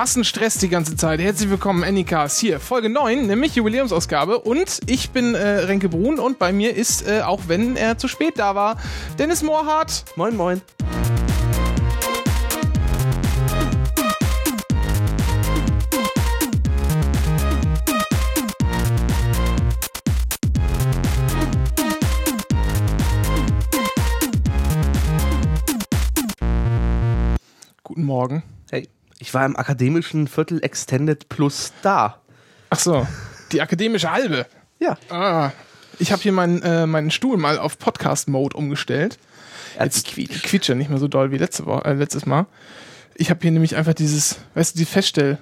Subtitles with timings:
[0.00, 1.20] was ein Stress die ganze Zeit.
[1.20, 2.40] Herzlich willkommen, Anycast.
[2.40, 4.38] Hier, Folge 9, nämlich Jubiläumsausgabe.
[4.38, 8.08] Und ich bin äh, Renke Brun und bei mir ist, äh, auch wenn er zu
[8.08, 8.78] spät da war,
[9.18, 10.06] Dennis Moorhardt.
[10.16, 10.62] Moin, moin.
[27.82, 28.42] Guten Morgen.
[29.22, 32.20] Ich war im akademischen Viertel Extended Plus da.
[32.70, 33.06] Ach so,
[33.52, 34.46] die akademische Halbe.
[34.78, 34.96] Ja.
[35.10, 35.50] Ah,
[35.98, 39.18] ich habe hier meinen, äh, meinen Stuhl mal auf Podcast-Mode umgestellt.
[39.78, 40.42] Jetzt gequietscht.
[40.44, 42.46] quietscht er nicht mehr so doll wie letzte Woche, äh, letztes Mal.
[43.14, 45.36] Ich habe hier nämlich einfach dieses, weißt du, die Feststell,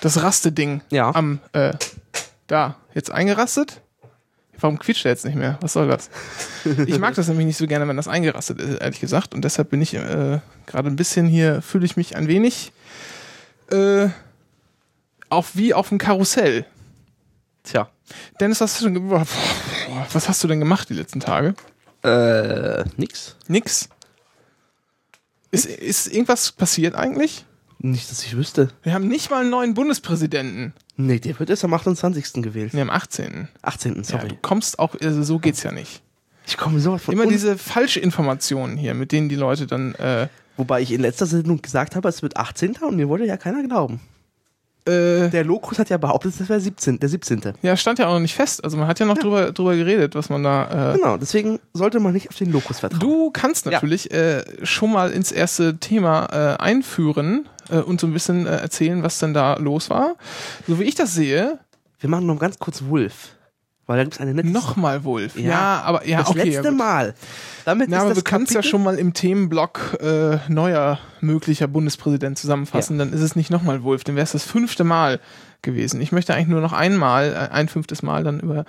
[0.00, 1.12] das Raste-Ding Ja.
[1.12, 1.72] am, äh,
[2.46, 3.80] da, jetzt eingerastet.
[4.60, 5.58] Warum quietscht er jetzt nicht mehr?
[5.60, 6.08] Was soll das?
[6.86, 9.34] Ich mag das nämlich nicht so gerne, wenn das eingerastet ist, ehrlich gesagt.
[9.34, 12.72] Und deshalb bin ich äh, gerade ein bisschen hier, fühle ich mich ein wenig
[13.72, 14.10] äh,
[15.28, 16.66] auch wie auf dem Karussell.
[17.62, 17.88] Tja.
[18.40, 19.10] Dennis, was hast du,
[20.12, 21.54] was hast du denn gemacht die letzten Tage?
[22.02, 23.36] Äh, nix.
[23.48, 23.88] Nix.
[25.50, 27.44] Ist, ist irgendwas passiert eigentlich?
[27.78, 28.68] Nicht, dass ich wüsste.
[28.82, 30.72] Wir haben nicht mal einen neuen Bundespräsidenten.
[30.96, 32.42] Nee, der wird erst am 28.
[32.42, 32.74] gewählt.
[32.74, 33.48] Nee, am 18.
[33.62, 33.96] 18.
[33.96, 34.28] Ja, Sorry.
[34.28, 36.02] du kommst auch, also so geht's ja nicht.
[36.46, 40.82] ich komme sowas von Immer diese Falschinformationen hier, mit denen die Leute dann, äh, Wobei
[40.82, 42.76] ich in letzter Sendung gesagt habe, es wird 18.
[42.86, 44.00] und mir wollte ja keiner glauben.
[44.86, 46.98] äh, Der Lokus hat ja behauptet, es wäre 17.
[46.98, 47.40] Der 17.
[47.62, 48.62] ja, stand ja auch noch nicht fest.
[48.64, 52.00] Also man hat ja noch Drüber, drüber geredet, was man da, äh, Genau, deswegen sollte
[52.00, 53.00] man nicht auf den Lokus vertrauen.
[53.00, 58.12] Du kannst natürlich äh, schon mal ins erste Thema äh, einführen äh, und so ein
[58.12, 60.16] bisschen äh, erzählen, was denn da los war.
[60.68, 61.58] So wie ich das sehe,
[62.00, 63.36] Wir machen noch ganz kurz Wolf.
[63.86, 65.36] Weil da gibt es eine nette nochmal Wolf.
[65.36, 66.44] Ja, Ja, aber ja, das okay.
[66.44, 66.70] letzte ja.
[66.70, 67.14] Mal.
[67.64, 70.98] Damit Na, ist aber das wir können es ja schon mal im Themenblock äh, neuer
[71.20, 72.98] möglicher Bundespräsident zusammenfassen.
[72.98, 75.20] Dann ist es nicht nochmal Wolf, dann wäre es das fünfte Mal
[75.62, 76.00] gewesen.
[76.00, 78.64] Ich möchte eigentlich nur noch einmal, äh, ein fünftes Mal dann über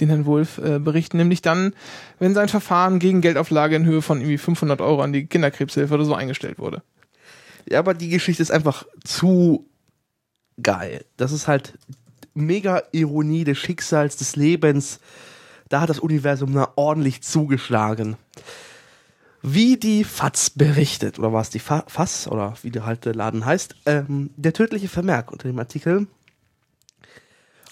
[0.00, 1.74] den Herrn Wolf äh, berichten, nämlich dann,
[2.18, 6.04] wenn sein Verfahren gegen Geldauflage in Höhe von irgendwie 500 Euro an die Kinderkrebshilfe oder
[6.04, 6.82] so eingestellt wurde.
[7.68, 9.66] Ja, aber die Geschichte ist einfach zu
[10.62, 11.04] geil.
[11.16, 11.74] Das ist halt
[12.38, 15.00] mega Ironie des Schicksals, des Lebens.
[15.68, 18.16] Da hat das Universum na ordentlich zugeschlagen.
[19.42, 23.44] Wie die FAZ berichtet, oder was die Fa FAS, oder wie der halt der Laden
[23.44, 26.08] heißt, ähm, der tödliche Vermerk unter dem Artikel.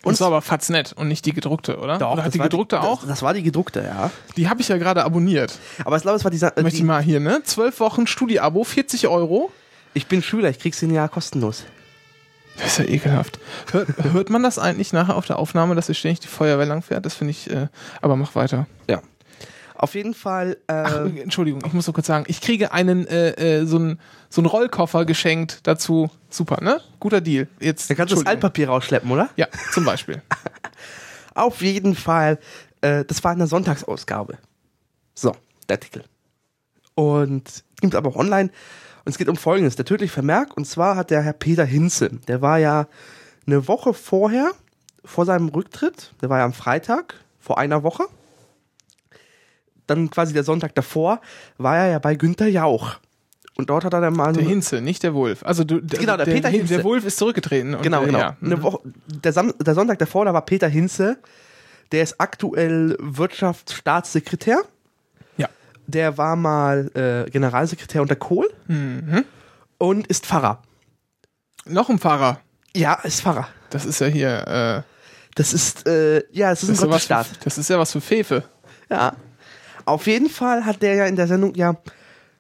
[0.03, 1.97] Und das war aber Faznet und nicht die gedruckte, oder?
[1.97, 3.01] oder hat das die war gedruckte auch?
[3.01, 4.13] Das, das war die gedruckte, ja.
[4.37, 5.59] Die habe ich ja gerade abonniert.
[5.85, 6.57] Aber ich glaube, es war dieser.
[6.57, 7.43] Äh, Möchte ich die, mal hier, ne?
[7.43, 9.51] Zwölf Wochen Studi-Abo, 40 Euro.
[9.95, 11.65] ich bin Schüler, ich krieg's in Jahr kostenlos.
[12.59, 13.39] Das ist ja ekelhaft.
[13.73, 17.05] Hört, hört man das eigentlich nachher auf der Aufnahme, dass hier ständig die Feuerwehr langfährt?
[17.05, 17.69] Das finde ich, äh,
[18.01, 18.67] aber mach weiter.
[18.89, 19.03] Ja.
[19.75, 20.57] Auf jeden Fall.
[20.69, 24.01] Äh, Ach, Entschuldigung, ich muss noch kurz sagen, ich kriege einen, äh, äh, so einen
[24.29, 26.11] so einen Rollkoffer geschenkt dazu.
[26.31, 26.81] Super, ne?
[26.99, 27.49] Guter Deal.
[27.61, 28.27] Jetzt, da kannst du das.
[28.27, 29.29] Altpapier rausschleppen, oder?
[29.37, 30.23] Ja, zum Beispiel.
[31.35, 32.39] Auf jeden Fall,
[32.81, 34.39] äh, das war in der Sonntagsausgabe.
[35.15, 35.33] So,
[35.69, 36.05] der Artikel.
[36.95, 38.51] Und gibt aber auch online.
[39.07, 40.57] Und es geht um Folgendes, der tödliche Vermerk.
[40.57, 42.89] Und zwar hat der Herr Peter Hinze, der war ja
[43.47, 44.51] eine Woche vorher,
[45.05, 48.03] vor seinem Rücktritt, der war ja am Freitag, vor einer Woche.
[49.87, 51.21] Dann quasi der Sonntag davor,
[51.57, 52.97] war er ja bei Günther Jauch.
[53.57, 55.45] Und dort hat er dann mal Der Hinze, nicht der Wolf.
[55.45, 56.75] Also du, der, Genau, der Peter Hin- Hinze.
[56.75, 57.77] Der Wolf ist zurückgetreten.
[57.81, 58.19] Genau, genau.
[58.19, 58.37] Ja.
[58.43, 61.19] Eine Woche, der, Sam der Sonntag davor, da war Peter Hinze,
[61.93, 64.63] der ist aktuell Wirtschaftsstaatssekretär.
[65.87, 69.25] Der war mal äh, Generalsekretär unter Kohl Mhm.
[69.79, 70.63] und ist Pfarrer.
[71.65, 72.41] Noch ein Pfarrer.
[72.75, 73.49] Ja, ist Pfarrer.
[73.71, 74.83] Das ist ja hier, äh,
[75.35, 77.45] Das ist, äh, ja, es ist das, ist ein ja was für, Gottesstaat.
[77.45, 78.45] das ist ja was für Fefe.
[78.91, 79.15] Ja.
[79.85, 81.77] Auf jeden Fall hat der ja in der Sendung ja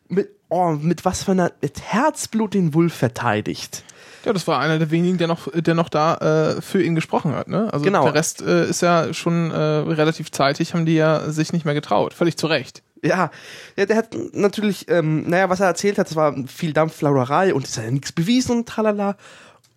[0.08, 3.84] mit, oh, mit was für einer, mit Herzblut den Wolf verteidigt.
[4.24, 6.16] Ja, das war einer der wenigen, der noch, der noch da
[6.56, 7.46] äh, für ihn gesprochen hat.
[7.48, 7.72] Ne?
[7.72, 8.02] Also Genau.
[8.04, 11.74] der Rest äh, ist ja schon äh, relativ zeitig, haben die ja sich nicht mehr
[11.74, 12.12] getraut.
[12.14, 12.82] Völlig zu Recht.
[13.02, 13.30] Ja,
[13.76, 17.64] ja der hat natürlich, ähm, naja, was er erzählt hat, das war viel Dampflauderei und
[17.64, 19.16] ist ja nichts bewiesen und tralala.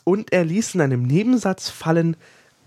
[0.03, 2.15] Und er ließ in einem Nebensatz fallen,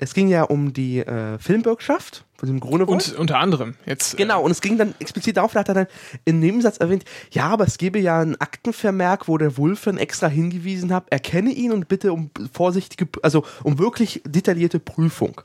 [0.02, 2.88] es ging ja um die äh, Filmbürgschaft von dem Grunewald.
[2.88, 4.16] Und unter anderem jetzt.
[4.16, 5.86] Genau, und es ging dann explizit darauf, da hat er dann
[6.24, 10.26] im Nebensatz erwähnt, ja, aber es gebe ja einen Aktenvermerk, wo der Wolf dann extra
[10.26, 15.40] hingewiesen hat, erkenne ihn und bitte um vorsichtige, also um wirklich detaillierte Prüfung.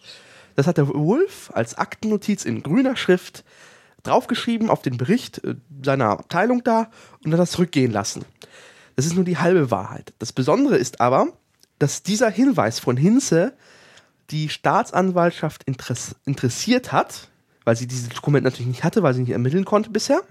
[0.55, 3.43] Das hat der Wolf als Aktennotiz in grüner Schrift
[4.07, 6.89] draufgeschrieben auf den Bericht äh, seiner Abteilung da
[7.23, 8.25] und hat das zurückgehen lassen.
[8.95, 10.13] Das ist nur die halbe Wahrheit.
[10.19, 11.27] Das Besondere ist aber,
[11.79, 13.53] dass dieser Hinweis von Hinze
[14.31, 17.29] die Staatsanwaltschaft interess interessiert hat,
[17.63, 20.21] weil sie dieses Dokument natürlich nicht hatte, weil sie nicht ermitteln konnte bisher,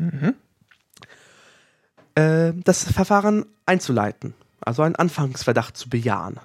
[2.14, 4.34] äh, das Verfahren einzuleiten.
[4.61, 6.40] Also einen Anfangsverdacht zu bejahen.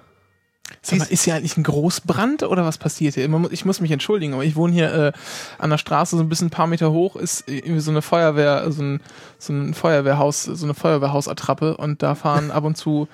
[0.80, 3.24] Sag mal, ist hier eigentlich ein Großbrand oder was passiert hier?
[3.50, 5.12] Ich muss mich entschuldigen, aber ich wohne hier äh,
[5.58, 8.70] an der Straße, so ein bisschen ein paar Meter hoch, ist irgendwie so eine Feuerwehr,
[8.72, 9.00] so ein,
[9.38, 13.08] so ein Feuerwehrhaus, so eine Feuerwehrhausattrappe und da fahren ab und zu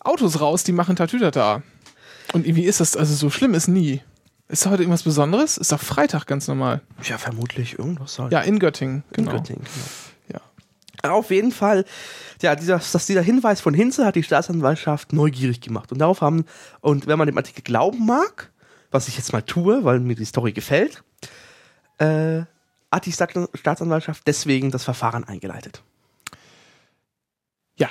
[0.00, 1.62] Autos raus, die machen Tatütata.
[2.32, 4.02] Und irgendwie ist das, also so schlimm ist nie.
[4.48, 5.58] Ist da heute irgendwas Besonderes?
[5.58, 6.80] Ist doch Freitag ganz normal.
[7.02, 8.32] Ja, vermutlich irgendwas halt.
[8.32, 9.32] Ja, in Göttingen, in genau.
[9.32, 9.64] Göttingen.
[10.28, 10.40] Genau.
[11.02, 11.10] Ja.
[11.10, 11.84] Auf jeden Fall,
[12.42, 15.92] ja, dieser, dass dieser Hinweis von Hinze hat die Staatsanwaltschaft neugierig gemacht.
[15.92, 16.44] Und darauf haben,
[16.80, 18.52] und wenn man dem Artikel glauben mag,
[18.90, 21.02] was ich jetzt mal tue, weil mir die Story gefällt,
[21.98, 22.42] äh,
[22.90, 25.82] hat die Staat Staatsanwaltschaft deswegen das Verfahren eingeleitet.
[27.78, 27.88] Ja.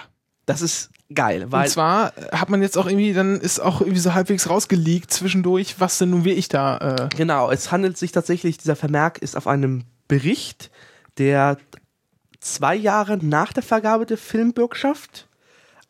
[0.47, 3.99] Das ist geil, weil Und zwar hat man jetzt auch irgendwie, dann ist auch irgendwie
[3.99, 8.57] so halbwegs rausgeleakt zwischendurch, was denn nun wirklich da, äh, Genau, es handelt sich tatsächlich,
[8.57, 10.69] dieser Vermerk ist auf einem Bericht,
[11.17, 11.57] der
[12.45, 15.27] zwei Jahre nach der Vergabe der Filmbürgschaft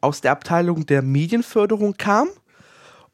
[0.02, 2.28] aus der Abteilung der Medienförderung kam.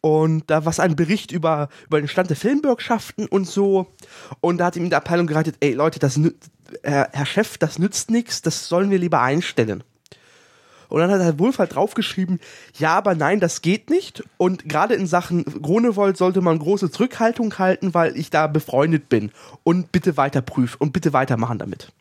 [0.01, 3.87] Und da war es ein Bericht über, über den Stand der Filmbürgschaften und so.
[4.39, 6.19] Und da hat ihm die Abteilung geratet, ey Leute, das
[6.83, 9.83] Herr, Herr Chef, das nützt nichts, das sollen wir lieber einstellen.
[10.89, 12.39] Und dann hat Herr Wulff halt draufgeschrieben,
[12.77, 14.23] ja, aber nein, das geht nicht.
[14.37, 19.31] Und gerade in Sachen Gronewold sollte man große Zurückhaltung halten, weil ich da befreundet bin.
[19.63, 21.91] Und bitte weiter prüfen und bitte weitermachen damit.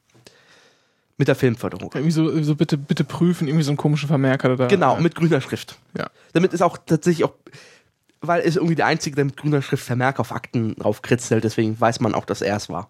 [1.20, 1.90] Mit der Filmförderung.
[1.92, 4.68] irgendwie so, so bitte, bitte prüfen, irgendwie so einen komischen Vermerker da.
[4.68, 5.76] Genau, mit grüner Schrift.
[5.96, 6.06] Ja.
[6.32, 7.34] Damit ist auch tatsächlich auch,
[8.22, 11.78] weil es irgendwie der einzige, der mit grüner Schrift Vermerk auf Akten drauf kritzelt, deswegen
[11.78, 12.88] weiß man auch, dass er es war.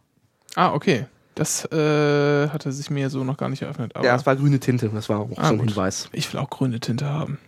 [0.54, 1.06] Ah, okay.
[1.34, 3.94] Das äh, hatte sich mir so noch gar nicht eröffnet.
[4.00, 5.70] Ja, es war grüne Tinte, das war auch Ah, so ein gut.
[5.70, 6.08] Hinweis.
[6.12, 7.38] ich will auch grüne Tinte haben.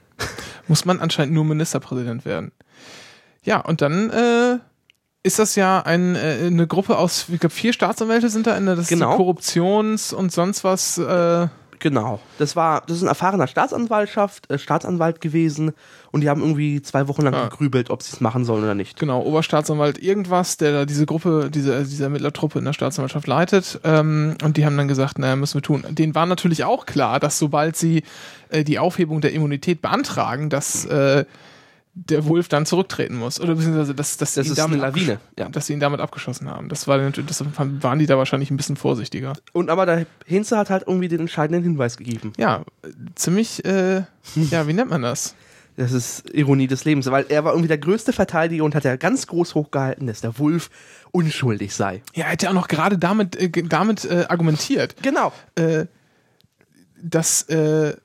[0.67, 2.50] Muss man anscheinend nur Ministerpräsident werden.
[3.44, 4.58] Ja, und dann äh,
[5.23, 8.67] ist das ja ein, äh, eine Gruppe aus, ich glaube, vier Staatsanwälte sind da in
[8.67, 9.17] der, das Genau.
[9.17, 10.99] Korruptions- und sonst was.
[10.99, 11.49] Äh,
[11.79, 12.21] Genau.
[12.39, 15.73] Das war, das ist ein erfahrener Staatsanwaltschaft, äh, Staatsanwalt gewesen
[16.13, 17.49] und die haben irgendwie zwei Wochen lang Ah.
[17.49, 19.01] gegrübelt, ob sie es machen sollen oder nicht.
[19.01, 23.81] genau, Oberstaatsanwalt irgendwas, der da diese Gruppe, diese, diese Ermittlertruppe in der Staatsanwaltschaft leitet.
[23.83, 25.85] Ähm, und die haben dann gesagt, naja, müssen wir tun.
[25.91, 28.05] Denen war natürlich auch klar, dass sobald sie
[28.51, 31.25] äh, die Aufhebung der Immunität beantragen, dass äh,
[31.94, 33.41] der Wolf dann zurücktreten muss.
[33.41, 35.49] Oder beziehungsweise, dass, dass, Das sie ihn damit Lawine, ja.
[35.49, 36.69] dass sie ihn damit abgeschossen haben.
[36.69, 39.35] Das war natürlich, das waren die da wahrscheinlich ein bisschen vorsichtiger.
[39.53, 42.33] Und aber der Hinze hat halt irgendwie den entscheidenden Hinweis gegeben.
[42.39, 42.65] Ja,
[43.15, 44.05] ziemlich, äh,
[44.35, 45.35] ja, wie nennt man das?
[45.77, 48.97] Das ist Ironie des Lebens, weil er war irgendwie der größte Verteidiger und hat ja
[48.97, 50.71] ganz groß hochgehalten, dass der Wolf
[51.12, 52.03] unschuldig sei.
[52.15, 54.97] Ja, er hat ja auch noch gerade damit, äh, damit äh, argumentiert.
[55.03, 55.33] Genau.
[55.55, 55.87] äh,
[57.03, 57.97] dass, äh,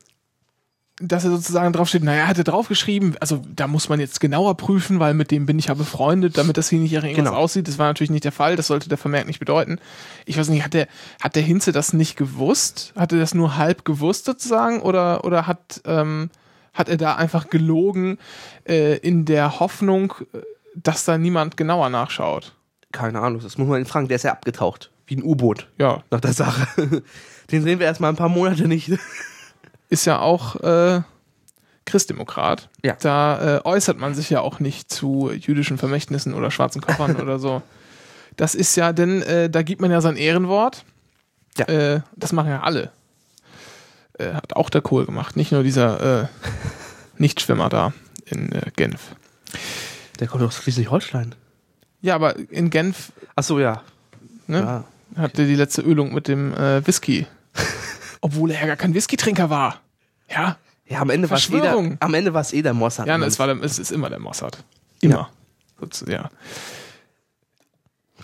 [0.99, 4.99] dass er sozusagen draufsteht, naja, er hatte draufgeschrieben, also da muss man jetzt genauer prüfen,
[4.99, 7.33] weil mit dem bin ich ja befreundet, damit das hier nicht irgendwas Genau.
[7.33, 7.67] aussieht.
[7.67, 9.77] Das war natürlich nicht der Fall, das sollte der Vermerk nicht bedeuten.
[10.25, 10.87] Ich weiß nicht, hat der,
[11.21, 12.93] hat der Hinze das nicht gewusst?
[12.95, 14.81] Hat er das nur halb gewusst sozusagen?
[14.81, 16.31] Oder, oder hat, ähm,
[16.73, 18.17] hat er da einfach gelogen
[18.67, 20.39] äh, in der Hoffnung, äh,
[20.75, 22.55] dass da niemand genauer nachschaut?
[22.91, 24.89] Keine Ahnung, das muss man ihn fragen, der ist ja abgetaucht.
[25.05, 26.67] Wie ein U-Boot Ja, nach der Sache.
[27.51, 28.91] Den sehen wir erstmal ein paar Monate nicht.
[29.89, 31.01] Ist ja auch äh,
[31.87, 32.69] Christdemokrat.
[32.83, 32.95] Ja.
[33.01, 37.39] Da äh, äußert man sich ja auch nicht zu jüdischen Vermächtnissen oder schwarzen Koffern oder
[37.39, 37.63] so.
[38.35, 40.85] Das ist ja, denn äh, da gibt man ja sein Ehrenwort.
[41.57, 41.65] Ja.
[41.65, 42.91] Äh, das machen ja alle.
[44.19, 46.27] Äh, hat auch der Kohl gemacht, nicht nur dieser äh,
[47.17, 47.93] Nichtschwimmer da
[48.25, 49.15] in Genf.
[50.19, 51.33] Der kommt aus Schleswig-Holstein.
[52.01, 53.81] Ja, aber in Genf Ach so, ja.
[54.47, 54.83] ne, ja.
[55.15, 57.25] hatte die letzte Ölung mit dem Whisky.
[58.21, 59.81] Obwohl er ja gar kein Whisky-Trinker war.
[60.29, 60.57] Ja,
[60.87, 63.07] Ja, am Ende war es eh der, am Ende war es eh der Mossad.
[63.07, 64.63] Ja, es, war der, es ist immer der Mossad.
[65.01, 65.29] Immer.
[66.07, 66.07] Ja.
[66.07, 66.29] ja.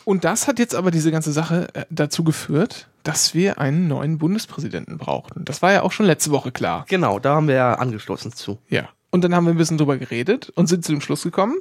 [0.06, 4.18] Und das hat jetzt aber diese ganze Sache äh, dazu geführt, dass wir einen neuen
[4.18, 5.46] Bundespräsidenten brauchten.
[5.46, 6.86] Das war ja auch schon letzte Woche klar.
[6.88, 8.60] Genau, da haben wir ja angestoßen zu.
[8.70, 8.90] Ja.
[9.12, 11.56] Und dann haben wir ein bisschen drüber geredet und sind zu dem Schluss gekommen,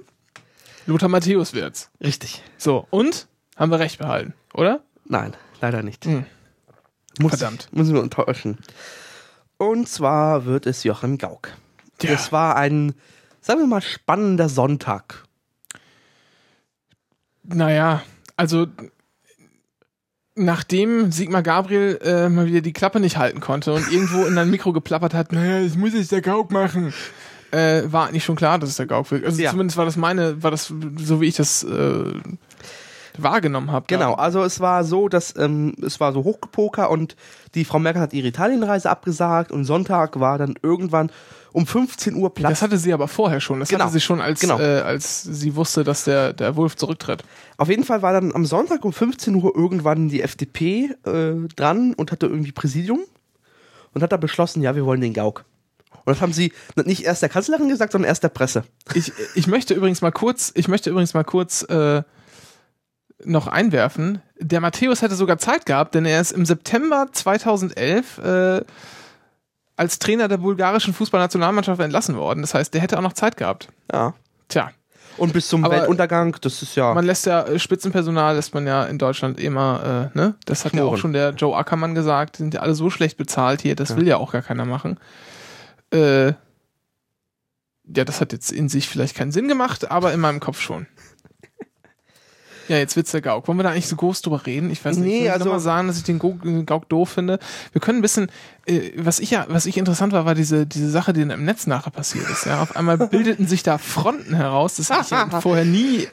[0.86, 1.90] Lothar Matthäus wird's.
[2.00, 2.42] Richtig.
[2.56, 4.80] So, und haben wir recht behalten, oder?
[5.04, 6.04] Nein, leider nicht.
[6.06, 6.24] Hm.
[7.20, 7.68] Muss, Verdammt.
[7.72, 8.58] Müssen wir enttäuschen.
[9.58, 11.50] Und zwar wird es Joachim Gauck.
[12.00, 12.10] Ja.
[12.10, 12.94] Das war ein,
[13.40, 15.24] sagen wir mal, spannender Sonntag.
[17.44, 18.02] Naja,
[18.36, 18.66] also
[20.34, 24.50] nachdem Sigmar Gabriel äh, mal wieder die Klappe nicht halten konnte und irgendwo in ein
[24.50, 26.94] Mikro geplappert hat, naja, das muss jetzt der Gauk machen,
[27.50, 29.24] äh, war eigentlich schon klar, dass es der Gauk wird.
[29.24, 29.50] Also Ja.
[29.50, 32.04] zumindest war das meine, war das so wie ich das äh,
[33.18, 33.84] wahrgenommen habe.
[33.88, 37.16] Genau, also es war so, dass ähm, es war so Hochgepoker und
[37.54, 41.10] die Frau Merkel hat ihre Italienreise abgesagt und Sonntag war dann irgendwann
[41.52, 42.50] um 15 Uhr Platz.
[42.52, 43.60] Das hatte sie aber vorher schon.
[43.60, 43.84] Das Genau.
[43.84, 44.58] hatte sie schon, als, Genau.
[44.58, 47.24] äh, als sie wusste, dass der, der Wolf zurücktritt.
[47.58, 51.92] Auf jeden Fall war dann am Sonntag um 15 Uhr irgendwann die FDP äh, dran
[51.94, 53.00] und hatte irgendwie Präsidium
[53.92, 55.44] und hat da beschlossen, ja, wir wollen den Gauck.
[56.04, 58.64] Und das haben sie nicht erst der Kanzlerin gesagt, sondern erst der Presse.
[58.94, 62.02] Ich, ich möchte übrigens mal kurz, ich möchte übrigens mal kurz äh,
[63.24, 64.20] noch einwerfen.
[64.38, 68.60] Der Matthäus hätte sogar Zeit gehabt, denn er ist im September 2011 äh,
[69.76, 72.42] als Trainer der bulgarischen Fußballnationalmannschaft entlassen worden.
[72.42, 73.68] Das heißt, der hätte auch noch Zeit gehabt.
[73.92, 74.14] Ja.
[74.48, 74.70] Tja,
[75.16, 76.92] Und bis zum Aber Weltuntergang, das ist ja.
[76.94, 80.34] man lässt ja äh, Spitzenpersonal lässt man ja in Deutschland immer, äh, ne?
[80.44, 82.38] Das hat ja auch schon der Joe Ackermann gesagt.
[82.38, 84.98] Die sind ja alle so schlecht bezahlt hier, das will ja auch gar keiner machen.
[85.92, 86.34] Äh,
[87.84, 90.86] ja, das hat jetzt in sich vielleicht keinen Sinn gemacht, aber in meinem Kopf schon.
[92.72, 93.46] Ja, jetzt wird's der Gauk.
[93.48, 94.70] Wollen wir da eigentlich so groß drüber reden?
[94.70, 95.06] Ich weiß nicht.
[95.06, 97.38] Nee, ich will also- mal sagen, dass ich den Gauk, den Gauk doof finde.
[97.72, 98.30] Wir können ein bisschen,
[98.64, 101.66] äh, was ich ja, was ich interessant war, war diese, diese Sache, die im Netz
[101.66, 102.46] nachher passiert ist.
[102.46, 104.76] Ja, auf einmal bildeten sich da Fronten heraus.
[104.76, 106.08] Das hatte ich ja vorher nie.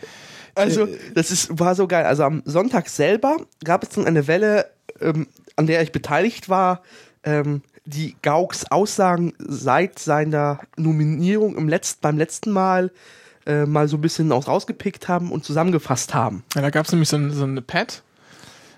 [0.54, 2.04] Also, das ist, war so geil.
[2.04, 4.66] Also am Sonntag selber gab es dann eine Welle,
[5.00, 6.82] ähm, an der ich beteiligt war,
[7.24, 12.92] ähm, die Gauks Aussagen seit seiner Nominierung im Letzt, beim letzten Mal
[13.46, 16.44] äh, mal so ein bisschen aus rausgepickt haben und zusammengefasst haben.
[16.56, 18.04] Ja, da gab es nämlich so, ein, so eine Pad.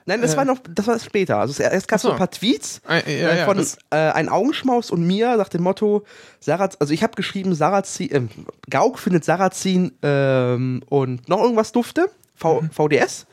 [0.07, 0.37] Nein, das Äh.
[0.37, 1.37] war noch, das war später.
[1.37, 2.11] Also erst gab es so.
[2.11, 3.59] ein paar Tweets Äh, ja, äh, ja, von
[3.91, 6.03] äh, ein Augenschmaus und mir nach dem Motto,
[6.39, 8.21] Saraz, also ich habe geschrieben, Sarazin, äh,
[8.69, 12.69] Gauk findet Sarazin ähm, und noch irgendwas dufte, v, Mhm.
[12.71, 13.27] VDS,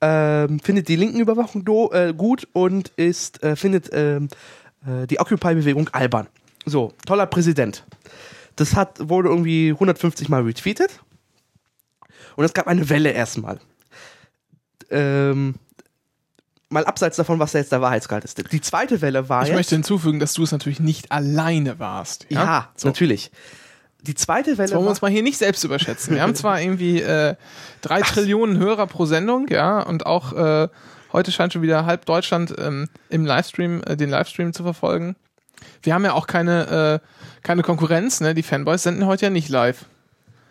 [0.00, 4.28] ähm, findet die linken Überwachung do, äh, gut und ist, äh, findet ähm,
[4.86, 6.28] äh, die Occupy-Bewegung albern.
[6.66, 7.84] So, toller Präsident.
[8.56, 11.00] Das hat, wurde irgendwie 150 Mal retweetet.
[12.36, 13.60] Und es gab eine Welle erstmal.
[14.90, 15.54] Ähm,
[16.68, 18.52] mal abseits davon, was da jetzt der Wahrheitsgehalt ist.
[18.52, 19.56] Die zweite Welle war Ich jetzt.
[19.56, 22.26] möchte hinzufügen, dass du es natürlich nicht alleine warst.
[22.28, 22.88] Ja, ja, so.
[22.88, 23.30] natürlich.
[24.02, 26.14] Die zweite Welle Jetzt wollen wir uns mal hier nicht selbst überschätzen.
[26.14, 27.34] Wir haben zwar irgendwie äh,
[27.82, 30.68] drei Trillionen Hörer pro Sendung, ja, und auch äh,
[31.12, 35.16] heute scheint schon wieder halb Deutschland ähm, im Livestream, äh, den Livestream zu verfolgen.
[35.82, 37.06] Wir haben ja auch keine, äh,
[37.42, 38.34] keine Konkurrenz, ne?
[38.34, 39.84] Die Fanboys senden heute ja nicht live.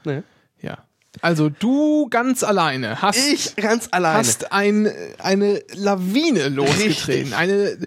[0.04, 0.24] ne,
[0.62, 0.80] Ja.
[1.22, 4.20] Also du ganz alleine hast, ich ganz alleine.
[4.20, 7.34] hast ein, eine Lawine losgetreten.
[7.34, 7.36] Richtig.
[7.36, 7.78] Eine,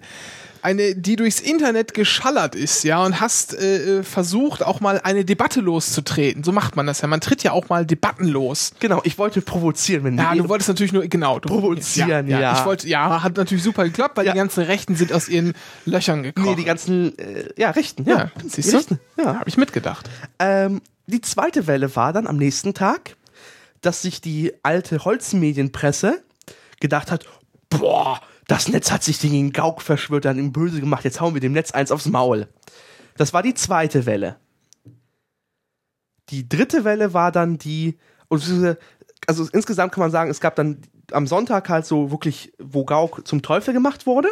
[0.63, 5.25] eine, die durchs Internet geschallert ist, ja, und hast äh, äh, versucht, auch mal eine
[5.25, 6.43] Debatte loszutreten.
[6.43, 7.07] So macht man das ja.
[7.07, 8.71] Man tritt ja auch mal Debatten los.
[8.79, 11.39] Genau, ich wollte provozieren, wenn Ja, du wolltest natürlich nur, genau.
[11.39, 12.57] Du, Provozieren, ja.
[12.59, 14.31] Ich wollte, ja, hat natürlich super geklappt, weil Ja.
[14.31, 15.53] die ganzen Rechten sind aus ihren
[15.85, 16.47] Löchern gekommen.
[16.47, 18.17] nee, die ganzen, äh, ja, Rechten, ja.
[18.17, 18.77] ja, siehst du?
[18.77, 19.35] Rechten, ja.
[19.35, 20.09] Habe ich mitgedacht.
[20.39, 23.15] Ähm, die zweite Welle war dann am nächsten Tag,
[23.81, 26.21] dass sich die alte Holzmedienpresse
[26.79, 27.25] gedacht hat,
[27.69, 31.41] boah, das Netz hat sich gegen Gauk verschwört, dann ihm böse gemacht, jetzt hauen wir
[31.41, 32.47] dem Netz eins aufs Maul.
[33.17, 34.37] Das war die zweite Welle.
[36.29, 37.97] Die dritte Welle war dann die,
[38.29, 40.81] also insgesamt kann man sagen, es gab dann
[41.11, 44.29] am Sonntag halt so wirklich, wo Gauk zum Teufel gemacht wurde.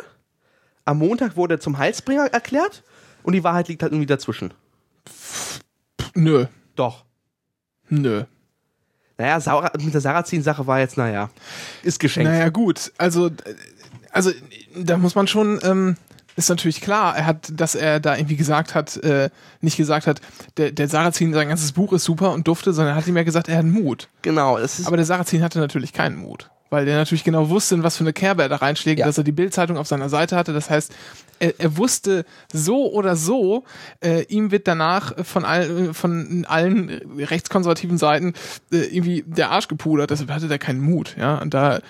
[0.85, 2.83] Am Montag wurde er zum Heilsbringer erklärt
[3.23, 4.53] und die Wahrheit liegt halt irgendwie dazwischen.
[6.15, 7.05] Nö, Doch.
[7.89, 8.23] nö.
[9.17, 11.29] Naja, mit der Sarrazin-Sache war jetzt, naja,
[11.83, 12.31] ist geschenkt.
[12.31, 12.91] Naja, gut.
[12.97, 13.29] Also,
[14.11, 14.31] also
[14.75, 15.97] da muss man schon, ähm,
[16.35, 20.21] ist natürlich klar, er hat, dass er da irgendwie gesagt hat, äh, nicht gesagt hat,
[20.57, 23.23] der, der Sarrazin, sein ganzes Buch ist super und dufte, sondern er hat ihm ja
[23.23, 24.07] gesagt, er hat Mut.
[24.21, 26.49] Genau, es ist, Aber der Sarrazin hatte natürlich keinen Mut.
[26.69, 29.05] Weil der natürlich genau wusste, in was für eine Kerbe er da reinschlägt, Ja.
[29.05, 30.53] dass er die Bildzeitung auf seiner Seite hatte.
[30.53, 30.93] Das heißt,
[31.39, 33.65] er, er wusste so oder so,
[33.99, 38.33] äh, ihm wird danach von, all, von allen rechtskonservativen Seiten
[38.71, 40.11] äh, irgendwie der Arsch gepudert.
[40.11, 41.17] Deshalb hatte der keinen Mut.
[41.19, 41.81] Ja, und da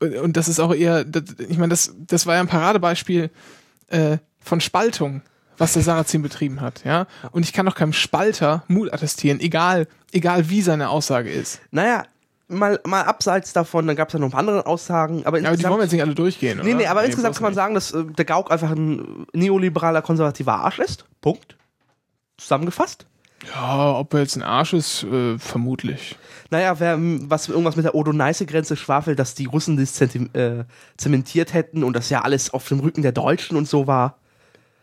[0.00, 1.04] und das ist auch eher,
[1.48, 3.30] ich meine, das, das war ja ein Paradebeispiel
[3.88, 5.22] äh, von Spaltung,
[5.58, 6.82] was der Sarrazin betrieben hat.
[6.84, 11.60] Ja, und ich kann doch keinem Spalter Mut attestieren, egal, egal wie seine Aussage ist.
[11.70, 12.04] naja,
[12.48, 15.56] mal, mal abseits davon, dann gab es ja noch ein paar andere Aussagen, aber aber
[15.56, 16.66] die wollen wir jetzt nicht alle durchgehen, oder?
[16.68, 17.56] nee, nee, aber Nee, insgesamt kann man nicht.
[17.56, 21.04] sagen, dass äh, der Gauk einfach ein neoliberaler, konservativer Arsch ist.
[21.20, 21.56] Punkt.
[22.38, 23.06] Zusammengefasst.
[23.54, 26.16] Ja, ob er jetzt ein Arsch ist, äh, vermutlich.
[26.50, 30.64] Naja, wer m, was irgendwas mit der Odo-Neiße-Grenze schwafelt, dass die Russen das äh,
[30.96, 34.18] zementiert hätten und das ja alles auf dem Rücken der Deutschen und so war.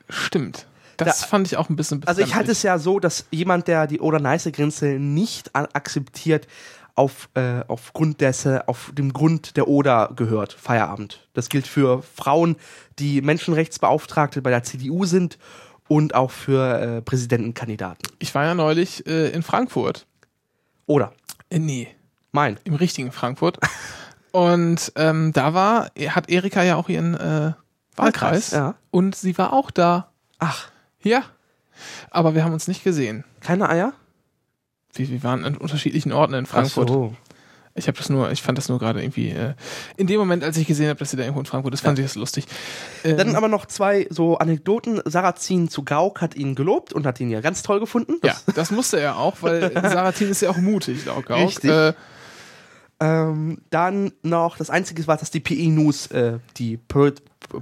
[0.10, 0.66] Stimmt.
[0.98, 3.68] Das Da- fand ich auch ein bisschen Also ich halte es ja so, dass jemand,
[3.68, 6.48] der die Oder-Neiße-Grenze nicht akzeptiert,
[6.96, 10.54] auf, äh, aufgrund dessen, auf dem Grund der Oder gehört.
[10.54, 11.28] Feierabend.
[11.36, 12.56] Das gilt für Frauen,
[12.98, 15.38] die Menschenrechtsbeauftragte bei der CDU sind
[15.88, 18.08] und auch für äh, Präsidentenkandidaten.
[18.20, 20.06] Ich war ja neulich äh, in Frankfurt.
[20.86, 21.14] Oder
[21.50, 21.88] Äh, nee,
[22.32, 22.58] mein.
[22.64, 23.60] im richtigen Frankfurt.
[24.32, 27.54] Und ähm, da war, hat Erika ja auch ihren äh,
[27.96, 28.52] Wahlkreis.
[28.52, 28.76] Ja.
[28.92, 30.12] Und sie war auch da.
[30.40, 30.70] Ach,
[31.02, 31.24] Ja.
[32.10, 33.24] Aber wir haben uns nicht gesehen.
[33.40, 33.94] keine Eier?
[34.94, 36.90] Wir, wir waren an unterschiedlichen Orten in Frankfurt.
[36.90, 37.16] Ach so.
[37.78, 39.54] Ich habe das nur, ich fand das nur gerade irgendwie äh,
[39.96, 41.98] in dem Moment, als ich gesehen habe, dass sie da irgendwo in Frankfurt ist, fand
[42.00, 42.46] ich das lustig.
[43.04, 45.02] Ähm, Dann aber noch zwei so Anekdoten.
[45.06, 48.16] Sarrazin zu Gauck hat ihn gelobt und hat ihn ja ganz toll gefunden.
[48.24, 51.48] ja, das musste er auch, weil Saratin ist ja auch mutig, laut Gauck.
[51.48, 51.70] Richtig.
[51.72, 51.94] Äh,
[53.00, 57.12] Ähm, dann noch, das Einzige war, dass die PE News äh, die po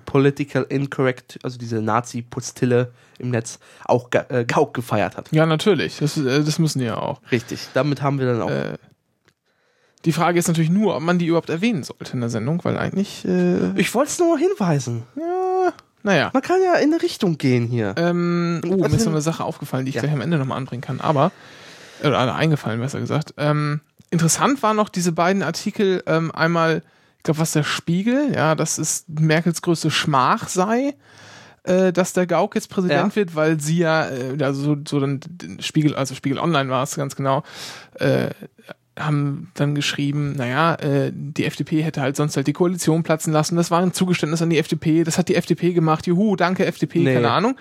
[0.06, 5.32] Political Incorrect, also diese Nazi-Pustille im Netz, auch Ga äh, Gauck gefeiert hat.
[5.32, 5.98] ja, natürlich.
[5.98, 7.20] Das, äh, das müssen die ja auch.
[7.34, 7.68] Richtig.
[7.74, 8.50] Damit haben wir dann auch.
[10.06, 12.64] Äh, die Frage ist natürlich nur, ob man die überhaupt erwähnen sollte in der Sendung,
[12.64, 15.04] weil eigentlich, äh, ich wollte es nur hinweisen.
[15.16, 16.30] ja, naja.
[16.34, 17.96] Man kann ja in eine Richtung gehen hier.
[17.98, 20.02] Ähm, oh, mir ist noch eine Sache aufgefallen, die ich Ja.
[20.02, 21.32] gleich am Ende nochmal anbringen kann, aber,
[22.02, 23.34] oder eingefallen, besser gesagt.
[23.38, 23.82] Ähm,
[24.12, 26.84] interessant waren noch diese beiden Artikel, ähm, einmal,
[27.18, 30.94] ich glaube, was der Spiegel, ja, dass es Merkels größte Schmach sei,
[31.64, 33.16] äh, dass der Gauck jetzt Präsident Ja.
[33.16, 35.22] wird, weil sie ja, äh, also so, so dann
[35.60, 37.42] Spiegel, also Spiegel Online war es ganz genau,
[37.96, 38.30] äh,
[38.98, 43.56] haben dann geschrieben, naja, äh, die FDP hätte halt sonst halt die Koalition platzen lassen.
[43.58, 45.04] Das war ein Zugeständnis an die FDP.
[45.04, 46.08] Das hat die FDP gemacht.
[46.08, 47.14] Juhu, danke FDP, Nee.
[47.16, 47.58] keine Ahnung.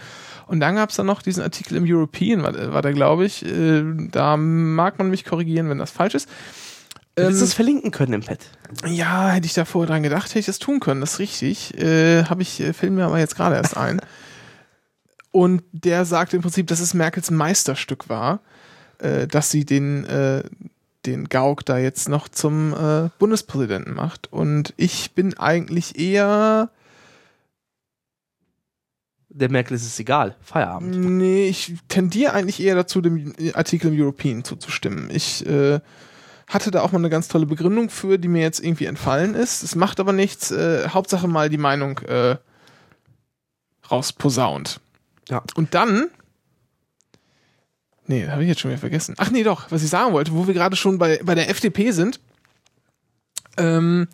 [0.47, 3.45] Und dann gab es dann noch diesen Artikel im European, war, war der, glaube ich.
[3.45, 6.29] Äh, da mag man mich korrigieren, wenn das falsch ist.
[7.17, 8.39] Du hättest Ähm, es verlinken können im Pad.
[8.87, 11.77] ja, hätte ich da vorher dran gedacht, hätte ich das tun können, das ist richtig.
[11.79, 14.01] Äh, Habe ich, äh, fällt mir aber jetzt gerade erst ein.
[15.33, 18.41] Und der sagt im Prinzip, dass es Merkels Meisterstück war,
[18.99, 20.45] äh, dass sie den, äh,
[21.07, 24.33] den Gauck da jetzt noch zum äh, Bundespräsidenten macht.
[24.33, 26.71] Und ich bin eigentlich eher,
[29.29, 30.37] Der Merkel ist es egal.
[30.41, 30.97] Feierabend.
[30.97, 35.11] nee, ich tendiere eigentlich eher dazu, dem Artikel im European zuzustimmen.
[35.11, 35.81] Ich äh,
[36.47, 39.63] hatte da auch mal eine ganz tolle Begründung für, die mir jetzt irgendwie entfallen ist.
[39.63, 40.51] Es macht aber nichts.
[40.51, 42.37] Äh, Hauptsache mal die Meinung äh,
[43.91, 44.81] rausposaunt.
[45.29, 45.43] Ja.
[45.57, 46.11] Und dann.
[48.07, 49.15] Nee, habe ich jetzt schon wieder vergessen.
[49.19, 51.91] Ach nee, doch, was ich sagen wollte, wo wir gerade schon bei, bei der FDP
[51.91, 52.21] sind.
[53.57, 54.09] Ähm,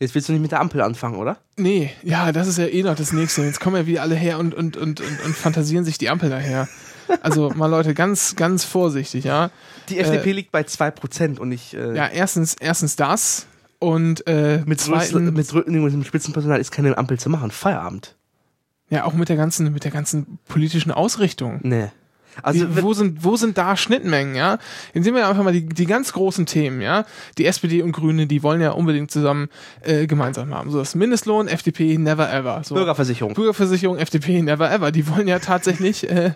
[0.00, 1.38] Jetzt willst du nicht mit der Ampel anfangen, oder?
[1.56, 3.42] nee, ja, das ist ja eh noch das nächste.
[3.42, 6.30] Jetzt kommen ja wieder alle her und, und, und, und, und fantasieren sich die Ampel
[6.30, 6.68] daher.
[7.22, 9.50] Also mal Leute, ganz, ganz vorsichtig, ja.
[9.88, 11.74] Die FDP liegt bei 2% und ich.
[11.74, 13.46] Äh, Ja, erstens, erstens das
[13.78, 17.50] und äh, mit, zweitens, mit Rücken und dem Spitzenpersonal ist keine Ampel zu machen.
[17.50, 18.16] Feierabend.
[18.90, 21.60] ja auch mit der ganzen, mit der ganzen politischen Ausrichtung.
[21.62, 21.90] Nee.
[22.42, 24.58] Also, wo sind, wo sind da Schnittmengen, ja?
[24.92, 27.04] Jetzt sehen wir einfach mal die, die ganz großen Themen, ja?
[27.38, 29.48] Die SPD und Grüne, die wollen ja unbedingt zusammen
[29.82, 30.70] äh, gemeinsam haben.
[30.70, 32.62] So das Mindestlohn, FDP, never ever.
[32.64, 32.74] So.
[32.74, 33.34] Bürgerversicherung.
[33.34, 34.90] Bürgerversicherung, FDP, never ever.
[34.92, 36.32] Die wollen ja tatsächlich, äh,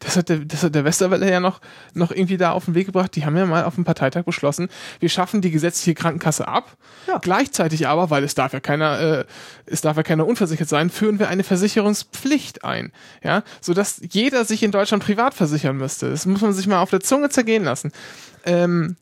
[0.00, 1.60] das hat der, das hat der Westerwelle ja noch,
[1.94, 3.14] noch irgendwie da auf den Weg gebracht.
[3.14, 6.76] Die haben ja mal auf dem Parteitag beschlossen, wir schaffen die gesetzliche Krankenkasse ab.
[7.06, 7.18] Ja.
[7.18, 9.24] Gleichzeitig aber, weil es darf ja keiner, äh,
[9.66, 12.92] es darf ja keiner unversichert sein, führen wir eine Versicherungspflicht ein.
[13.22, 16.10] Ja, sodass jeder sich in Deutschland privat versichern müsste.
[16.10, 17.92] Das muss man sich mal auf der Zunge zergehen lassen.
[18.44, 18.96] Ähm,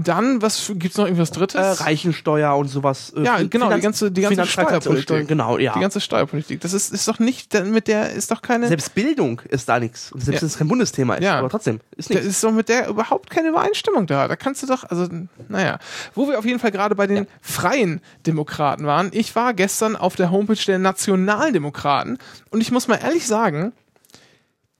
[0.00, 1.80] dann, was gibt's noch irgendwas Drittes?
[1.80, 3.12] Äh, Reichensteuer und sowas.
[3.16, 5.26] Äh, Ja, genau, die Finanz- ganze- die ganze Steuerpolitik.
[5.28, 5.72] Genau, ja.
[5.74, 6.60] Die ganze Steuerpolitik.
[6.60, 8.68] Das ist, ist doch nicht, mit der ist doch keine.
[8.68, 10.12] Selbst Bildung ist da nichts.
[10.12, 10.42] Und selbst Ja.
[10.42, 11.24] wenn es kein Bundesthema ist.
[11.24, 11.38] Ja.
[11.38, 12.28] Aber trotzdem, ist Da nichts.
[12.28, 14.28] ist doch mit der überhaupt keine Übereinstimmung da.
[14.28, 15.06] Da kannst du doch, also,
[15.48, 15.78] naja.
[16.14, 19.08] Wo wir auf jeden Fall gerade bei den freien Demokraten waren.
[19.12, 22.18] Ich war gestern auf der Homepage der Nationaldemokraten
[22.50, 23.72] und ich muss mal ehrlich sagen,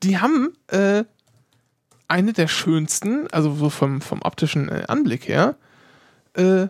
[0.03, 1.05] die haben äh,
[2.09, 5.57] eine der schönsten, also so vom, vom optischen äh, Anblick her,
[6.35, 6.69] äh,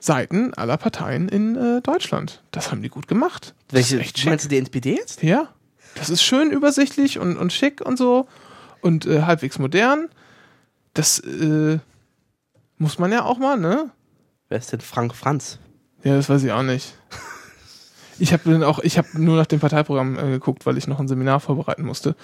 [0.00, 2.42] Seiten aller Parteien in äh, Deutschland.
[2.50, 3.54] Das haben die gut gemacht.
[3.70, 5.22] Welche, meinst du die NPD jetzt?
[5.22, 5.48] Ja,
[5.96, 8.28] das ist schön übersichtlich und, und schick und so
[8.80, 10.08] und äh, halbwegs modern.
[10.94, 11.78] Das äh,
[12.78, 13.90] muss man ja auch mal, ne?
[14.48, 15.58] Wer ist denn Frank Franz?
[16.04, 16.94] Ja, das weiß ich auch nicht.
[18.20, 20.98] Ich habe dann auch, ich habe nur nach dem Parteiprogramm äh, geguckt, weil ich noch
[20.98, 22.16] ein Seminar vorbereiten musste.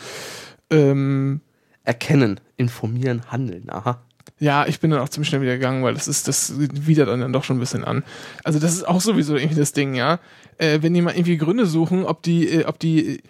[0.69, 1.41] Ähm,
[1.85, 3.69] Erkennen, informieren, handeln.
[3.69, 4.01] Aha.
[4.39, 7.33] ja, ich bin dann auch ziemlich schnell wieder gegangen, weil das ist, das widert dann,
[7.33, 8.03] doch schon ein bisschen an.
[8.43, 10.19] Also das ist auch sowieso irgendwie das Ding, ja.
[10.59, 13.23] Äh, wenn die mal irgendwie Gründe suchen, ob die, äh, ob die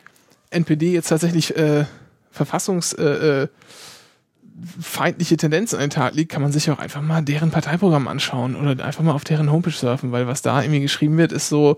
[0.50, 1.84] NPD jetzt tatsächlich äh,
[2.30, 3.48] verfassungs äh, äh,
[4.80, 8.54] feindliche Tendenzen an den Tag legt, kann man sich auch einfach mal deren Parteiprogramm anschauen
[8.54, 11.76] oder einfach mal auf deren Homepage surfen, weil was da irgendwie geschrieben wird, ist so,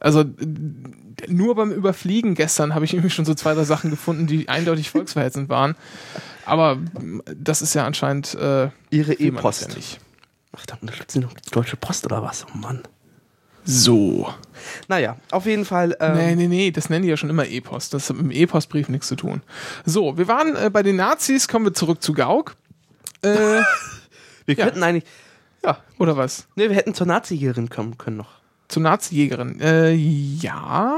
[0.00, 0.24] also
[1.28, 4.90] nur beim Überfliegen gestern habe ich irgendwie schon so zwei, drei Sachen gefunden, die eindeutig
[4.90, 5.74] volksverhetzend waren.
[6.46, 6.78] Aber
[7.36, 9.68] das ist ja anscheinend äh, Ihre E-Post.
[9.76, 9.98] ja.
[10.56, 12.46] Ach, da unterstützen die noch die Deutsche Post oder was?
[12.54, 12.82] Oh Mann.
[13.64, 14.32] So.
[14.88, 15.96] Naja, auf jeden Fall.
[16.00, 17.94] Ähm, nee, nee, nee, das nennen die ja schon immer E-Post.
[17.94, 19.42] Das hat mit dem E-Postbrief nichts zu tun.
[19.84, 22.56] So, wir waren äh, bei den Nazis, kommen wir zurück zu Gauck.
[23.22, 23.60] Äh,
[24.46, 24.64] Wir ja.
[24.64, 25.04] könnten eigentlich.
[25.62, 25.78] Ja.
[25.98, 26.46] oder was?
[26.56, 28.40] Nee, wir hätten zur Nazi-Jägerin kommen können noch.
[28.68, 29.60] Zur Nazi-Jägerin.
[29.60, 30.94] Äh, ja.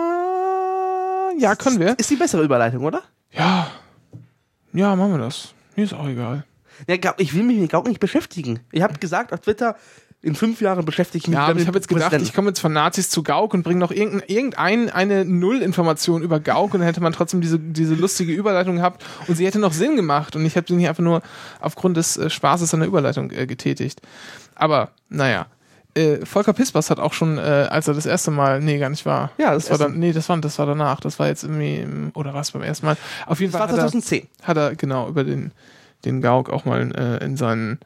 [1.38, 1.96] Ja, können wir.
[1.98, 3.02] Ist die bessere Überleitung, oder?
[3.30, 3.70] Ja.
[4.72, 5.54] Ja, machen wir das.
[5.76, 6.44] Mir ist auch egal.
[6.88, 8.60] Ja, ich will mich mit Gauck nicht beschäftigen.
[8.72, 9.76] Ich habe gesagt auf Twitter,
[10.26, 12.58] in fünf Jahren beschäftige ich mich Ja, aber ich habe jetzt gedacht, ich komme jetzt
[12.58, 17.00] von Nazis zu Gauck und bringe noch irgendein, eine Nullinformation über Gauck und dann hätte
[17.00, 20.56] man trotzdem diese, diese lustige Überleitung gehabt und sie hätte noch Sinn gemacht und ich
[20.56, 21.22] habe sie nicht einfach nur
[21.60, 24.00] aufgrund des äh, Spaßes an der Überleitung äh, getätigt.
[24.56, 25.46] Aber, naja.
[25.94, 29.06] Äh, Volker Pispers hat auch schon, äh, als er das erste Mal, nee, gar nicht
[29.06, 29.30] war.
[29.38, 31.00] Ja, das das war dann, nee, das war, das war danach.
[31.00, 32.96] Das war jetzt irgendwie, im, oder was beim ersten Mal.
[33.26, 34.26] Auf jeden Das Fall war hat er, 2010.
[34.42, 35.52] hat er genau über den,
[36.04, 37.78] den Gauck auch mal äh, in seinen,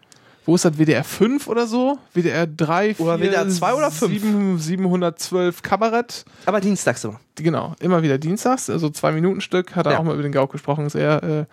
[0.51, 1.97] wo ist das, WDR 5 oder so?
[2.13, 4.13] WDR 3, 4, Oder WDR 2 oder 5?
[4.21, 6.25] 7, 712 Kabarett.
[6.45, 7.15] Aber dienstags so.
[7.37, 9.99] Genau, immer wieder dienstags, also zwei Minuten Stück, hat er Ja.
[10.01, 11.45] auch mal über den Gauck gesprochen, sehr, äh,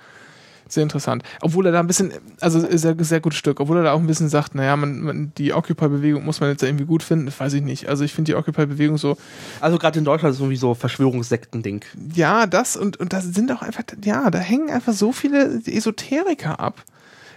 [0.68, 1.22] sehr interessant.
[1.42, 4.08] Obwohl er da ein bisschen, also sehr, sehr gutes Stück, obwohl er da auch ein
[4.08, 7.54] bisschen sagt, naja, man, man, die Occupy-Bewegung muss man jetzt irgendwie gut finden, das weiß
[7.54, 7.88] ich nicht.
[7.88, 9.16] Also ich finde die Occupy-Bewegung so,
[9.62, 11.86] Also gerade in Deutschland ist es irgendwie so Verschwörungssekten-Ding.
[12.16, 16.60] ja, das und, und da sind auch einfach, ja, da hängen einfach so viele Esoteriker
[16.60, 16.84] ab.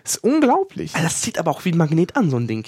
[0.05, 0.93] Ist unglaublich.
[0.95, 2.67] Ah, Das zieht aber auch wie ein Magnet an, so ein Ding.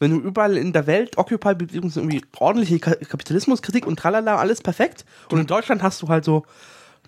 [0.00, 5.04] Wenn du überall in der Welt Occupy-Bewegung irgendwie ordentliche Ka Kapitalismuskritik und tralala, alles perfekt.
[5.30, 6.44] Und in Deutschland hast du halt so,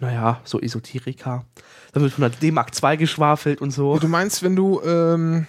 [0.00, 1.44] naja, so Esoteriker.
[1.92, 3.98] Da wird von der D-Mark 2 geschwafelt und so.
[3.98, 5.46] Du meinst, wenn du, ähm,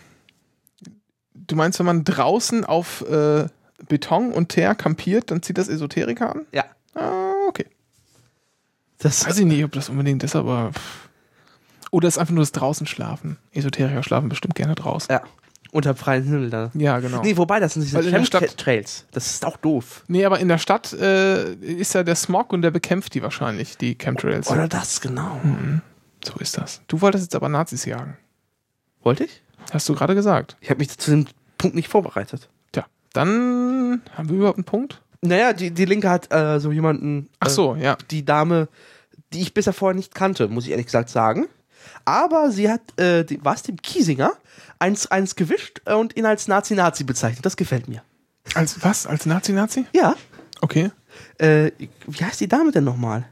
[1.36, 3.46] du meinst, wenn man draußen auf äh,
[3.88, 6.46] Beton und Teer kampiert, dann zieht das Esoteriker an?
[6.52, 6.66] Ja.
[6.96, 7.68] Ah, okay.
[8.98, 10.72] Das, Weiß ich nicht, ob das unbedingt ist, aber.
[10.74, 11.07] pff.
[11.92, 13.38] Oder ist einfach nur das draußen schlafen.
[13.52, 15.12] Esoteriker schlafen bestimmt gerne draußen.
[15.12, 15.22] ja.
[15.74, 16.72] Unter freiem Himmel da.
[16.76, 17.22] Ja, genau.
[17.22, 19.06] Nee, wobei, das sind diese Chemtrails.
[19.12, 20.06] Das ist auch doof.
[20.08, 23.78] Nee, aber in der Stadt äh, ist ja der Smog und der bekämpft die wahrscheinlich,
[23.78, 24.50] die Chemtrails.
[24.50, 25.42] Oder das, genau.
[26.24, 26.82] So ist das.
[26.88, 28.18] Du wolltest jetzt aber Nazis jagen.
[29.04, 29.42] Wollte ich?
[29.72, 30.56] Hast du gerade gesagt.
[30.62, 32.50] Ich habe mich zu dem Punkt nicht vorbereitet.
[32.72, 35.02] Tja, dann haben wir überhaupt einen Punkt?
[35.22, 37.30] Naja, die, die Linke hat äh, so jemanden.
[37.40, 37.98] Ach äh, so, ja.
[38.10, 38.70] die Dame,
[39.34, 41.48] die ich bisher vorher nicht kannte, muss ich ehrlich gesagt sagen.
[42.08, 44.32] Aber sie hat, äh, die, was, dem Kiesinger,
[44.80, 47.46] eins, eins gewischt äh, und ihn als Nazi-Nazi bezeichnet.
[47.46, 48.02] Das gefällt mir.
[48.54, 49.06] Als was?
[49.06, 49.88] Als Nazi-Nazi?
[49.94, 50.16] Ja.
[50.62, 50.90] Okay.
[51.38, 51.72] Äh,
[52.08, 53.28] wie heißt die Dame denn nochmal?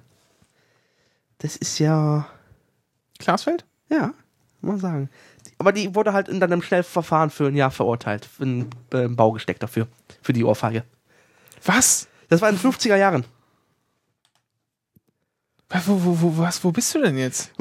[1.38, 2.28] Das ist ja,
[3.18, 3.64] Glasfeld?
[3.88, 4.14] ja,
[4.60, 5.10] mal sagen.
[5.58, 8.26] Aber die wurde halt in einem Schnellverfahren für ein Jahr verurteilt.
[8.26, 8.44] Für
[8.92, 9.88] äh, Bau gesteckt dafür.
[10.22, 10.84] Für die Ohrfeige.
[11.64, 12.10] Was?
[12.28, 13.24] Das war in den 50er Jahren.
[15.70, 17.52] Wo, wo, wo, was, wo bist du denn jetzt?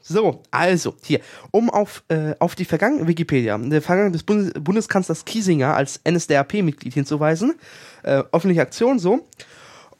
[0.00, 1.20] So, also, hier,
[1.50, 6.94] um auf, äh, auf die Vergangenheit, Wikipedia, der Vergangenheit des Bundes Bundeskanzlers Kiesinger als NSDAP-Mitglied
[6.94, 7.56] hinzuweisen,
[8.04, 9.26] äh, öffentliche Aktion, so,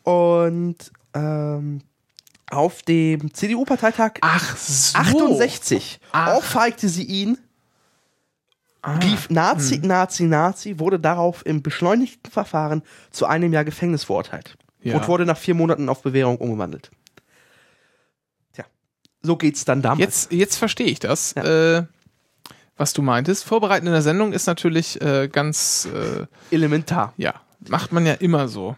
[0.04, 0.76] und,
[1.14, 1.82] ähm,
[2.50, 4.12] auf dem CDU-Parteitag
[4.56, 4.98] so.
[4.98, 6.36] 68 Ach.
[6.36, 7.36] ohrfeigte sie ihn,
[8.80, 8.96] Ah.
[8.98, 14.96] rief Nazi, Nazi, Nazi, wurde darauf im beschleunigten Verfahren zu einem Jahr Gefängnis verurteilt Ja.
[14.96, 16.90] und wurde nach vier Monaten auf Bewährung umgewandelt.
[18.52, 18.64] Tja,
[19.22, 20.00] so geht's dann damals.
[20.00, 21.78] Jetzt, jetzt verstehe ich das, Ja.
[21.78, 21.84] äh,
[22.76, 23.44] was du meintest.
[23.44, 27.12] Vorbereiten in der Sendung ist natürlich äh, ganz, äh, Elementar.
[27.16, 27.34] ja,
[27.68, 28.76] macht man ja immer so.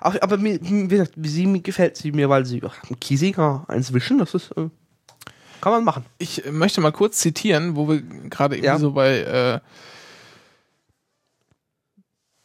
[0.00, 3.64] Auch, aber mir, wie gesagt, sie mir gefällt sie mir, weil sie ach, ein Kiesinger
[3.68, 4.68] eins wischen, das ist äh,
[5.60, 6.04] kann man machen.
[6.18, 8.78] Ich möchte mal kurz zitieren, wo wir gerade eben Ja.
[8.80, 9.60] so bei, äh,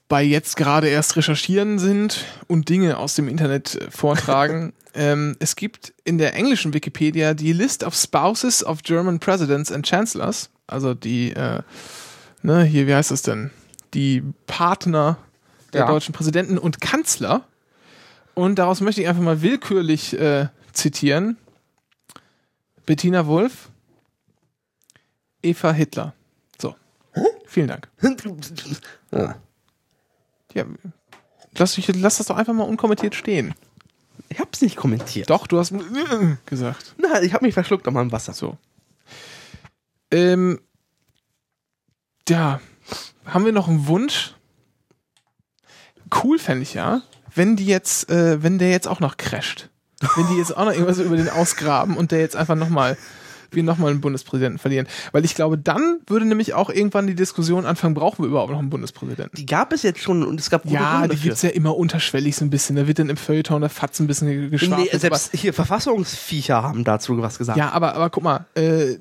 [0.10, 4.74] bei jetzt gerade erst recherchieren sind und Dinge aus dem Internet äh, vortragen.
[4.93, 9.86] ähm, es gibt in der englischen Wikipedia die List of Spouses of German Presidents and
[9.86, 11.62] Chancellors, also die, äh,
[12.41, 13.52] ne, hier, wie heißt das denn?
[13.93, 15.17] Die Partner
[15.74, 15.88] der Ja.
[15.88, 17.46] deutschen Präsidenten und Kanzler.
[18.34, 21.38] Und daraus möchte ich einfach mal willkürlich äh, zitieren.
[22.86, 23.70] Bettina Wulff,
[25.41, 26.13] Eva Hitler.
[26.62, 26.76] So.
[27.46, 27.89] Vielen Dank.
[29.12, 29.36] Ja.
[30.58, 30.65] Ja,
[31.56, 33.54] lass, ich, lass das doch einfach mal unkommentiert stehen.
[34.30, 35.30] Ich hab's nicht kommentiert.
[35.30, 35.74] Doch, du hast
[36.48, 36.96] gesagt.
[36.98, 38.34] Na, ich hab mich verschluckt an meinem Wasser.
[38.34, 38.58] So.
[40.12, 40.60] Ähm,
[42.28, 42.60] ja,
[43.26, 44.34] haben wir noch einen Wunsch?
[46.24, 47.02] Cool fände ich ja,
[47.36, 49.70] wenn die jetzt, äh, wenn der jetzt auch noch crasht.
[50.15, 52.98] Wenn die jetzt auch noch irgendwas über den ausgraben und der jetzt einfach nochmal,
[53.52, 54.88] wir nochmal einen Bundespräsidenten verlieren.
[55.12, 58.60] Weil ich glaube, dann würde nämlich auch irgendwann die Diskussion anfangen, brauchen wir überhaupt noch
[58.60, 59.36] einen Bundespräsidenten?
[59.36, 61.30] Die gab es jetzt schon und es gab gute Ja, Gründe die dafür.
[61.30, 62.76] gibt's ja immer unterschwellig so ein bisschen.
[62.76, 64.90] Da wird dann im Feuilleton der Fatz ein bisschen geschwafelt.
[64.92, 67.58] Nee, selbst hier Verfassungsviecher haben dazu was gesagt.
[67.58, 68.96] Ja, aber, aber guck mal, äh,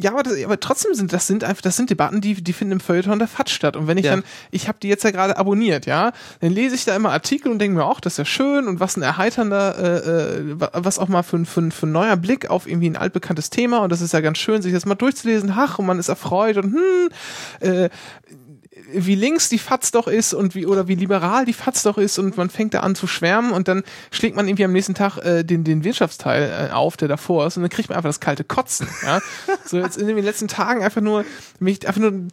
[0.00, 2.72] ja, aber, das, aber trotzdem sind das sind einfach das sind Debatten, die die finden
[2.72, 3.76] im Feuilleton der FATS statt.
[3.76, 4.12] Und wenn ich Ja.
[4.12, 7.50] dann, ich habe die jetzt ja gerade abonniert, ja, dann lese ich da immer Artikel
[7.50, 10.70] und denke mir auch, das ist ja schön und was ein erheiternder, äh, äh, wa-
[10.74, 13.50] was auch mal für, ein- für, ein- für ein neuer Blick auf irgendwie ein altbekanntes
[13.50, 16.08] Thema und das ist ja ganz schön, sich das mal durchzulesen, ach und man ist
[16.08, 17.08] erfreut und hm,
[17.60, 17.88] äh,
[18.92, 22.18] wie links die FATS doch ist und wie oder wie liberal die FATS doch ist
[22.18, 25.18] und man fängt da an zu schwärmen und dann schlägt man irgendwie am nächsten Tag
[25.18, 28.20] äh, den, den Wirtschaftsteil äh, auf, der davor ist und dann kriegt man einfach das
[28.20, 28.88] kalte Kotzen.
[29.02, 29.20] Ja?
[29.64, 31.24] So jetzt in den letzten Tagen einfach nur
[31.60, 32.28] mich einfach nur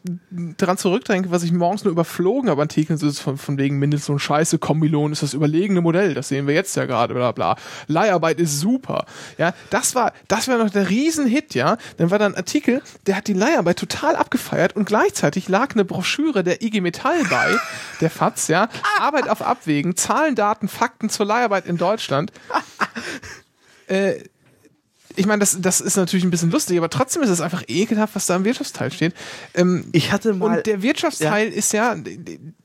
[0.57, 4.07] dran zurückdenke, was ich morgens nur überflogen habe Artikeln, so ist von, von wegen mindestens
[4.07, 7.31] so ein scheiße Kombilohn ist das überlegene Modell, das sehen wir jetzt ja gerade, bla
[7.31, 7.55] bla.
[7.87, 9.05] Leiharbeit ist super.
[9.37, 11.77] Ja, das war, das war noch der Riesenhit, ja.
[11.97, 15.85] Dann war da ein Artikel, der hat die Leiharbeit total abgefeiert und gleichzeitig lag eine
[15.85, 17.55] Broschüre der IG Metall bei,
[18.01, 18.69] der FATS, ja.
[18.99, 22.31] Arbeit auf Abwägen, Zahlen, Daten, Fakten zur Leiharbeit in Deutschland.
[23.87, 24.23] Äh,
[25.15, 28.15] ich meine, das, das ist natürlich ein bisschen lustig, aber trotzdem ist es einfach ekelhaft,
[28.15, 29.13] was da im Wirtschaftsteil steht.
[29.53, 30.57] Ähm, Ich hatte mal.
[30.57, 31.95] und der Wirtschaftsteil ist ja,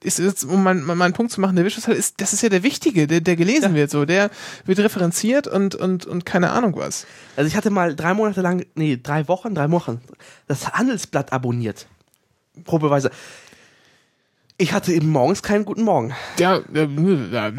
[0.03, 2.63] ist jetzt, um meinen mein Punkt zu machen, der Wirtschaftsteil ist, das ist ja der
[2.63, 4.31] wichtige, der, der gelesen wird, so, der
[4.65, 7.07] wird referenziert und, und, und keine Ahnung was.
[7.37, 10.01] Also ich hatte mal drei Monate lang, nee, drei Wochen, drei Wochen,
[10.47, 11.87] das Handelsblatt abonniert.
[12.65, 13.11] Probeweise.
[14.59, 16.15] Ich hatte eben morgens keinen guten Morgen.
[16.39, 17.53] Ja, ja,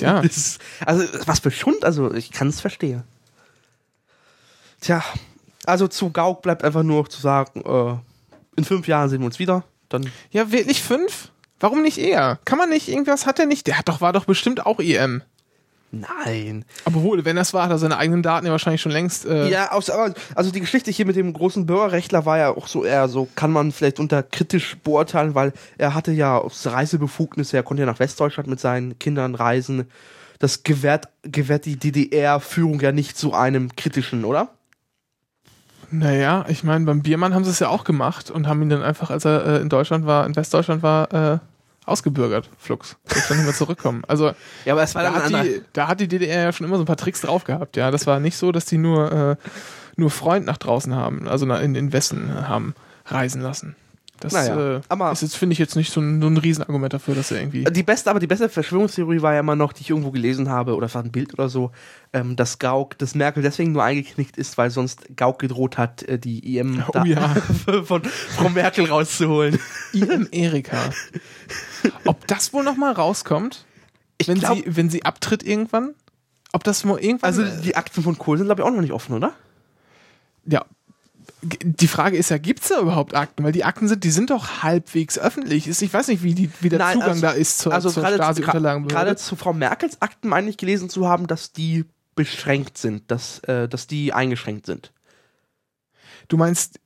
[0.00, 0.22] ja.
[0.22, 3.04] Das also was für Schund, also ich kann es verstehen.
[4.82, 5.02] Tja,
[5.64, 9.26] also zu Gauk bleibt einfach nur noch zu sagen, äh, in fünf Jahren sehen wir
[9.26, 9.64] uns wieder.
[9.88, 11.30] Dann ja, wirklich fünf?
[11.60, 12.40] Warum nicht eher?
[12.44, 13.68] Kann man nicht irgendwas, hat er nicht?
[13.68, 15.22] Der hat doch, war doch bestimmt auch EM.
[15.92, 16.64] nein.
[16.84, 19.48] Aber wohl, wenn das war, hat er seine eigenen Daten ja wahrscheinlich schon längst, äh,
[19.48, 23.06] Ja, aus, also die Geschichte hier mit dem großen Bürgerrechtler war ja auch so eher
[23.06, 27.82] so, kann man vielleicht unter kritisch beurteilen, weil er hatte ja aus Reisebefugnisse, er konnte
[27.82, 29.88] ja nach Westdeutschland mit seinen Kindern reisen.
[30.40, 34.48] Das gewährt, gewährt die DDR-Führung ja nicht zu einem kritischen, oder?
[35.92, 38.82] Naja, ich meine, beim Biermann haben sie es ja auch gemacht und haben ihn dann
[38.82, 41.38] einfach, als er äh, in Deutschland war, in Westdeutschland war, äh,
[41.84, 42.96] ausgebürgert, Flux.
[43.14, 44.02] Ich kann nicht mehr zurückkommen.
[44.08, 44.32] Also
[44.64, 46.82] Ja, aber es war da hat, die, da hat die DDR ja schon immer so
[46.82, 47.90] ein paar Tricks drauf gehabt, ja.
[47.90, 49.36] Das war nicht so, dass die nur, äh,
[49.96, 52.74] nur Freund nach draußen haben, also in den Westen haben
[53.04, 53.76] reisen lassen.
[54.22, 56.92] Das Naja, äh, aber- ist jetzt, finde ich, jetzt nicht so ein, so ein Riesenargument
[56.94, 57.64] dafür, dass er irgendwie.
[57.64, 60.76] Die beste, aber die beste Verschwörungstheorie war ja immer noch, die ich irgendwo gelesen habe,
[60.76, 61.72] oder es war ein Bild oder so,
[62.12, 66.18] ähm, dass Gauck, dass Merkel deswegen nur eingeknickt ist, weil sonst Gauck gedroht hat, äh,
[66.18, 67.34] die EM Oh ja.
[67.84, 69.58] von Frau Merkel rauszuholen.
[69.92, 70.78] IM Erika.
[72.04, 73.64] Ob das wohl nochmal rauskommt,
[74.24, 75.94] wenn, glaub- sie, wenn sie abtritt irgendwann?
[76.52, 77.26] Ob das mal irgendwann.
[77.28, 79.32] Also äh, die Akten von Kohl sind, glaube ich, auch noch nicht offen, oder?
[80.44, 80.64] ja.
[81.44, 83.42] Die Frage ist ja, gibt's da überhaupt Akten?
[83.42, 85.66] Weil die Akten sind, die sind doch halbwegs öffentlich.
[85.66, 87.90] Ist- Ich weiß nicht, wie, die, wie der Nein, Zugang also- da ist zur, Also
[87.90, 88.94] zur gerade zu, gra- Stasi-Unterlagenbehörde.
[89.06, 93.40] gerade zu Frau Merkels Akten meine ich gelesen zu haben, dass die beschränkt sind, dass,
[93.40, 94.92] äh, dass die eingeschränkt sind.
[96.28, 96.78] Du meinst,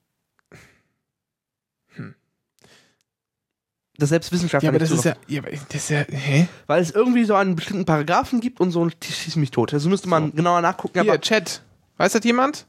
[3.98, 6.48] Dass selbst Wissenschaftler ja, aber das ist so- ja, ja, das ist ja, hä?
[6.66, 9.72] Weil es irgendwie so einen bestimmten Paragraphen gibt und so ein schieß mich tot.
[9.72, 11.00] Also müsste man genauer nachgucken.
[11.00, 11.62] Hier, aber Chat.
[11.96, 12.66] Weiß das jemand?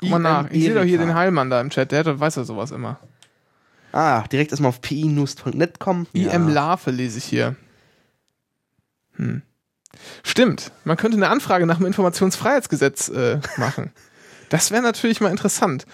[0.00, 0.50] Guck mal nach.
[0.50, 1.92] Ich sehe doch hier den Heilmann da im Chat.
[1.92, 2.98] Der weiß ja sowas immer.
[3.92, 6.06] Ah, direkt erstmal auf pinews.net kommen.
[6.12, 7.56] IM Larve lese ich hier.
[9.16, 9.42] Hm.
[10.22, 10.72] Stimmt.
[10.84, 13.92] Man könnte eine Anfrage nach dem Informationsfreiheitsgesetz äh, machen.
[14.48, 15.86] das wäre natürlich mal interessant.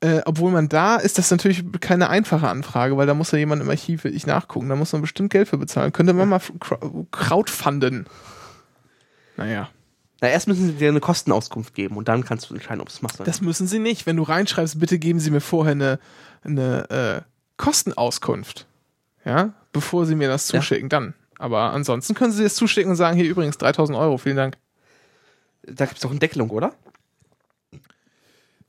[0.00, 3.62] Äh, obwohl man da ist das natürlich keine einfache Anfrage, weil da muss ja jemand
[3.62, 4.68] im Archiv ich nachgucken.
[4.68, 5.92] Da muss man bestimmt Geld für bezahlen.
[5.92, 8.06] Könnte man mal crowd- crowdfunden.
[9.36, 9.68] Naja,
[10.24, 13.02] Na, erst müssen sie dir eine Kostenauskunft geben und dann kannst du entscheiden, ob es
[13.02, 13.20] machst.
[13.22, 14.06] das müssen sie nicht.
[14.06, 15.98] Wenn du reinschreibst, bitte geben Sie mir vorher eine,
[16.42, 17.20] eine äh,
[17.58, 18.66] Kostenauskunft.
[19.26, 20.60] Ja, bevor Sie mir das Ja.
[20.60, 21.12] zuschicken, dann.
[21.38, 24.56] Aber ansonsten können Sie es zuschicken und sagen, hier übrigens 3000 Euro, vielen Dank.
[25.64, 26.72] Da gibt es doch eine Deckelung, oder?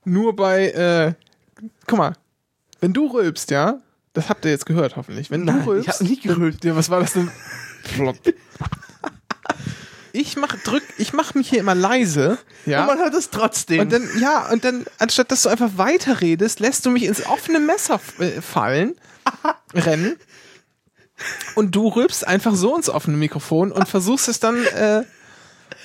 [0.04, 1.14] Nur bei, äh,
[1.86, 2.12] guck mal,
[2.80, 3.80] wenn du rülpst, ja,
[4.12, 5.30] das habt ihr jetzt gehört hoffentlich.
[5.30, 6.64] Wenn Nein, du rülpst, ich hab nicht gerülpst.
[6.64, 7.30] Ja, was war das denn?
[7.82, 8.16] Flop.
[10.16, 12.80] Ich mach, drück, ich mach mich hier immer leise, ja.
[12.80, 13.80] Und man hört es trotzdem.
[13.80, 17.60] Und dann, ja, und dann, anstatt dass du einfach weiterredest, lässt du mich ins offene
[17.60, 18.94] Messer äh, fallen,
[19.74, 20.16] rennen.
[21.54, 25.04] Und du rülpst einfach so ins offene Mikrofon und versuchst es dann, äh,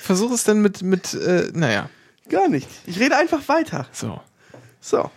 [0.02, 1.89] versuchst es dann mit, mit, äh, naja,
[2.32, 2.70] Gar nicht.
[2.86, 3.88] Ich rede einfach weiter.
[3.91, 4.22] so.
[4.80, 5.12] So.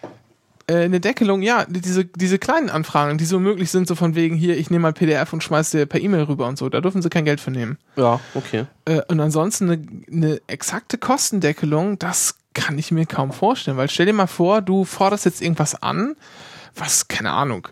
[0.66, 4.36] Äh, eine Deckelung, ja, diese, diese kleinen Anfragen, die so möglich sind, so von wegen
[4.36, 7.02] hier, ich nehme mal PDF und schmeiß dir per E-Mail rüber und so, da dürfen
[7.02, 7.78] sie kein Geld für nehmen.
[7.96, 8.66] Ja, okay.
[8.86, 14.06] Äh, und ansonsten eine, eine exakte Kostendeckelung, das kann ich mir kaum vorstellen, weil stell
[14.06, 16.16] dir mal vor, du forderst jetzt irgendwas an,
[16.74, 17.68] was, keine Ahnung,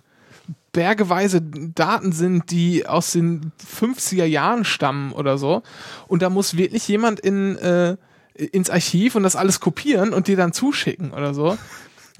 [0.73, 5.63] bergeweise Daten sind, die aus den 50er Jahren stammen oder so.
[6.09, 7.97] Und da muss wirklich jemand in, äh,
[8.35, 11.57] ins Archiv und das alles kopieren und dir dann zuschicken oder so.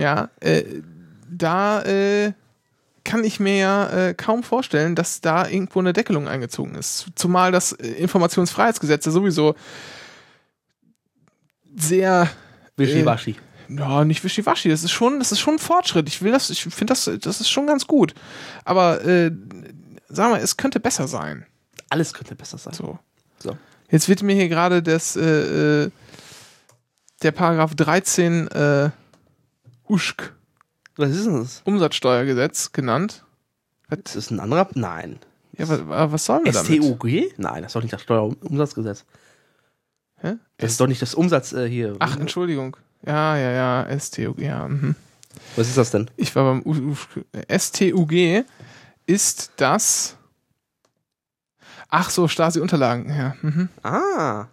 [0.03, 0.65] Ja, äh,
[1.31, 2.33] da äh,
[3.05, 7.07] kann ich mir ja äh, kaum vorstellen, dass da irgendwo eine Deckelung eingezogen ist.
[7.15, 9.55] Zumal das äh, Informationsfreiheitsgesetz ja sowieso
[11.77, 12.29] sehr
[12.77, 13.37] Wischiwaschi.
[13.69, 14.71] ja, nicht wischiwaschi.
[14.71, 16.09] Das ist schon, das ist schon ein Fortschritt.
[16.09, 18.13] Ich will das, ich finde das, das ist schon ganz gut.
[18.65, 19.31] Aber äh,
[20.09, 21.47] sag mal, es könnte besser sein.
[21.91, 22.75] Alles könnte besser sein.
[22.75, 22.99] So.
[23.39, 23.57] So.
[23.89, 25.91] Jetzt wird mir hier gerade das äh, äh,
[27.23, 28.91] der Paragraph 13 äh,
[29.89, 30.35] Uschk
[30.97, 31.63] Was ist denn das?
[31.65, 33.25] Umsatzsteuergesetz genannt.
[33.89, 34.69] Das ist ein anderer.
[34.75, 35.19] Nein.
[35.57, 35.81] Ja, was,
[36.13, 36.83] was sollen wir damit?
[36.83, 37.35] STUG?
[37.37, 39.05] Nein, das ist doch nicht das Steuerumsatzgesetz.
[40.17, 40.35] Hä?
[40.57, 41.97] Das ist doch nicht das Umsatz äh, hier.
[41.99, 42.77] Ach, Entschuldigung.
[43.05, 43.51] Ja, ja,
[43.87, 44.69] ja, STUG, ja.
[44.69, 44.95] Mhm.
[45.57, 46.11] Was ist das denn?
[46.17, 46.95] Ich war beim U
[47.51, 48.45] STUG
[49.07, 50.17] ist das
[51.95, 53.37] Ach so, Stasi-Unterlagen, ja.
[53.43, 53.69] Mhm.
[53.83, 54.47] Ah.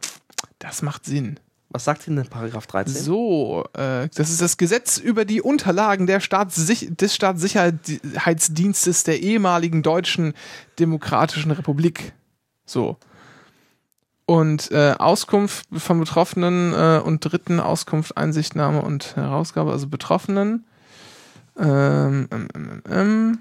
[0.60, 1.40] Das macht Sinn.
[1.72, 3.04] Was sagt denn Paragraph 13?
[3.04, 9.84] So, äh, das ist das Gesetz über die Unterlagen der Staatssich des Staatssicherheitsdienstes der ehemaligen
[9.84, 10.34] Deutschen
[10.80, 12.14] Demokratischen Republik.
[12.66, 12.98] So.
[14.26, 20.66] Und äh, Auskunft von Betroffenen äh, und Dritten, Auskunft, Einsichtnahme und Herausgabe, also Betroffenen.
[21.58, 23.40] Ähm, ähm, ähm,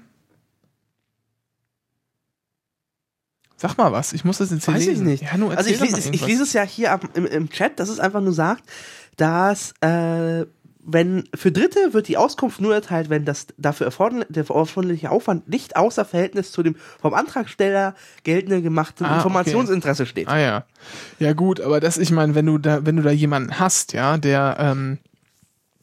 [3.59, 5.05] Sag mal was, ich muss das jetzt hier Weiß lesen.
[5.09, 5.31] ich nicht.
[5.31, 7.89] Ja, nur also ich lese, ich lese es ja hier am, im, im Chat, dass
[7.89, 8.63] es einfach nur sagt,
[9.17, 10.45] dass äh,
[10.81, 15.49] wenn für Dritte wird die Auskunft nur erteilt, wenn das dafür erforderliche, der erforderliche Aufwand
[15.49, 20.29] nicht außer Verhältnis zu dem vom Antragsteller geltenden gemachten Ah, Informationsinteresse steht.
[20.29, 20.65] Ah ja.
[21.19, 24.17] Ja gut, aber das, ich meine, wenn du da, wenn du da jemanden hast, ja,
[24.17, 24.99] der, ähm,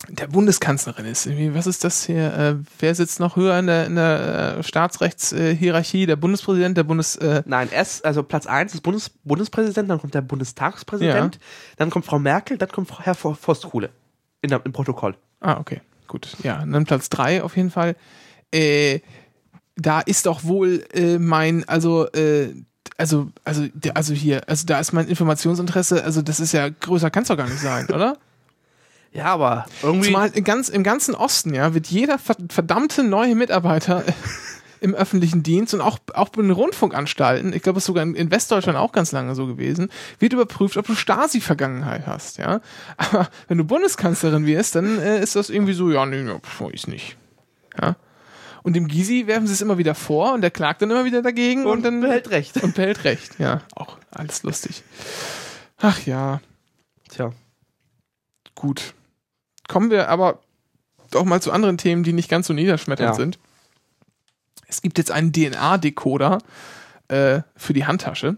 [0.08, 2.32] der Bundeskanzlerin ist, irgendwie, was ist das hier?
[2.34, 6.04] Äh, wer sitzt noch höher in der, in der äh, Staatsrechtshierarchie?
[6.04, 10.14] Der Bundespräsident, der Bundes, äh, Nein, erst, also Platz 1 ist Bundes, Bundespräsident, dann kommt
[10.14, 11.38] der Bundestagspräsident,
[11.78, 13.90] dann kommt Frau Merkel, dann kommt Frau Herr Voskuhle
[14.42, 15.16] in der, im Protokoll.
[15.40, 16.36] Ah, okay, gut.
[16.42, 17.96] Ja, und dann Platz drei auf jeden Fall.
[18.52, 19.00] Äh,
[19.76, 22.54] da ist doch wohl äh, mein, also, äh,
[22.98, 27.28] also, also, also hier, also da ist mein Informationsinteresse, also das ist ja größer kann's
[27.28, 28.18] doch gar nicht sein, oder?
[29.16, 30.06] Ja, aber irgendwie.
[30.08, 34.04] Zumal im, ganz, im ganzen Osten, ja, wird jeder ver- verdammte neue Mitarbeiter
[34.80, 38.30] im öffentlichen Dienst und auch, auch bei den Rundfunkanstalten, ich glaube, es ist sogar in,
[38.30, 42.60] Westdeutschland auch ganz lange so gewesen, wird überprüft, ob du Stasi-Vergangenheit hast, ja.
[42.98, 46.88] Aber wenn du Bundeskanzlerin wirst, dann äh, ist das irgendwie so, ja, nee, pf, ist
[46.88, 47.16] nicht.
[47.80, 47.96] Ja.
[48.62, 51.22] Und dem Gysi werfen sie es immer wieder vor und der klagt dann immer wieder
[51.22, 52.62] dagegen und, und dann behält recht.
[52.62, 53.38] und behält recht.
[53.38, 54.82] Ja, auch alles lustig.
[55.78, 56.40] Ach ja,
[57.08, 57.32] Tja.
[58.56, 58.94] Gut.
[59.68, 60.40] Kommen wir aber
[61.10, 63.14] doch mal zu anderen Themen, die nicht ganz so niederschmetternd Ja.
[63.14, 63.38] sind.
[64.68, 66.38] Es gibt jetzt einen DNA-Decoder
[67.08, 68.36] äh, für die Handtasche.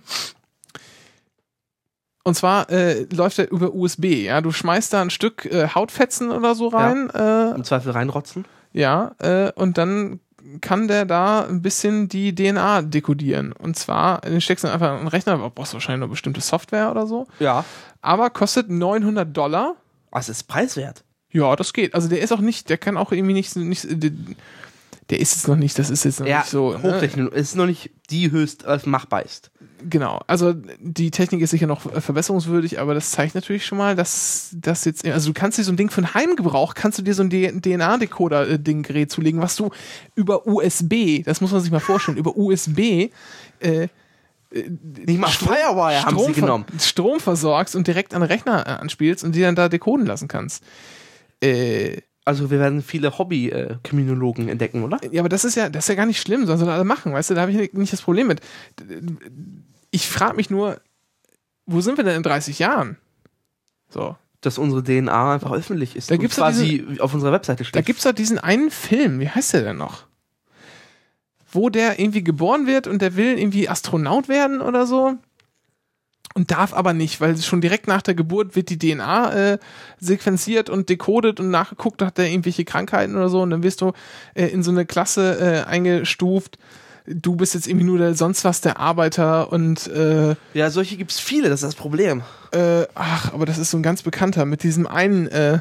[2.24, 4.04] Und zwar äh, läuft er über USB.
[4.24, 7.10] Ja, du schmeißt da ein Stück äh, Hautfetzen oder so rein.
[7.14, 8.44] Ja, Im Zweifel reinrotzen.
[8.74, 10.20] äh, ja äh, und dann
[10.60, 13.52] kann der da ein bisschen die DNA dekodieren.
[13.52, 17.06] Und zwar, den steckst du einfach in den Rechner, brauchst wahrscheinlich noch bestimmte Software oder
[17.06, 17.26] so.
[17.38, 17.64] Ja.
[18.02, 19.74] Aber kostet 900 Dollar.
[20.10, 21.04] Was ist preiswert?
[21.30, 21.94] Ja, das geht.
[21.94, 24.10] Also der ist auch nicht, der kann auch irgendwie nicht, nicht der,
[25.10, 26.72] der ist jetzt noch nicht, das ist jetzt noch Ja, nicht so.
[26.72, 26.82] Ne?
[26.82, 27.36] Hochtechnologie.
[27.36, 29.50] Es ist noch nicht die höchst äh, machbar ist.
[29.88, 30.20] Genau.
[30.26, 34.50] Also die Technik ist sicher noch äh, verbesserungswürdig, aber das zeigt natürlich schon mal, dass
[34.52, 37.14] das jetzt, also du kannst dir so ein Ding für einen Heimgebrauch, kannst du dir
[37.14, 39.70] so ein DNA-Decoder-Ding-Gerät zulegen, was du
[40.14, 43.10] über USB, das muss man sich mal vorstellen, über USB
[43.60, 43.88] äh,
[44.50, 46.64] Nicht mal Firewire haben sie Strom, ver- genommen.
[46.80, 50.28] Strom versorgst und direkt an den Rechner äh, anspielst und die dann da decoden lassen
[50.28, 50.62] kannst.
[51.42, 54.98] Äh, Also wir werden viele Hobby-Kriminologen entdecken, oder?
[55.10, 57.12] Ja, aber das ist ja, das ist ja gar nicht schlimm, sollen sie alle machen,
[57.12, 58.40] weißt du, da habe ich nicht das Problem mit.
[59.90, 60.80] Ich frage mich nur,
[61.64, 62.98] wo sind wir denn in 30 Jahren?
[63.88, 64.16] So.
[64.40, 66.10] Dass unsere DNA einfach öffentlich ist.
[66.10, 67.86] Da gibt's quasi auf unserer Webseite Da steht.
[67.86, 70.06] gibt's doch diesen einen Film, wie heißt der denn noch?
[71.50, 75.14] Wo der irgendwie geboren wird und der will irgendwie Astronaut werden oder so.
[76.38, 79.58] Und darf aber nicht, weil schon direkt nach der Geburt wird die DNA äh,
[79.98, 83.92] sequenziert und decodet und nachgeguckt, hat er irgendwelche Krankheiten oder so und dann wirst du
[84.34, 86.56] äh, in so eine Klasse äh, eingestuft.
[87.08, 91.18] Du bist jetzt irgendwie nur der sonst was der Arbeiter und äh, ja, solche gibt's
[91.18, 92.22] viele, das ist das Problem.
[92.52, 95.58] äh, ach, aber das ist so ein ganz bekannter mit diesem einen, äh,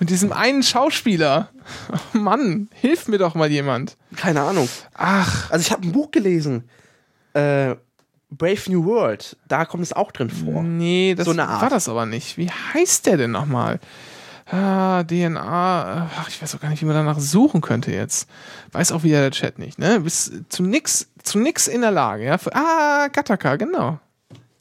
[0.00, 1.50] mit diesem einen Schauspieler.
[1.92, 3.96] Oh Mann, hilf mir doch mal jemand.
[4.16, 4.68] Keine Ahnung.
[4.94, 6.64] Ach, Also ich habe ein Buch gelesen.
[7.34, 7.76] Äh,
[8.30, 9.36] Brave New World.
[9.48, 10.62] Da kommt es auch drin vor.
[10.62, 12.36] nee, das So war das aber nicht.
[12.36, 13.80] Wie heißt der denn nochmal?
[14.50, 18.28] Ah, DNA, ach, ich weiß auch gar nicht, wie man danach suchen könnte jetzt.
[18.72, 20.00] Weiß auch wieder der Chat nicht, ne?
[20.00, 22.38] Bist zu nix, zu nix in der Lage, ja?
[22.38, 23.98] Für, ah, Gattaca, genau.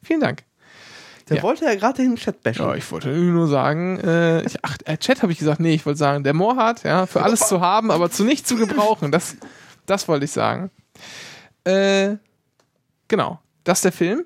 [0.04, 0.44] Vielen Dank.
[1.30, 1.44] Der Ja.
[1.44, 2.66] wollte ja gerade den Chat bashen.
[2.66, 5.86] Ja, ich wollte nur sagen, äh, ich, ach, äh, Chat habe ich gesagt, nee, ich
[5.86, 9.12] wollte sagen, der Moorhardt, ja, für alles zu haben, aber zu nichts zu gebrauchen.
[9.12, 9.38] Das,
[9.86, 10.70] das wollte ich sagen.
[11.66, 12.16] Äh,
[13.08, 14.26] genau, das ist der Film.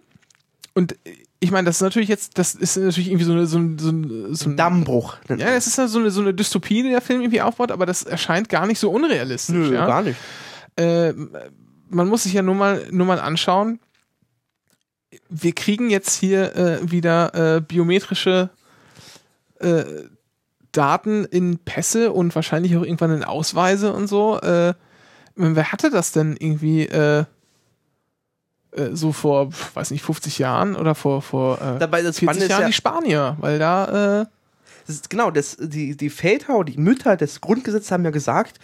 [0.73, 0.95] Und
[1.39, 3.89] ich meine, das ist natürlich jetzt, das ist natürlich irgendwie so eine, so ein, so
[3.89, 5.17] ein, so ein Dammbruch.
[5.27, 8.03] Ja, das ist so eine, so eine Dystopie, die der Film irgendwie aufbaut, aber das
[8.03, 9.55] erscheint gar nicht so unrealistisch.
[9.55, 9.87] Nö, ja?
[9.87, 10.17] gar nicht.
[10.75, 11.13] Äh,
[11.89, 13.79] man muss sich ja nur mal, nur mal anschauen.
[15.29, 18.51] Wir kriegen jetzt hier äh, wieder äh, biometrische
[19.59, 19.83] äh,
[20.71, 24.39] Daten in Pässe und wahrscheinlich auch irgendwann in Ausweise und so.
[24.39, 24.75] Äh,
[25.35, 27.25] wer hatte das denn irgendwie äh,
[28.93, 32.49] so vor, weiß nicht, 50 Jahren oder vor, vor äh, Dabei das 40 Spannende ist
[32.51, 34.25] Jahren ja- die Spanier, weil da äh,
[34.87, 38.59] Das ist, genau, das, die, die Väter oder die Mütter des Grundgesetzes haben ja gesagt,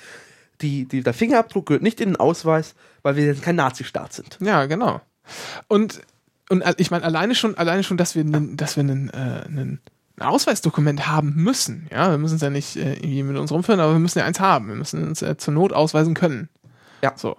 [0.61, 4.37] die, die, der Fingerabdruck gehört nicht in den Ausweis, weil wir jetzt kein Nazistaat sind.
[4.41, 5.01] Ja, genau.
[5.67, 6.01] Und,
[6.49, 9.43] und äh, ich meine, alleine schon, alleine schon, dass wir einen, dass wir einen, äh,
[9.45, 9.79] einen
[10.19, 11.87] Ausweisdokument haben müssen.
[11.91, 14.25] Ja, wir müssen es ja nicht äh, irgendwie mit uns rumführen, aber wir müssen ja
[14.25, 14.67] eins haben.
[14.67, 16.49] Wir müssen uns äh, zur Not ausweisen können.
[17.03, 17.13] Ja.
[17.15, 17.37] So.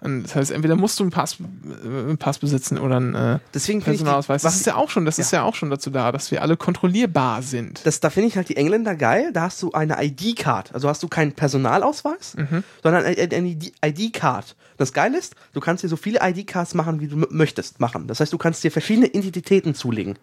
[0.00, 3.38] Und das heißt, entweder musst du einen Pass, äh, einen Pass besitzen oder einen äh,
[3.52, 4.42] Deswegen finde ich, Personalausweis.
[4.42, 6.56] Das ist ja auch schon, das ist ja auch schon dazu da, dass wir alle
[6.56, 7.84] kontrollierbar sind.
[7.84, 9.30] das, da finde ich halt die Engländer geil.
[9.32, 10.72] Da hast du eine ID-Card.
[10.72, 12.62] Also hast du keinen Personalausweis, Mhm.
[12.82, 14.54] sondern eine, ID-Card.
[14.76, 18.06] Das Geile ist, du kannst dir so viele ID-Cards machen, wie du möchtest machen.
[18.06, 20.16] Das heißt, du kannst dir verschiedene Identitäten zulegen.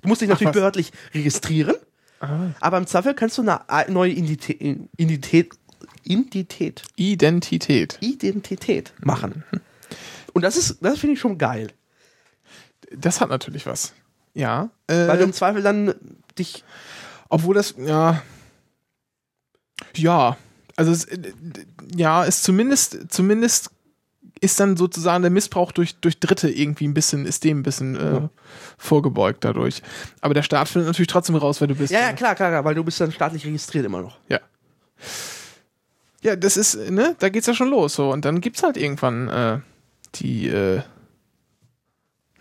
[0.00, 0.48] Du musst dich natürlich.
[0.48, 0.52] Ah.
[0.52, 1.74] behördlich registrieren,
[2.60, 4.60] aber im Zweifel kannst du eine a- neue Identität,
[4.96, 5.52] Identität,
[6.08, 7.98] Identität, Identität.
[8.00, 9.44] Identität machen.
[10.32, 11.72] Und das ist, das finde ich schon geil.
[12.90, 13.92] Das hat natürlich was.
[14.34, 14.70] Ja.
[14.86, 15.94] Weil du Äh, im Zweifel dann
[16.38, 16.64] dich
[17.28, 18.22] obwohl das, ja.
[19.94, 20.36] Ja.
[20.76, 21.32] Also, es, äh,
[21.94, 23.70] ja, ist zumindest, zumindest
[24.40, 27.96] ist dann sozusagen der Missbrauch durch, durch Dritte irgendwie ein bisschen, ist dem ein bisschen
[27.96, 28.28] äh,
[28.76, 29.82] vorgebeugt dadurch.
[30.20, 31.92] Aber der Staat findet natürlich trotzdem raus, wer du bist.
[31.92, 34.18] Ja, ja, klar, klar, klar, weil du bist dann staatlich registriert immer noch.
[34.28, 34.38] Ja.
[36.22, 38.10] Ja, das ist, ne, da geht's ja schon los, so.
[38.10, 39.58] Und dann gibt's halt irgendwann, äh,
[40.16, 40.76] die, äh,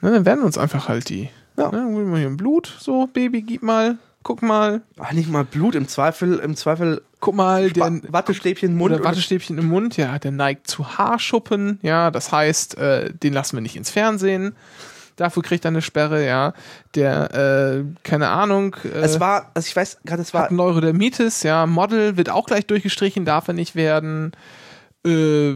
[0.02, 1.72] ne, dann werden uns einfach halt die, Ja.
[1.72, 5.44] ne, gib mal hier ein Blut, so, Baby, gib mal, guck mal, Ach, nicht mal
[5.46, 8.96] Blut, im Zweifel, im Zweifel guck mal, der, Wa- Wattestäbchen im Mund.
[8.96, 13.58] oder Wattestäbchen im Mund, ja, der neigt zu Haarschuppen, ja, das heißt, äh, den lassen
[13.58, 14.56] wir nicht ins Fernsehen.
[15.18, 16.54] Dafür kriegt er eine Sperre, ja.
[16.96, 21.44] Der, äh, keine Ahnung, äh, es war, also ich weiß gerade, es war, hat Neurodermitis,
[21.44, 21.66] ja.
[21.66, 24.32] Model wird auch gleich durchgestrichen, darf er nicht werden.
[25.06, 25.54] Äh,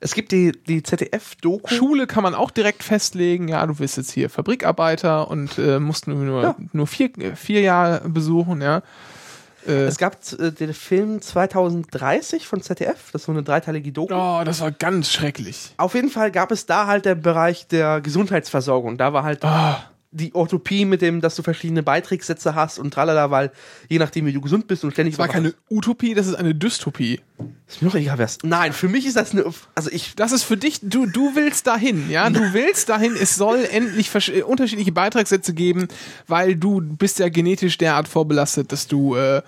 [0.00, 1.74] es gibt die, die ZDF-Doku.
[1.74, 6.08] Schule kann man auch direkt festlegen, ja, du bist jetzt hier Fabrikarbeiter und äh, musst
[6.08, 6.56] nur, nur, Ja.
[6.72, 8.82] nur vier, vier Jahre besuchen, ja.
[9.66, 14.14] Äh, Es gab äh, den Film 2030 von ZDF, das ist so eine dreiteilige Doku.
[14.14, 15.74] oh, das war ganz schrecklich.
[15.76, 18.96] Auf jeden Fall gab es da halt den Bereich der Gesundheitsversorgung.
[18.98, 19.84] Da war halt Ah.
[20.12, 23.52] Die Utopie mit dem, dass du verschiedene Beiträgssätze hast und tralala, weil
[23.88, 26.54] je nachdem, wie du gesund bist und ständig Das war keine Utopie, das ist eine
[26.54, 27.20] Dystopie.
[27.68, 28.38] Ist mir doch egal, was.
[28.42, 29.44] Nein, für mich ist das eine.
[29.76, 30.16] Also ich.
[30.16, 34.12] Das ist für dich, du, du willst dahin, ja, du willst dahin, es soll endlich
[34.28, 35.86] äh, unterschiedliche Beitragssätze geben,
[36.26, 39.42] weil du bist ja genetisch derart vorbelastet, dass du, äh,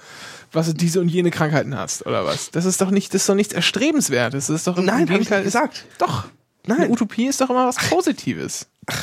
[0.52, 2.52] was diese und jene Krankheiten hast, oder was?
[2.52, 5.20] Das ist doch nicht, das ist doch nichts Erstrebenswertes, das ist doch im Nein, hab
[5.20, 5.86] ich nicht gesagt.
[5.98, 6.26] Doch.
[6.66, 6.90] Nein.
[6.90, 8.68] Utopie ist doch immer was Positives.
[8.88, 8.94] Ja,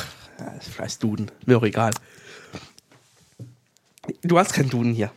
[0.56, 1.30] das scheiß Duden.
[1.46, 1.90] Mir doch egal.
[4.22, 5.10] Du hast keinen Duden hier.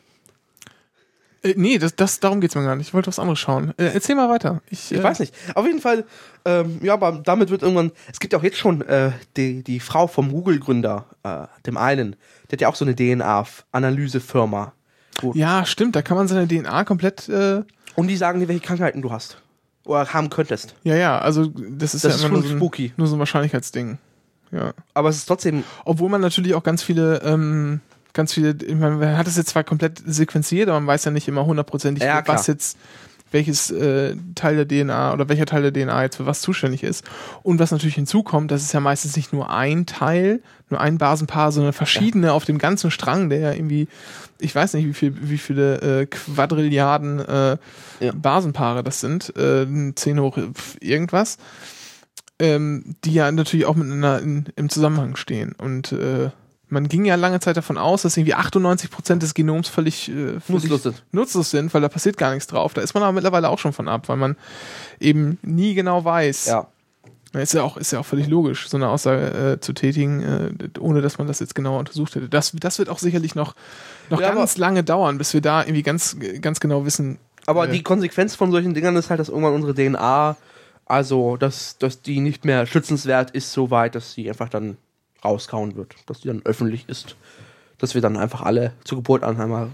[1.44, 2.88] Äh, nee, das, das, darum geht's mir gar nicht.
[2.88, 3.74] Ich wollte was anderes schauen.
[3.78, 4.62] Äh, erzähl mal weiter.
[4.70, 5.34] Ich, Ich äh, weiß nicht.
[5.56, 6.06] Auf jeden Fall,
[6.46, 7.92] ähm, ja, aber damit wird irgendwann.
[8.12, 12.16] Es gibt ja auch jetzt schon äh, die, die Frau vom Google-Gründer, äh, dem einen,
[12.50, 14.74] der hat ja auch so eine DNA-Analysefirma.
[15.34, 17.62] Ja, stimmt, da kann man seine DNA komplett, äh,
[17.96, 19.38] Und die sagen dir, welche Krankheiten du hast.
[19.86, 20.76] Oder haben könntest.
[20.84, 22.94] ja, ja, also das ist Das ja ist immer schon nur so, ein, spooky.
[22.96, 23.98] nur so ein Wahrscheinlichkeitsding.
[24.54, 24.74] Ja.
[24.94, 25.64] Aber es ist trotzdem.
[25.86, 27.82] Obwohl man natürlich auch ganz viele, ähm,
[28.14, 31.46] ganz viele, man hat es jetzt zwar komplett sequenziert, aber man weiß ja nicht immer
[31.46, 32.78] hundertprozentig, Ja, was jetzt,
[33.32, 37.04] welches äh, Teil der DNA oder welcher Teil der DNA jetzt für was zuständig ist.
[37.42, 41.52] Und was natürlich hinzukommt, das ist ja meistens nicht nur ein Teil, nur ein Basenpaar,
[41.52, 43.88] sondern verschiedene auf dem ganzen Strang, der ja irgendwie,
[44.38, 47.58] ich weiß nicht, wie viel, wie viele äh, Quadrilliarden äh,
[48.00, 48.12] Ja.
[48.14, 50.38] Basenpaare das sind, äh, 10 hoch
[50.80, 51.38] irgendwas
[52.44, 55.54] ähm, die ja natürlich auch miteinander in, im Zusammenhang stehen.
[55.58, 56.30] Und äh,
[56.68, 60.42] man ging ja lange Zeit davon aus, dass irgendwie 98 Prozent des Genoms völlig, äh,
[60.42, 61.04] völlig Nutzlos sind.
[61.14, 62.74] nutzlos sind, weil da passiert gar nichts drauf.
[62.74, 64.36] Da ist man aber mittlerweile auch schon von ab, weil man
[65.00, 66.48] eben nie genau weiß.
[66.48, 66.68] Ja.
[67.34, 70.22] Ja, Ist ja auch, ist ja auch völlig logisch, so eine Aussage äh, zu tätigen,
[70.22, 72.30] äh, ohne dass man das jetzt genauer untersucht hätte.
[72.30, 73.56] Das, das wird auch sicherlich noch,
[74.12, 77.18] noch Ja, ganz lange dauern, bis wir da irgendwie ganz, ganz genau wissen.
[77.48, 80.36] Aber äh, die Konsequenz von solchen Dingern ist halt, dass irgendwann unsere DNA,
[80.86, 84.78] also dass, dass die nicht mehr schützenswert ist, so weit, dass sie einfach dann
[85.24, 85.96] rauskauen wird.
[86.06, 87.16] Dass die dann öffentlich ist.
[87.78, 89.70] Dass wir dann einfach alle zur Geburt an einmal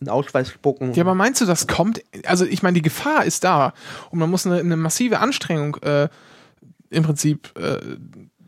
[0.00, 0.94] einen Ausweis spucken.
[0.94, 2.02] Ja, aber meinst du, das kommt?
[2.24, 3.74] Also ich meine, die Gefahr ist da
[4.10, 6.08] und man muss eine, eine massive Anstrengung äh,
[6.90, 7.78] im Prinzip äh,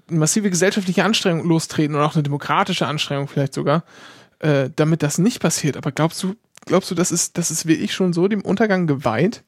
[0.08, 3.84] massive gesellschaftliche Anstrengung lostreten und auch eine demokratische Anstrengung vielleicht sogar,
[4.40, 5.76] äh, damit das nicht passiert.
[5.76, 6.34] Aber glaubst du,
[6.66, 9.42] glaubst du, das ist, das ist wirklich schon so dem Untergang geweiht?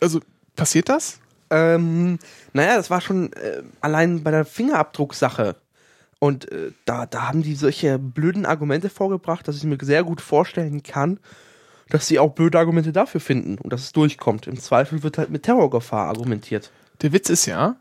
[0.00, 0.20] Also,
[0.58, 1.20] passiert das?
[1.50, 2.18] Ähm,
[2.52, 5.56] naja, das war schon äh, allein bei der Fingerabdrucksache.
[6.18, 10.20] Und äh, da, da haben die solche blöden Argumente vorgebracht, dass ich mir sehr gut
[10.20, 11.20] vorstellen kann,
[11.88, 14.46] dass sie auch blöde Argumente dafür finden und dass es durchkommt.
[14.46, 16.70] Im Zweifel wird halt mit Terrorgefahr argumentiert.
[17.00, 17.76] Der Witz ist ja,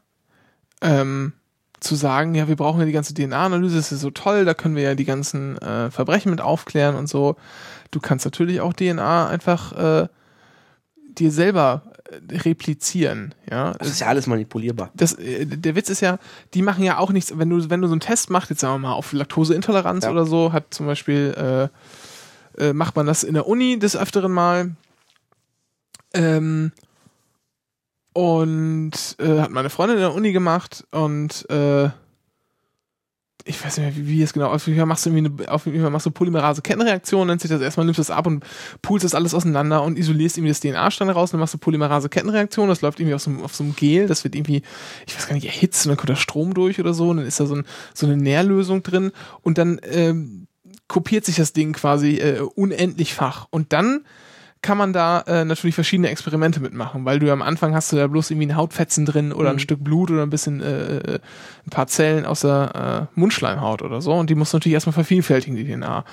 [0.82, 1.34] ähm,
[1.80, 4.75] zu sagen, ja, wir brauchen ja die ganze DNA-Analyse, das ist so toll, da können
[4.75, 7.36] wir ja die ganzen äh, Verbrechen mit aufklären und so.
[7.91, 10.07] Du kannst natürlich auch DNA einfach äh,
[10.95, 11.84] dir selber
[12.32, 13.74] replizieren, ja.
[13.74, 14.91] Das ist ja alles manipulierbar.
[14.95, 16.20] Das, äh, der Witz ist ja,
[16.53, 18.76] die machen ja auch nichts, wenn du, wenn du so einen Test machst, jetzt sagen
[18.76, 20.12] wir mal auf Laktoseintoleranz Ja.
[20.12, 21.70] oder so, hat zum Beispiel,
[22.58, 24.76] äh, äh, macht man das in der Uni des Öfteren mal.
[26.14, 26.72] Ähm,
[28.14, 31.89] und äh, hat meine Freundin in der Uni gemacht und äh,
[33.47, 35.65] ich weiß nicht mehr, wie, es genau, auf jeden Fall machst du irgendwie eine, auf
[35.65, 38.43] jeden Fall machst du Polymerase-Kettenreaktion, nennst sich das erstmal, nimmst das ab und
[38.81, 42.81] poolst das alles auseinander und isolierst irgendwie das DNA-Strang raus, dann machst du Polymerase-Kettenreaktion, das
[42.81, 44.61] läuft irgendwie auf so, einem- auf so einem Gel, das wird irgendwie,
[45.07, 47.25] ich weiß gar nicht, erhitzt und dann kommt da Strom durch oder so und dann
[47.25, 50.47] ist da so, ein, so eine Nährlösung drin und dann ähm,
[50.87, 54.05] kopiert sich das Ding quasi äh, unendlichfach und dann
[54.68, 57.95] kann man da äh, natürlich verschiedene Experimente mitmachen, weil du ja am Anfang hast du
[57.95, 59.59] da bloß irgendwie ein Hautfetzen drin oder ein Mhm.
[59.59, 61.20] Stück Blut oder ein bisschen äh, äh,
[61.65, 64.93] ein paar Zellen aus der äh, Mundschleimhaut oder so und die musst du natürlich erstmal
[64.93, 66.03] vervielfältigen, die DNA.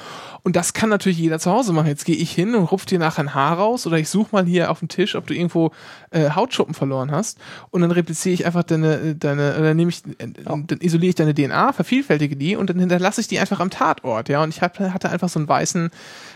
[0.45, 1.89] Und das kann natürlich jeder zu Hause machen.
[1.89, 4.45] Jetzt gehe ich hin und rupf dir nachher ein Haar raus oder ich suche mal
[4.47, 5.73] hier auf dem Tisch, ob du irgendwo
[6.13, 7.39] äh, Hautschuppen verloren hast
[7.73, 11.35] und dann repliziere ich einfach deine, deine oder nehme ich, äh, dann isoliere ich deine
[11.35, 14.45] DNA, vervielfältige die und dann hinterlasse ich die einfach am Tatort, ja.
[14.45, 15.91] Und ich hab, hatte einfach so einen weißen,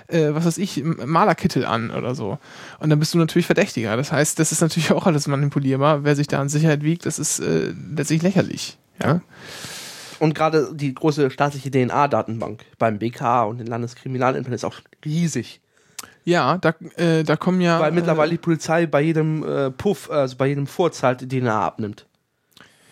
[0.09, 2.39] äh, was weiß ich, Malerkittel an oder so.
[2.81, 3.97] Und dann bist du natürlich Verdächtiger.
[3.97, 6.05] Das heißt, das ist natürlich auch alles manipulierbar.
[6.05, 8.79] Wer sich da an Sicherheit wiegt, das ist äh, letztlich lächerlich.
[9.03, 9.21] Ja.
[10.19, 15.61] Und gerade die große staatliche DNA-Datenbank beim BK und den Landeskriminalämtern ist auch riesig.
[16.25, 17.81] Ja, da, äh, da kommen ja.
[17.81, 21.41] Weil äh, mittlerweile die Polizei bei jedem äh, Puff, also bei jedem Furz halt die
[21.41, 22.07] DNA abnimmt.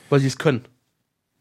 [0.08, 0.64] Weil sie es können.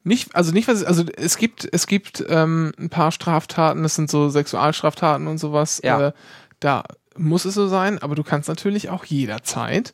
[0.03, 4.09] Nicht, also nicht was, also es gibt, es gibt ähm, ein paar Straftaten, das sind
[4.09, 5.81] so Sexualstraftaten und sowas.
[5.83, 6.09] Ja.
[6.09, 6.11] Äh,
[6.59, 6.83] da
[7.17, 9.93] muss es so sein, aber du kannst natürlich auch jederzeit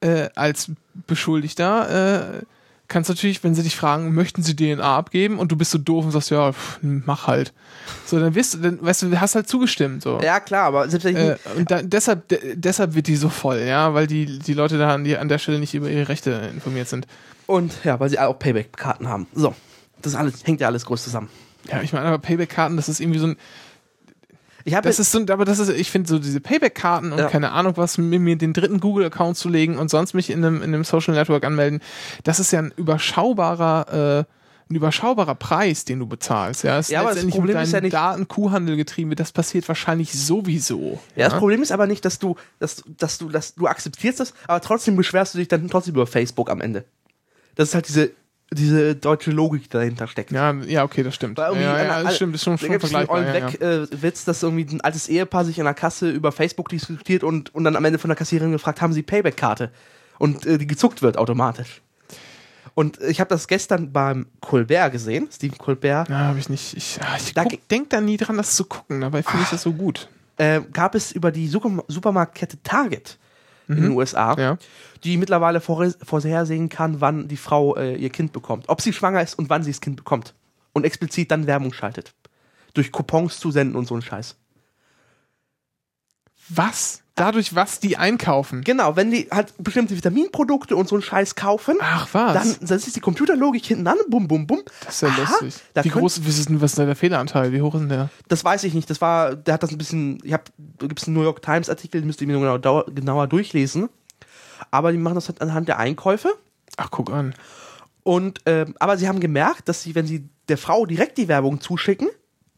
[0.00, 0.70] äh, als
[1.06, 2.44] Beschuldigter äh,
[2.88, 6.04] kannst natürlich, wenn sie dich fragen, möchten sie DNA abgeben und du bist so doof
[6.04, 7.52] und sagst, ja, pff, mach halt.
[8.04, 10.02] So, dann wirst du, dann, weißt du, hast halt zugestimmt.
[10.02, 10.20] So.
[10.20, 13.28] Ja, klar, aber selbst wenn ich Äh, und da, deshalb, de, deshalb wird die so
[13.28, 16.08] voll, ja, weil die, die Leute da an, die, an der Stelle nicht über ihre
[16.08, 17.06] Rechte informiert sind.
[17.46, 19.26] Und ja, weil sie auch Payback-Karten haben.
[19.34, 19.54] So.
[20.02, 21.28] Das alles, hängt ja alles groß zusammen.
[21.70, 23.36] Ja, ich meine, aber Payback-Karten, das ist irgendwie so ein,
[24.68, 27.28] Ich habe Das ist so, aber das ist, ich finde so diese Payback-Karten und Ja.
[27.28, 30.56] keine Ahnung was, mir, mir den dritten Google-Account zu legen und sonst mich in einem,
[30.56, 31.80] in einem Social Network anmelden,
[32.24, 34.32] das ist ja ein überschaubarer, äh,
[34.68, 36.64] ein überschaubarer Preis, den du bezahlst.
[36.64, 39.20] Ja, es Ja, aber das Problem ist ja nicht- Daten Kuhhandel getrieben wird.
[39.20, 40.98] Das passiert wahrscheinlich sowieso.
[41.14, 44.34] Ja, das Problem ist aber nicht, dass du, dass, dass du, dass du akzeptierst das,
[44.48, 46.84] aber trotzdem beschwerst du dich dann trotzdem über Facebook am Ende.
[47.54, 48.10] Das ist halt diese,
[48.52, 50.30] diese deutsche Logik, dahinter steckt.
[50.30, 51.38] Ja, ja, okay, das stimmt.
[51.38, 53.22] Ja, ja, das stimmt, das ist schon, Da schon gibt es vergleichbar.
[53.22, 53.52] Ja, ja.
[53.52, 57.24] Weg, äh, Witz, dass irgendwie ein altes Ehepaar sich in der Kasse über Facebook diskutiert
[57.24, 59.70] und, und dann am Ende von der Kassiererin gefragt, haben sie Payback-Karte?
[60.18, 61.82] Und äh, die gezuckt wird automatisch.
[62.74, 66.08] Und ich habe das gestern beim Colbert gesehen, Stephen Colbert.
[66.08, 66.76] Ja, habe ich nicht.
[66.76, 69.00] Ich, ah, ich Da guck, denk da nie dran, das zu gucken.
[69.00, 70.08] Dabei finde ich das so gut.
[70.36, 73.18] Äh, gab es über die Super Supermarktkette Target
[73.68, 74.40] in den USA, Mhm.
[74.40, 74.58] Ja.
[75.04, 78.68] die mittlerweile vor vorhersehen kann, wann die Frau äh, ihr Kind bekommt.
[78.68, 80.34] Ob sie schwanger ist und wann sie das Kind bekommt.
[80.72, 82.14] Und explizit dann Werbung schaltet.
[82.74, 84.36] Durch Coupons zu senden und so ein Scheiß.
[86.48, 87.02] Was?
[87.16, 88.62] Dadurch, was die einkaufen.
[88.62, 92.34] Genau, wenn die halt bestimmte Vitaminprodukte und so einen Scheiß kaufen, Ach, was?
[92.34, 94.60] dann das ist die Computerlogik hinten an, bum, bum, bum.
[94.84, 95.54] das ist ja Aha, lustig.
[95.82, 97.52] Wie groß was ist, denn, was ist denn der Fehleranteil?
[97.52, 98.10] Wie hoch ist denn der?
[98.28, 98.90] Das weiß ich nicht.
[98.90, 101.40] Das war, der hat das ein bisschen, ich hab, da gibt es einen New York
[101.40, 103.88] Times Artikel, den müsst ihr mir genau, dau- genauer durchlesen.
[104.70, 106.28] Aber die machen das halt anhand der Einkäufe.
[106.76, 107.34] Ach, guck an.
[108.02, 111.60] Und, ähm, aber sie haben gemerkt, dass sie, wenn sie der Frau direkt die Werbung
[111.62, 112.08] zuschicken,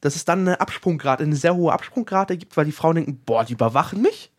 [0.01, 3.45] dass es dann eine Absprungrate, eine sehr hohe Absprungrate gibt, weil die Frauen denken, boah,
[3.45, 4.31] die überwachen mich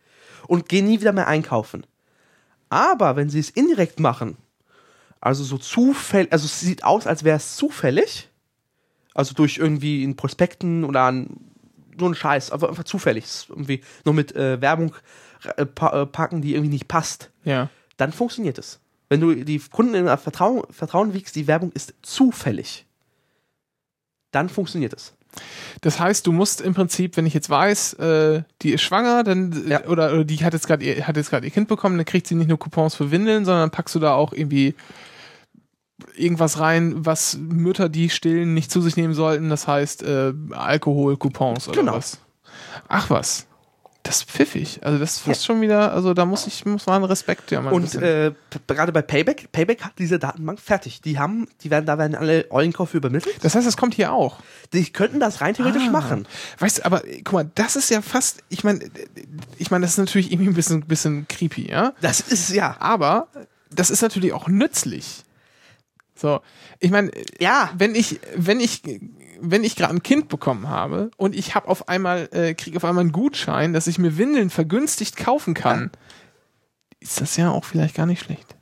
[0.49, 1.85] und gehen nie wieder mehr einkaufen.
[2.69, 4.37] Aber wenn sie es indirekt machen,
[5.21, 8.29] also so zufällig, also es sieht aus, als wäre es zufällig,
[9.13, 11.37] also durch irgendwie in Prospekten oder an
[11.99, 14.95] so einen Scheiß, aber einfach zufällig, irgendwie nur mit äh, Werbung
[15.57, 15.65] äh, äh,
[16.05, 17.69] packen, die irgendwie nicht passt Ja.
[17.97, 18.79] dann funktioniert es.
[19.09, 22.85] Wenn du die Kunden in Vertrauen, Vertrauen wiegst, die Werbung ist zufällig,
[24.31, 25.15] dann funktioniert es.
[25.81, 29.65] Das heißt, du musst im Prinzip, wenn ich jetzt weiß, äh, die ist schwanger, dann
[29.67, 29.85] Ja.
[29.85, 32.27] oder, oder die hat jetzt gerade ihr hat jetzt gerade ihr Kind bekommen, dann kriegt
[32.27, 34.75] sie nicht nur Coupons für Windeln, sondern packst du da auch irgendwie
[36.15, 39.49] irgendwas rein, was Mütter, die stillen, nicht zu sich nehmen sollten.
[39.49, 41.95] Das heißt äh, Alkohol, Coupons oder Genau.
[41.95, 42.19] was.
[42.87, 43.45] Ach was.
[44.09, 44.79] Das ist pfiffig.
[44.81, 47.71] Also das ist fast schon wieder, also da muss ich, muss man Respekt ja mal
[47.71, 48.31] Und äh,
[48.65, 51.01] gerade bei Payback, Payback hat diese Datenbank fertig.
[51.01, 53.35] Die haben, die werden, da werden alle Eulenkäufe übermittelt.
[53.43, 54.39] das heißt, das kommt hier auch.
[54.73, 55.91] Die könnten das rein theoretisch Ah.
[55.91, 56.27] machen.
[56.57, 58.79] Weißt du, aber guck mal, das ist ja fast, ich meine,
[59.59, 61.93] ich meine, das ist natürlich irgendwie ein bisschen, bisschen creepy, ja.
[62.01, 62.77] Das ist ja.
[62.79, 63.27] Aber
[63.69, 65.23] das ist natürlich auch nützlich.
[66.15, 66.41] So,
[66.79, 67.69] ich meine, Ja.
[67.77, 68.81] wenn ich, wenn ich,
[69.41, 72.85] wenn ich gerade ein Kind bekommen habe und ich habe auf einmal, äh, kriege auf
[72.85, 75.91] einmal einen Gutschein, dass ich mir Windeln vergünstigt kaufen kann,
[76.99, 78.55] ist das ja auch vielleicht gar nicht schlecht.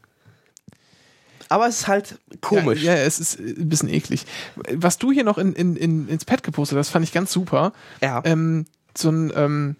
[1.49, 2.83] Aber es ist halt komisch.
[2.83, 4.25] Ja, ja, es ist äh, ein bisschen eklig.
[4.73, 7.71] Was du hier noch in, in, in, ins Pad gepostet hast, fand ich ganz super.
[8.01, 8.21] Ja.
[8.25, 8.65] Ähm,
[8.97, 9.75] so ein ähm,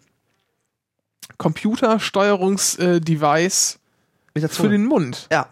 [1.37, 3.79] Computersteuerungs-Device
[4.35, 5.27] der für den Mund.
[5.31, 5.47] ja.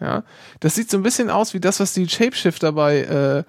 [0.00, 0.24] Ja,
[0.60, 3.44] das sieht so ein bisschen aus wie das, was die Shapeshifter bei, äh,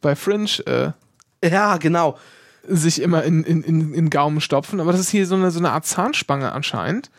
[0.00, 2.18] bei Fringe äh, Ja, genau.
[2.66, 4.80] sich immer in, in, in, in den Gaumen stopfen.
[4.80, 7.10] Aber das ist hier so eine, so eine Art Zahnspange anscheinend,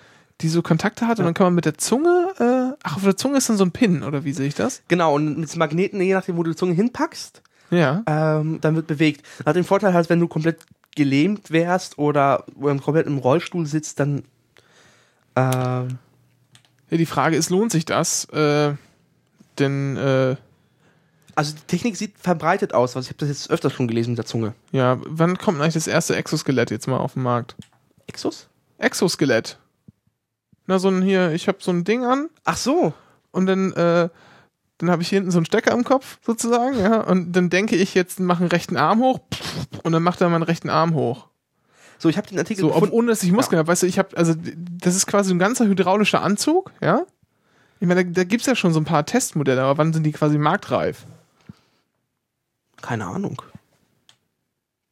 [0.42, 3.18] die so Kontakte hat und dann kann man mit der Zunge, äh, ach, auf der
[3.18, 4.82] Zunge ist dann so ein Pin, oder wie sehe ich das?
[4.88, 5.16] Genau.
[5.16, 8.04] Und mit Magneten, je nachdem, wo du die Zunge hinpackst, Ja.
[8.08, 9.26] ähm, dann wird bewegt.
[9.46, 10.60] Hat den Vorteil halt, wenn du komplett
[10.96, 12.46] gelähmt wärst oder
[12.84, 14.24] komplett im Rollstuhl sitzt, dann
[15.36, 15.98] ähm,
[16.90, 16.98] ja.
[16.98, 18.26] Die Frage ist, lohnt sich das?
[18.26, 18.74] Äh,
[19.60, 20.36] denn, äh,
[21.40, 22.96] also die Technik sieht verbreitet aus.
[22.96, 24.54] Also ich habe das jetzt öfters schon gelesen mit der Zunge.
[24.72, 27.56] ja, wann kommt eigentlich das erste Exoskelett jetzt mal auf den Markt?
[28.08, 28.48] Exos?
[28.78, 29.58] Exoskelett.
[30.68, 32.94] Na, so ein hier, ich habe so ein Ding an, Ach so.
[33.32, 34.10] und dann, äh,
[34.78, 37.76] dann habe ich hier hinten so einen Stecker am Kopf, sozusagen, ja, und dann denke
[37.76, 39.20] ich jetzt, mach einen rechten Arm hoch,
[39.84, 41.28] und dann macht er meinen rechten Arm hoch.
[41.98, 42.94] So, ich habe den Artikel So, gefunden.
[42.94, 44.34] ohne dass ich Muskeln habe, weißt du, ich habe, also,
[44.80, 47.04] das ist quasi ein ganzer hydraulischer Anzug, ja.
[47.80, 50.12] Ich meine, da, da gibt's ja schon so ein paar Testmodelle, aber wann sind die
[50.12, 51.06] quasi marktreif?
[52.82, 53.42] Keine Ahnung.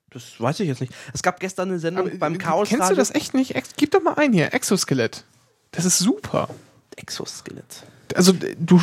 [0.10, 0.94] Das weiß ich jetzt nicht.
[1.14, 3.56] Es gab gestern eine Sendung Aber, beim äh, Chaos Kennst du das echt nicht?
[3.56, 5.24] Ex Gib doch mal ein hier, Exoskelett.
[5.72, 6.50] Das ist super.
[6.96, 7.84] Exoskelett.
[8.16, 8.82] also du,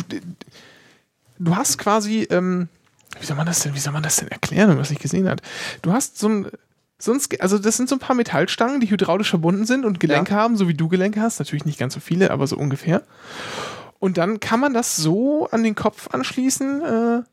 [1.39, 2.69] du hast quasi, ähm,
[3.19, 5.01] wie soll man das denn, wie soll man das denn erklären, wenn man das nicht
[5.01, 5.41] gesehen hat?
[5.81, 6.47] Du hast so ein,
[6.99, 9.99] so ein Ske- also das sind so ein paar Metallstangen, die hydraulisch verbunden sind und
[9.99, 11.39] Gelenke haben, so wie du Gelenke hast.
[11.39, 13.01] Natürlich nicht ganz so viele, aber so ungefähr.
[13.99, 17.23] Und dann kann man das so an den Kopf anschließen, äh,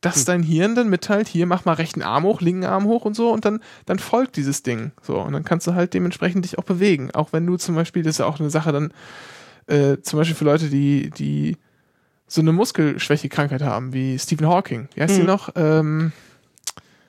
[0.00, 3.14] dass dein Hirn dann mitteilt, hier mach mal rechten Arm hoch, linken Arm hoch und
[3.14, 4.92] so und dann, dann folgt dieses Ding.
[5.02, 7.10] So, und dann kannst du halt dementsprechend dich auch bewegen.
[7.12, 8.92] Auch wenn du zum Beispiel, das ist ja auch eine Sache dann,
[9.66, 11.56] äh, zum Beispiel für Leute, die, die
[12.26, 14.88] so eine Muskelschwächekrankheit haben, wie Stephen Hawking.
[14.94, 15.26] Wie heißt die Mhm.
[15.26, 15.50] noch?
[15.56, 16.12] Ähm,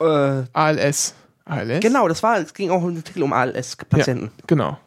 [0.00, 1.14] Äh, ALS.
[1.44, 1.80] ALS?
[1.80, 4.30] genau, das war, es ging auch um ALS-Patienten.
[4.46, 4.78] Genau.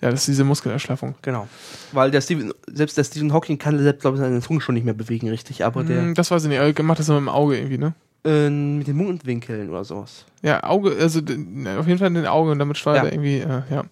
[0.00, 1.16] Ja, das ist diese Muskelerschlaffung.
[1.22, 1.48] Genau.
[1.92, 4.84] Weil der Stephen, selbst der Stephen Hawking kann selbst, glaube ich, seine Zunge schon nicht
[4.84, 5.64] mehr bewegen, richtig.
[5.64, 6.58] Aber Hm, das weiß ich nicht.
[6.58, 7.94] Er macht das immer im Auge irgendwie, ne?
[8.24, 10.24] der äh, mit den Mundwinkeln oder sowas.
[10.42, 13.04] Ja, Auge, also ne, auf jeden Fall in den Augen und damit steuert Ja.
[13.04, 13.84] er irgendwie, äh, ja.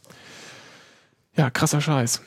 [1.36, 2.22] Ja, krasser Scheiß.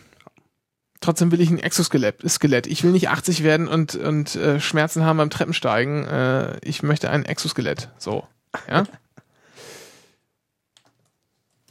[1.02, 2.18] Trotzdem will ich ein Exoskelett.
[2.30, 2.68] Skelett.
[2.68, 6.06] Ich will nicht 80 werden und, und äh, Schmerzen haben beim Treppensteigen.
[6.06, 7.90] Äh, ich möchte ein Exoskelett.
[7.98, 8.26] So.
[8.70, 8.84] Ja.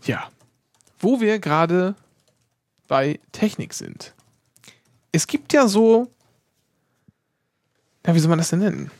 [0.04, 0.24] ja.
[0.98, 1.94] Wo wir gerade
[2.88, 4.14] bei Technik sind.
[5.12, 6.10] Es gibt ja so.
[8.06, 8.90] Ja, wie soll man das denn nennen?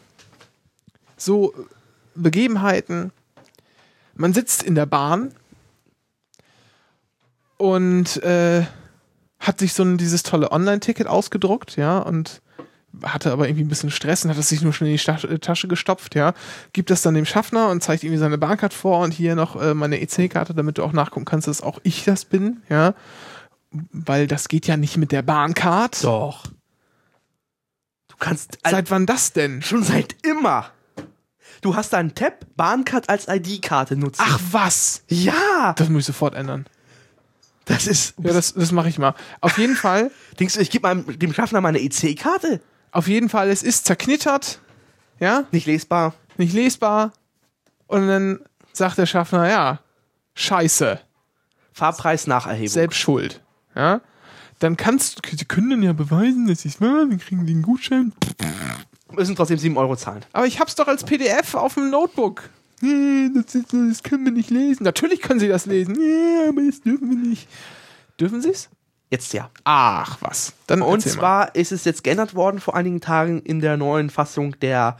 [1.17, 1.55] So
[2.15, 3.13] Begebenheiten.
[4.15, 5.33] Man sitzt in der Bahn
[7.57, 8.67] und äh,
[9.39, 12.43] hat sich so ein, dieses tolle Online-Ticket ausgedruckt, ja, und
[13.03, 15.39] hatte aber irgendwie ein bisschen Stress und hat es sich nur schnell in die äh,
[15.39, 16.33] Tasche gestopft, ja,
[16.73, 19.75] gibt das dann dem Schaffner und zeigt irgendwie seine Bahncard vor und hier noch äh,
[19.75, 22.95] meine EC-Karte, damit du auch nachgucken kannst, dass auch ich das bin, ja,
[23.71, 26.03] weil das geht ja nicht mit der Bahncard.
[26.03, 26.47] Doch.
[28.09, 29.63] Du kannst Seit wann das denn?
[29.63, 30.71] schon seit immer.
[31.61, 34.23] Du hast deinen Tab Bahncard als ID-Karte nutzen.
[34.25, 35.03] Ach was!
[35.09, 36.67] ja, Das muss ich sofort ändern.
[37.67, 38.15] das ist.
[38.23, 39.15] Ja, das, das mache ich mal.
[39.41, 40.11] Auf jeden Fall,
[40.41, 42.61] Denkst du, ich gebe dem Schaffner meine EC-Karte?
[42.93, 44.61] Auf jeden Fall, es ist zerknittert,
[45.21, 46.15] ja, Nicht lesbar.
[46.37, 47.13] nicht lesbar.
[47.87, 48.41] Und dann
[48.73, 49.81] sagt der Schaffner, ja,
[50.35, 51.01] scheiße,
[51.73, 52.69] Fahrpreis Nacherhebung.
[52.69, 53.43] selbst schuld.
[53.75, 54.01] Ja?
[54.59, 57.63] Dann kannst du, sie können dann ja beweisen, dass ich war, dann kriegen die einen
[57.63, 58.13] Gutschein.
[59.13, 60.25] Müssen trotzdem 7 Euro zahlen.
[60.33, 62.51] Aber ich hab's doch als PDF auf dem Notebook.
[62.81, 64.85] Nee, das, das können wir nicht lesen.
[64.85, 65.95] Natürlich können sie das lesen.
[65.99, 67.49] Nee, aber das dürfen wir nicht.
[68.21, 68.69] Dürfen sie's?
[69.11, 69.51] Jetzt ja.
[69.65, 70.53] Ach, was.
[70.67, 71.19] Dann Und erzähl mal.
[71.19, 74.99] zwar ist es jetzt geändert worden vor einigen Tagen in der neuen Fassung der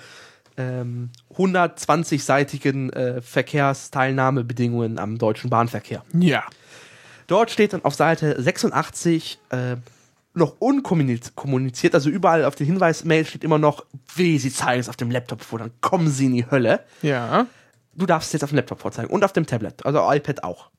[0.57, 6.03] ähm, 120-seitigen äh, Verkehrsteilnahmebedingungen am deutschen Bahnverkehr.
[6.15, 6.45] Ja.
[7.27, 9.77] Dort steht dann auf Seite 86, äh,
[10.35, 13.85] noch unkommuniziert, also überall auf den Hinweismail steht immer noch,
[14.15, 16.85] weh, sie zeigen es auf dem Laptop vor, dann kommen sie in die Hölle.
[17.03, 17.47] Ja.
[17.95, 20.71] Du darfst es jetzt auf dem Laptop vorzeigen und auf dem Tablet, also iPad auch.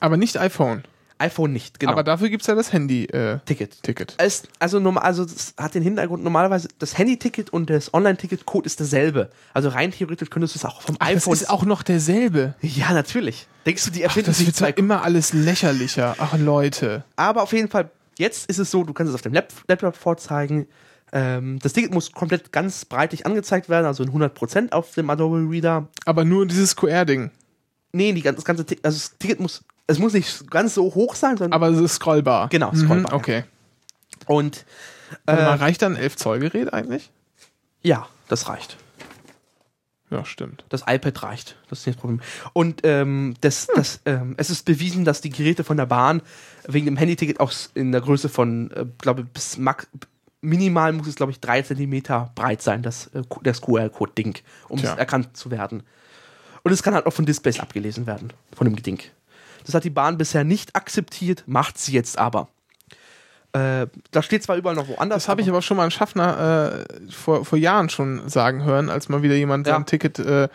[0.00, 0.84] Aber nicht iPhone.
[1.18, 1.92] iPhone nicht, genau.
[1.92, 3.44] Aber dafür gibt es ja das Handy-Ticket.
[3.44, 3.82] Ticket.
[3.82, 4.14] Ticket.
[4.18, 8.80] Es, also, normal, also das hat den Hintergrund, normalerweise das Handy-Ticket und das Online-Ticket-Code ist
[8.80, 9.30] dasselbe.
[9.54, 11.32] Also rein theoretisch könntest du es auch vom Ach, das iPhone.
[11.34, 12.54] ist auch noch derselbe.
[12.60, 13.46] ja, natürlich.
[13.66, 16.14] Denkst du, die Ach, erfinden das sich wird zwei immer alles lächerlicher.
[16.18, 17.04] Ach, Leute.
[17.16, 19.96] Aber auf jeden Fall, jetzt ist es so, du kannst es auf dem Lap Laptop
[19.96, 20.66] vorzeigen.
[21.12, 25.46] Ähm, das Ticket muss komplett ganz breitig angezeigt werden, also in 100% auf dem Adobe
[25.50, 25.88] Reader.
[26.04, 27.30] Aber nur dieses QR-Ding.
[27.92, 31.16] Nee, die, das ganze Ticket, also das Ticket muss, es muss nicht ganz so hoch
[31.16, 31.52] sein, sondern.
[31.54, 32.48] Aber es ist scrollbar.
[32.50, 33.18] Genau, Mhm, scrollbar, ja.
[33.18, 33.44] okay.
[34.26, 34.64] und
[35.24, 37.10] Warte mal, äh, reicht dann ein 11-Zoll-Gerät eigentlich?
[37.82, 38.76] ja, das reicht.
[40.10, 40.64] Ja, stimmt.
[40.70, 41.56] Das iPad reicht.
[41.68, 42.20] Das ist nicht das Problem.
[42.54, 46.22] Und ähm, das, das, ähm, es ist bewiesen, dass die Geräte von der Bahn
[46.66, 49.86] wegen dem Handyticket auch in der Größe von, äh, glaube bis max,
[50.40, 54.84] minimal muss es, glaube ich, drei Zentimeter breit sein, das, äh, das QR-Code-Ding, um es
[54.84, 55.82] erkannt zu werden.
[56.62, 59.00] Und es kann halt auch von Displays abgelesen werden, von dem Ding.
[59.64, 62.48] Das hat die Bahn bisher nicht akzeptiert, macht sie jetzt aber.
[63.52, 65.22] Äh, da steht zwar überall noch woanders.
[65.24, 68.90] Das habe ich aber schon mal einen Schaffner äh, vor, vor Jahren schon sagen hören,
[68.90, 69.74] als mal wieder jemand Ja.
[69.74, 70.48] sein Ticket äh,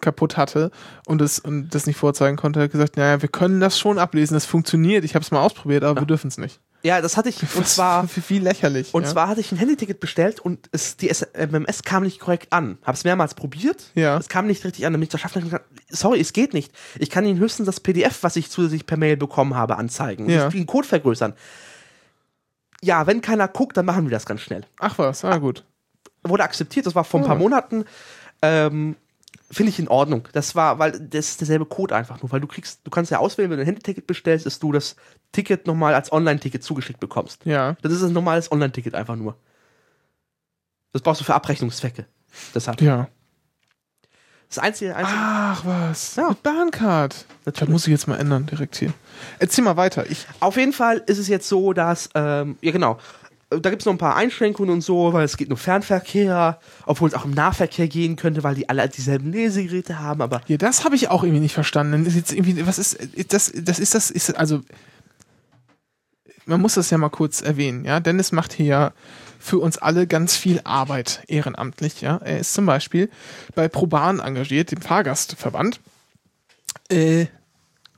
[0.00, 0.70] kaputt hatte
[1.06, 2.60] und das, und das nicht vorzeigen konnte.
[2.60, 5.04] Er hat gesagt, naja, wir können das schon ablesen, das funktioniert.
[5.04, 6.60] Ich habe es mal ausprobiert, aber wir dürfen es nicht.
[6.86, 7.42] Ja, das hatte ich.
[7.56, 8.06] Und zwar.
[8.08, 8.94] für- wie lächerlich.
[8.94, 9.08] Und ja?
[9.10, 12.78] zwar hatte ich ein Handyticket bestellt und es, die MMS kam nicht korrekt an.
[12.84, 13.90] Hab's mehrmals probiert.
[13.94, 14.16] Ja.
[14.18, 14.92] Es kam nicht richtig an.
[14.92, 16.72] Damit der Schaffner gesagt, sorry, es geht nicht.
[16.98, 20.26] Ich kann Ihnen höchstens das PDF, was ich zusätzlich per Mail bekommen habe, anzeigen.
[20.26, 20.48] Und Ja.
[20.48, 21.34] den Code vergrößern.
[22.82, 24.64] Ja, wenn keiner guckt, dann machen wir das ganz schnell.
[24.78, 25.64] Ach was, ah gut.
[26.22, 27.28] Wurde akzeptiert, das war vor ein Ah.
[27.28, 27.84] paar Monaten.
[28.42, 28.96] Ähm,
[29.50, 30.28] Finde ich in Ordnung.
[30.32, 33.18] Das war, weil das ist derselbe Code einfach nur, weil du kriegst, du kannst ja
[33.18, 34.96] auswählen, wenn du ein Handyticket bestellst, dass du das
[35.30, 37.44] Ticket nochmal als Online-Ticket zugeschickt bekommst.
[37.44, 37.76] Ja.
[37.82, 39.36] Das ist ein normales Online-Ticket einfach nur.
[40.92, 42.06] Das brauchst du für Abrechnungszwecke.
[42.54, 42.80] Deshalb.
[42.80, 43.08] Ja.
[44.48, 46.16] Das einzige, einzige Ach was.
[46.16, 46.30] Ja.
[46.30, 47.26] Mit Bahncard.
[47.44, 48.92] Das muss ich jetzt mal ändern, direkt hier.
[49.38, 50.08] Erzähl mal weiter.
[50.10, 52.98] Ich, Auf jeden Fall ist es jetzt so, dass, ähm, ja genau,
[53.50, 57.08] da gibt es noch ein paar Einschränkungen und so, weil es geht nur Fernverkehr, obwohl
[57.08, 60.84] es auch im Nahverkehr gehen könnte, weil die alle dieselben Lesegeräte haben, aber ja, das
[60.84, 62.04] habe ich auch irgendwie nicht verstanden.
[62.04, 63.52] Das ist irgendwie, was ist das?
[63.54, 64.62] Das ist das, ist also.
[66.48, 67.98] Man muss das ja mal kurz erwähnen, ja.
[67.98, 68.92] Dennis macht hier ja
[69.38, 72.18] für uns alle ganz viel Arbeit ehrenamtlich, ja.
[72.18, 73.10] Er ist zum Beispiel
[73.54, 75.80] bei ProBahn engagiert, dem Fahrgastverband,
[76.88, 77.26] äh,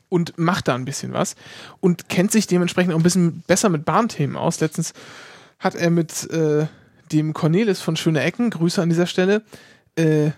[0.08, 1.36] und macht da ein bisschen was
[1.80, 4.60] und kennt sich dementsprechend auch ein bisschen besser mit Bahnthemen aus.
[4.60, 4.94] Letztens
[5.58, 6.66] hat er mit äh,
[7.12, 9.42] dem Cornelis von Schöne Ecken, Grüße an dieser Stelle,
[9.96, 10.30] äh,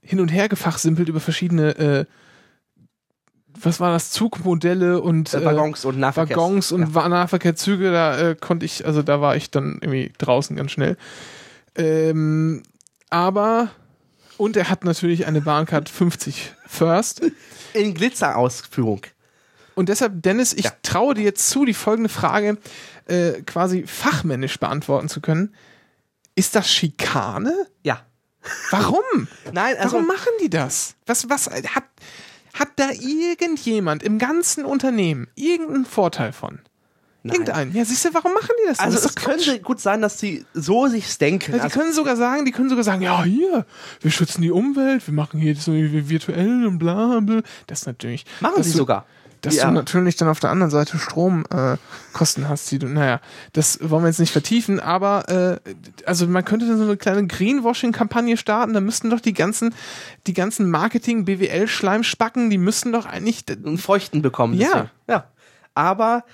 [0.00, 2.04] hin und her gefachsimpelt über verschiedene, äh,
[3.60, 6.38] was war das, Zugmodelle und äh, Waggons und Nahverkehrs.
[6.38, 7.08] Waggons und ja.
[7.08, 10.96] Nahverkehrszüge, da äh, konnte ich, also da war ich dann irgendwie draußen ganz schnell.
[11.76, 12.62] Ähm,
[13.10, 13.70] aber,
[14.36, 17.22] und er hat natürlich eine Bahncard 50 First.
[17.72, 19.02] in Glitzerausführung.
[19.74, 20.72] Und deshalb, Dennis, ich Ja.
[20.82, 22.58] traue dir jetzt zu, die folgende Frage
[23.06, 25.54] äh, quasi fachmännisch beantworten zu können.
[26.34, 27.54] Ist das Schikane?
[27.82, 28.00] Ja.
[28.70, 29.28] Warum?
[29.52, 30.96] Nein, also Warum machen die das?
[31.06, 31.84] Was, was hat,
[32.54, 36.60] hat da irgendjemand im ganzen Unternehmen irgendeinen Vorteil von?
[37.26, 37.36] Nein.
[37.36, 37.74] Irgendeinen.
[37.74, 38.76] Ja, siehst du, warum machen die das?
[38.76, 38.84] denn?
[38.84, 41.52] also das es könnte gut sein, dass sie so sich's denken.
[41.52, 43.64] Ja, die also, können sogar sagen, die können sogar sagen, ja, hier,
[44.02, 47.40] wir schützen die Umwelt, wir machen hier so virtuell und bla, bla.
[47.66, 48.26] Das ist natürlich.
[48.40, 49.06] machen sie sogar.
[49.44, 49.66] Dass Ja.
[49.66, 53.20] du natürlich dann auf der anderen Seite Stromkosten äh, hast, die du, naja,
[53.52, 55.70] das wollen wir jetzt nicht vertiefen, aber äh,
[56.06, 59.74] also man könnte dann so eine kleine Greenwashing-Kampagne starten, da müssten doch die ganzen,
[60.26, 63.44] die ganzen Marketing, BWL-Schleimspacken, die müssten doch eigentlich.
[63.48, 64.54] einen Feuchten bekommen.
[64.54, 64.68] Ja.
[64.68, 64.90] deswegen.
[65.08, 65.24] ja.
[65.74, 66.24] Aber,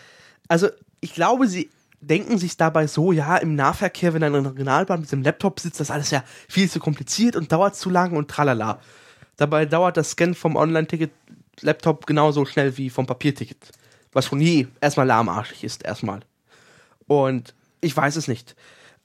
[0.48, 0.68] also,
[1.00, 1.70] ich glaube, sie
[2.02, 5.88] denken sich dabei so, ja, im Nahverkehr, wenn eine Regionalbahn mit dem Laptop sitzt, das
[5.88, 8.78] ist alles ja viel zu kompliziert und dauert zu lang und tralala.
[9.36, 10.56] Dabei dauert das Scan vom
[11.60, 13.72] Online-Ticket-Laptop genauso schnell wie vom Papierticket.
[14.12, 16.20] Was schon je erstmal lahmarschig ist, erstmal.
[17.06, 18.56] Und ich weiß es nicht.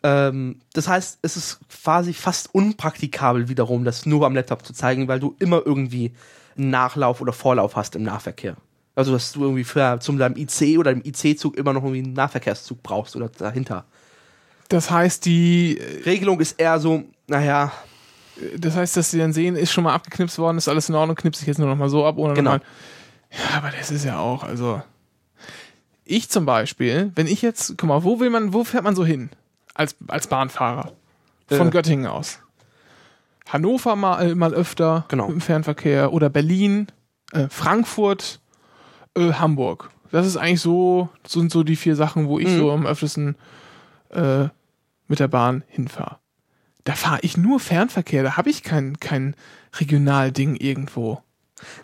[0.04, 5.08] Ähm, das heißt, es ist quasi fast unpraktikabel wiederum, das nur am Laptop zu zeigen,
[5.08, 6.14] weil du immer irgendwie
[6.58, 8.56] einen Nachlauf oder Vorlauf hast im Nahverkehr.
[8.96, 12.14] Also, dass du irgendwie für zum deinem IC oder im IC-Zug immer noch irgendwie einen
[12.14, 13.86] Nahverkehrszug brauchst oder dahinter.
[14.70, 17.72] Das heißt, die, äh, Regelung ist eher so, naja,
[18.58, 21.16] das heißt, dass sie dann sehen, ist schon mal abgeknipst worden, ist alles in Ordnung,
[21.16, 22.54] knipse ich jetzt nur noch mal so ab, ohne Genau.
[22.54, 22.68] nochmal.
[23.32, 24.82] Ja, aber das ist ja auch, also.
[26.04, 29.04] Ich zum Beispiel, wenn ich jetzt, guck mal, wo will man, wo fährt man so
[29.06, 29.30] hin?
[29.74, 30.92] Als, als Bahnfahrer.
[31.48, 31.72] Von Äh.
[31.72, 32.40] Göttingen aus.
[33.48, 35.28] Hannover mal, äh, mal öfter Genau.
[35.28, 36.88] im Fernverkehr oder Berlin,
[37.32, 38.40] äh, Frankfurt,
[39.18, 39.90] äh, Hamburg.
[40.12, 42.58] Das ist eigentlich so, sind so die vier Sachen, wo ich Mhm.
[42.58, 43.36] so am öftesten
[44.10, 44.46] äh,
[45.08, 46.18] mit der Bahn hinfahre.
[46.86, 49.36] Da fahre ich nur Fernverkehr, da habe ich kein, kein
[49.80, 51.22] Regionalding irgendwo.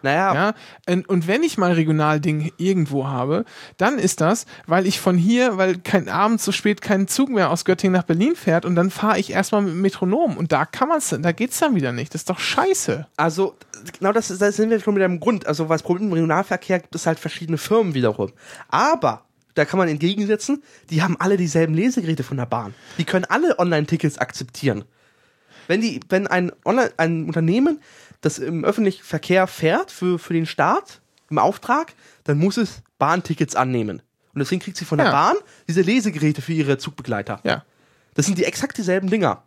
[0.04, 0.54] Naja, Ja,
[0.90, 3.46] und und wenn ich mal Regionalding irgendwo habe,
[3.78, 7.50] dann ist das, weil ich von hier, weil kein Abend so spät kein Zug mehr
[7.50, 10.66] aus Göttingen nach Berlin fährt und dann fahre ich erstmal mit dem Metronom und da
[10.66, 12.14] kann man's, da geht's dann wieder nicht.
[12.14, 13.08] Das ist doch scheiße.
[13.16, 13.56] also
[13.98, 15.48] genau das, ist- da sind wir schon mit einem Grund.
[15.48, 18.32] Also was Problem im Regionalverkehr gibt es halt verschiedene Firmen wiederum.
[18.68, 19.24] Aber
[19.56, 22.74] da kann man entgegensetzen, die haben alle dieselben Lesegeräte von der Bahn.
[22.98, 24.84] Die können alle Online-Tickets akzeptieren.
[25.68, 27.82] Wenn die, wenn ein Online, ein Unternehmen,
[28.22, 31.94] das im öffentlichen Verkehr fährt für, für den Staat im Auftrag,
[32.24, 34.02] dann muss es Bahntickets annehmen.
[34.34, 35.12] Und deswegen kriegt sie von der Ja.
[35.12, 35.36] Bahn
[35.68, 37.40] diese Lesegeräte für ihre Zugbegleiter.
[37.44, 37.66] Ja.
[38.14, 39.44] Das sind die exakt dieselben Dinger.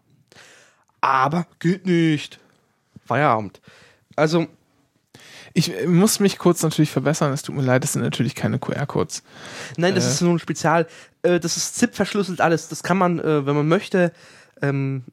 [1.00, 2.40] Aber geht nicht.
[3.04, 3.60] Feierabend.
[4.16, 4.46] Also,
[5.54, 8.58] Ich äh, muss mich kurz natürlich verbessern, es tut mir leid, das sind natürlich keine
[8.58, 9.22] QR-Codes.
[9.78, 10.08] nein, das Äh.
[10.08, 10.86] ist so ein Spezial.
[11.22, 12.68] Äh, das ist ZIP verschlüsselt alles.
[12.68, 14.12] Das kann man, äh, wenn man möchte,
[14.60, 15.04] ähm,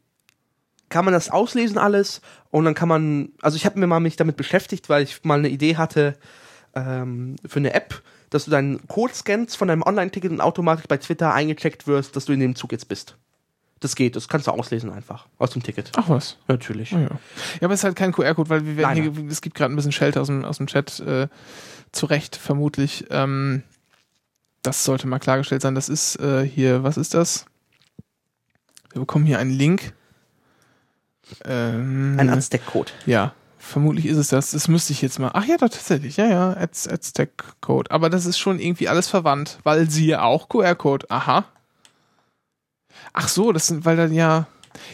[0.90, 2.20] kann man das auslesen alles
[2.50, 5.40] und dann kann man, also ich habe mir mal mich damit beschäftigt, weil ich mal
[5.40, 6.18] eine Idee hatte
[6.76, 10.98] ähm, für eine App, dass du deinen Code scannst von deinem Online-Ticket und automatisch bei
[10.98, 13.16] Twitter eingecheckt wirst, dass du in dem Zug jetzt bist.
[13.82, 15.92] Das geht, das kannst du auslesen einfach aus dem Ticket.
[15.98, 16.38] Ach was.
[16.48, 16.94] Natürlich.
[16.94, 17.10] Oh ja.
[17.10, 17.10] ja,
[17.64, 19.76] aber es ist halt kein QR-Code, weil wir werden Nein, hier, es gibt gerade ein
[19.76, 21.28] bisschen Schelte aus dem, aus dem Chat, äh,
[21.92, 23.08] zu Recht vermutlich.
[23.10, 23.64] Ähm,
[24.62, 25.74] das sollte mal klargestellt sein.
[25.74, 27.46] Das ist äh, hier, was ist das?
[28.94, 29.94] Wir bekommen hier einen Link.
[31.44, 32.92] Ähm, Ein Aztec-Code.
[33.08, 34.52] Ja, vermutlich ist es das.
[34.52, 35.32] Das müsste ich jetzt mal.
[35.34, 36.18] Ach ja, doch, tatsächlich.
[36.18, 37.90] Ja, ja, Ads, Aztec-Code.
[37.90, 41.10] Aber das ist schon irgendwie alles verwandt, weil siehe auch QR-Code.
[41.10, 41.46] Aha.
[43.14, 44.48] Ach so, das sind, weil dann ja.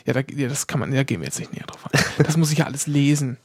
[0.06, 2.00] Ja, da, ja, das kann man, da gehen wir jetzt nicht näher drauf ein.
[2.26, 3.38] Das muss ich ja alles lesen.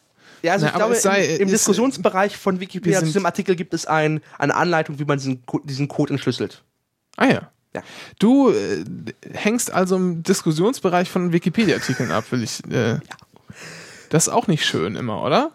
[0.42, 3.14] Ja, also Na, ich glaube, sei- im, im es- Diskussionsbereich von Wikipedia wir zu sind-
[3.14, 6.62] diesem Artikel gibt es ein, eine Anleitung, wie man diesen, diesen Code entschlüsselt.
[7.16, 7.50] Ah ja.
[7.74, 7.82] Ja.
[8.18, 8.84] Du äh,
[9.32, 12.64] hängst also im Diskussionsbereich von Wikipedia-Artikeln ab, will ich.
[12.70, 12.98] Äh,
[14.08, 15.52] Das ist auch nicht schön immer, oder?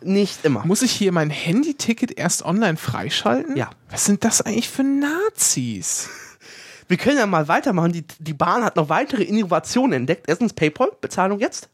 [0.00, 0.64] Nicht immer.
[0.64, 3.56] Muss ich hier mein Handy-Ticket erst online freischalten?
[3.56, 3.70] Ja.
[3.90, 6.08] Was sind das eigentlich für Nazis?
[6.90, 7.92] Wir können ja mal weitermachen.
[7.92, 10.24] Die, die Bahn hat noch weitere Innovationen entdeckt.
[10.26, 11.68] Erstens PayPal, Bezahlung jetzt.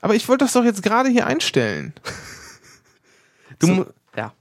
[0.00, 1.92] Aber ich wollte das doch jetzt gerade hier einstellen.
[3.60, 3.86] Du So.
[4.16, 4.32] ja.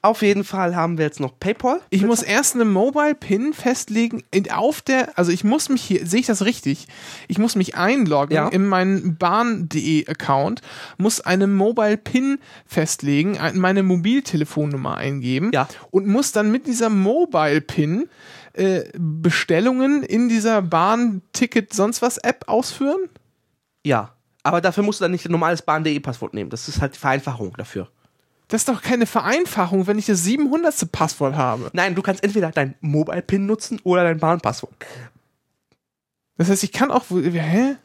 [0.00, 1.80] Auf jeden Fall haben wir jetzt noch PayPal.
[1.90, 4.22] Ich muss erst eine Mobile Pin festlegen
[4.52, 6.86] auf der, also ich muss mich hier, sehe ich das richtig?
[7.26, 8.46] Ich muss mich einloggen Ja.
[8.48, 10.62] in meinen Bahn.de Account,
[10.98, 15.66] muss eine Mobile Pin festlegen, ein- meine Mobiltelefonnummer eingeben Ja.
[15.90, 18.08] und muss dann mit dieser Mobile Pin
[18.58, 23.08] äh, Bestellungen in dieser Bahn-Ticket sonst was App ausführen?
[23.84, 24.14] Ja.
[24.42, 26.50] Aber dafür musst du dann nicht ein normales Bahn.de-Passwort nehmen.
[26.50, 27.88] Das ist halt die Vereinfachung dafür.
[28.48, 30.90] Das ist doch keine Vereinfachung, wenn ich das 700.
[30.90, 31.70] Passwort habe.
[31.74, 34.74] Nein, du kannst entweder dein Mobile-Pin nutzen oder dein Bahnpasswort.
[36.38, 37.76] Das heißt, ich kann auch, hä?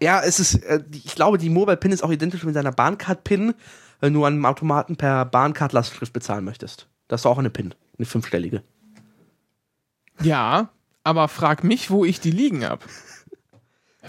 [0.00, 3.54] Ja, es ist, äh, ich glaube, die Mobile-Pin ist auch identisch mit deiner Bahncard-Pin,
[4.00, 6.88] wenn du an einem Automaten per Bahncard-Lastschrift bezahlen möchtest.
[7.06, 8.62] Das ist auch eine Pin, eine fünfstellige.
[10.20, 10.68] Ja,
[11.04, 12.84] aber frag mich, wo ich die liegen hab.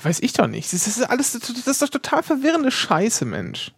[0.01, 0.71] Weiß ich doch nicht.
[0.71, 3.71] Das ist alles, das ist doch total verwirrende Scheiße, Mensch.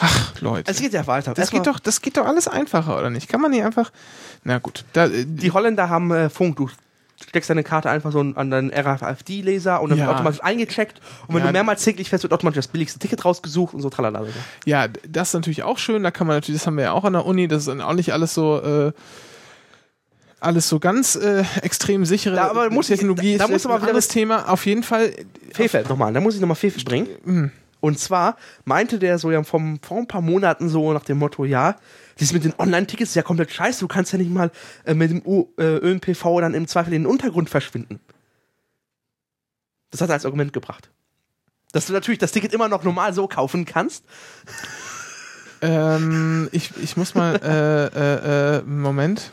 [0.00, 0.70] Ach, Leute.
[0.70, 1.32] Es geht ja weiter.
[1.32, 3.28] das Erstmal- geht doch, das geht doch alles einfacher, oder nicht?
[3.28, 3.92] Kann man nicht einfach.
[4.42, 6.56] Na gut, da, äh, Die Holländer haben äh, Funk.
[6.56, 6.68] Du
[7.28, 10.06] steckst deine Karte einfach so an deinen RFID-Laser und dann Ja.
[10.06, 11.00] wird automatisch eingecheckt.
[11.28, 11.46] Und wenn Ja.
[11.46, 14.24] du mehrmals täglich fährst, wird automatisch das billigste Ticket rausgesucht und so tralala.
[14.66, 16.02] ja, das ist natürlich auch schön.
[16.02, 17.46] Da kann man natürlich, das haben wir ja auch an der Uni.
[17.48, 18.60] Das ist dann auch nicht alles so.
[18.60, 18.92] Äh,
[20.44, 23.32] alles so ganz äh, extrem sichere Da aber muss ich- Technologie.
[23.36, 24.48] da- da ist muss aber ein anderes Thema.
[24.48, 25.12] Auf jeden Fall.
[25.52, 27.08] Fefe, nochmal, da muss ich nochmal Fefe bringen.
[27.24, 27.50] Hm.
[27.80, 31.44] Und zwar meinte der so ja vom, vor ein paar Monaten so nach dem Motto,
[31.44, 31.76] ja,
[32.18, 34.50] das mit den Online-Tickets ist ja komplett scheiße, du kannst ja nicht mal
[34.86, 38.00] äh, mit dem U äh, ÖNPV dann im Zweifel in den Untergrund verschwinden.
[39.90, 40.90] Das hat er als Argument gebracht.
[41.72, 44.04] Dass du natürlich das Ticket immer noch normal so kaufen kannst.
[45.60, 47.36] Ähm, ich, ich muss mal.
[47.42, 49.30] Äh, äh, äh, Moment.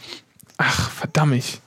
[0.64, 1.60] Ach, verdammt.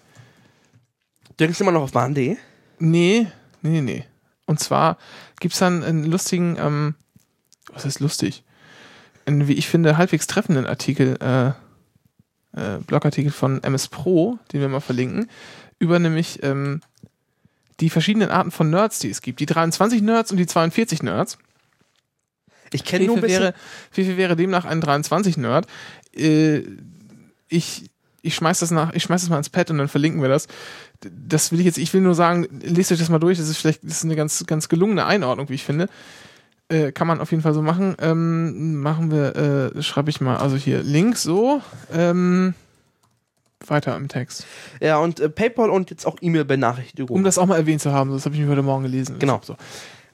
[1.27, 2.37] Du denkst immer noch auf Bahn.de.
[2.79, 3.27] Nee,
[3.63, 4.05] nee, nee.
[4.47, 4.99] Und zwar
[5.41, 6.95] gibt's dann einen lustigen, ähm,
[7.73, 8.45] was ist lustig?
[9.27, 11.49] Einen, wie ich finde, halbwegs treffenden Artikel, äh,
[12.57, 15.29] äh, Blogartikel von MS Pro, den wir mal verlinken,
[15.81, 16.81] über nämlich ähm,
[17.81, 19.41] die verschiedenen Arten von Nerds, die es gibt.
[19.41, 21.39] Die 23 Nerds und die 42 Nerds.
[22.71, 23.43] Ich kenne nur ein bisschen.
[23.43, 23.55] wäre,
[23.91, 25.67] Fefe wäre demnach ein 23-Nerd.
[26.15, 26.63] Äh,
[27.49, 27.91] ich,
[28.25, 30.47] ich schmeiß das nach, ich schmeiß das mal ins Pad und dann verlinken wir das.
[31.01, 33.59] Das will ich jetzt, ich will nur sagen, lest euch das mal durch, das ist
[33.59, 35.89] vielleicht, das ist eine ganz, ganz gelungene Einordnung, wie ich finde.
[36.69, 37.95] Äh, kann man auf jeden Fall so machen.
[38.01, 41.61] Ähm, machen wir, äh, schreibe ich mal, also hier Link so.
[41.93, 42.55] Ähm,
[43.67, 44.47] weiter im Text.
[44.81, 47.17] Ja, und äh, PayPal und jetzt auch E-Mail-Benachrichtigung.
[47.17, 49.19] Um das auch mal erwähnt zu haben, das habe ich mir heute Morgen gelesen.
[49.19, 49.41] Genau.
[49.43, 49.57] So.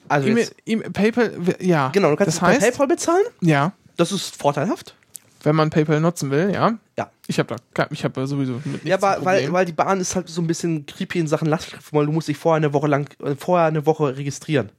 [0.09, 1.89] also jetzt, E-Mail, PayPal, ja.
[1.89, 3.23] genau, du kannst das heißt, PayPal bezahlen.
[3.41, 4.95] ja, Das ist vorteilhaft.
[5.43, 6.77] wenn man PayPal nutzen will, ja.
[6.97, 7.09] Ja.
[7.31, 9.53] Ich habe da, ich habe sowieso Ja, weil, Problem.
[9.53, 12.27] weil die Bahn ist halt so ein bisschen creepy in Sachen Lastschrift, weil du musst
[12.27, 14.69] dich vorher eine Woche lang, äh, vorher eine Woche registrieren.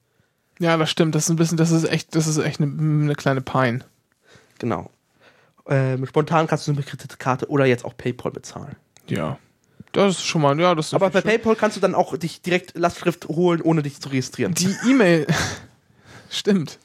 [0.59, 1.14] ja, das stimmt.
[1.14, 3.84] Das ist ein bisschen, das ist echt, das ist echt eine, eine kleine Pein.
[4.59, 4.90] Genau.
[5.66, 8.76] Ähm, spontan kannst du mit Kreditkarte oder jetzt auch PayPal bezahlen.
[9.09, 9.38] Ja.
[9.92, 12.14] Das ist schon mal, ja, das ist Aber bei natürlich PayPal kannst du dann auch
[12.18, 14.53] dich direkt Lastschrift holen, ohne dich zu registrieren.
[14.55, 15.26] Die E-Mail.
[16.30, 16.78] Stimmt.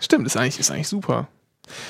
[0.00, 1.26] Stimmt, ist eigentlich, ist eigentlich super.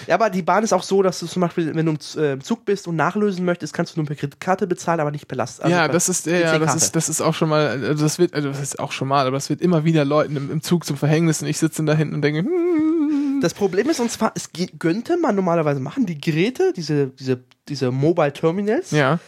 [0.07, 2.33] Ja, aber die Bahn ist auch so, dass du zum Beispiel, wenn du im äh,
[2.33, 5.37] im Zug bist und nachlösen möchtest, kannst du nur per Kreditkarte bezahlen, aber nicht per
[5.37, 5.63] Last.
[5.63, 6.77] also ja, das ist, ja, das EC-Karte.
[6.77, 9.27] ist, das ist auch schon mal, also das wird, also das ist auch schon mal,
[9.27, 11.95] aber das wird immer wieder Leuten im, im Zug zum Verhängnis und ich sitze da
[11.95, 16.21] hinten und denke, hm, Das Problem ist, und zwar, es könnte man normalerweise machen, die
[16.21, 19.19] Geräte, diese, diese, diese Mobile Terminals, ja,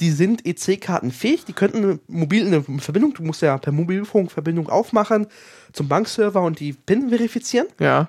[0.00, 5.26] die sind EC-Kartenfähig, die könnten mobil eine Verbindung, du musst ja per Mobilfunk Verbindung aufmachen
[5.72, 7.66] zum Bankserver und die PIN verifizieren.
[7.78, 8.08] ja.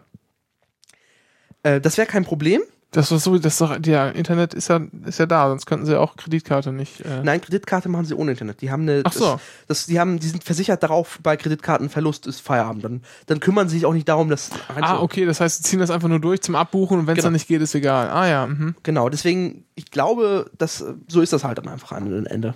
[1.65, 2.61] Äh, das wäre kein Problem.
[2.95, 5.85] Das ist so, das ist doch, ja, Internet ist ja, ist ja da, sonst könnten
[5.85, 7.01] sie auch Kreditkarte nicht.
[7.01, 8.61] Äh, Nein, Kreditkarte machen sie ohne Internet.
[8.61, 9.25] Die haben eine, Ach so.
[9.33, 12.85] das, das, die haben, die sind versichert darauf, bei Kreditkartenverlust ist Feierabend.
[12.85, 15.79] Dann, dann kümmern sie sich auch nicht darum, dass ah, okay, das heißt, sie ziehen
[15.79, 17.25] das einfach nur durch zum Abbuchen und wenn es Genau.
[17.25, 18.09] dann nicht geht, ist egal.
[18.09, 18.75] Ah ja, mhm.
[18.83, 22.53] Genau, deswegen, ich glaube, dass, äh, so ist das halt dann einfach an Ende.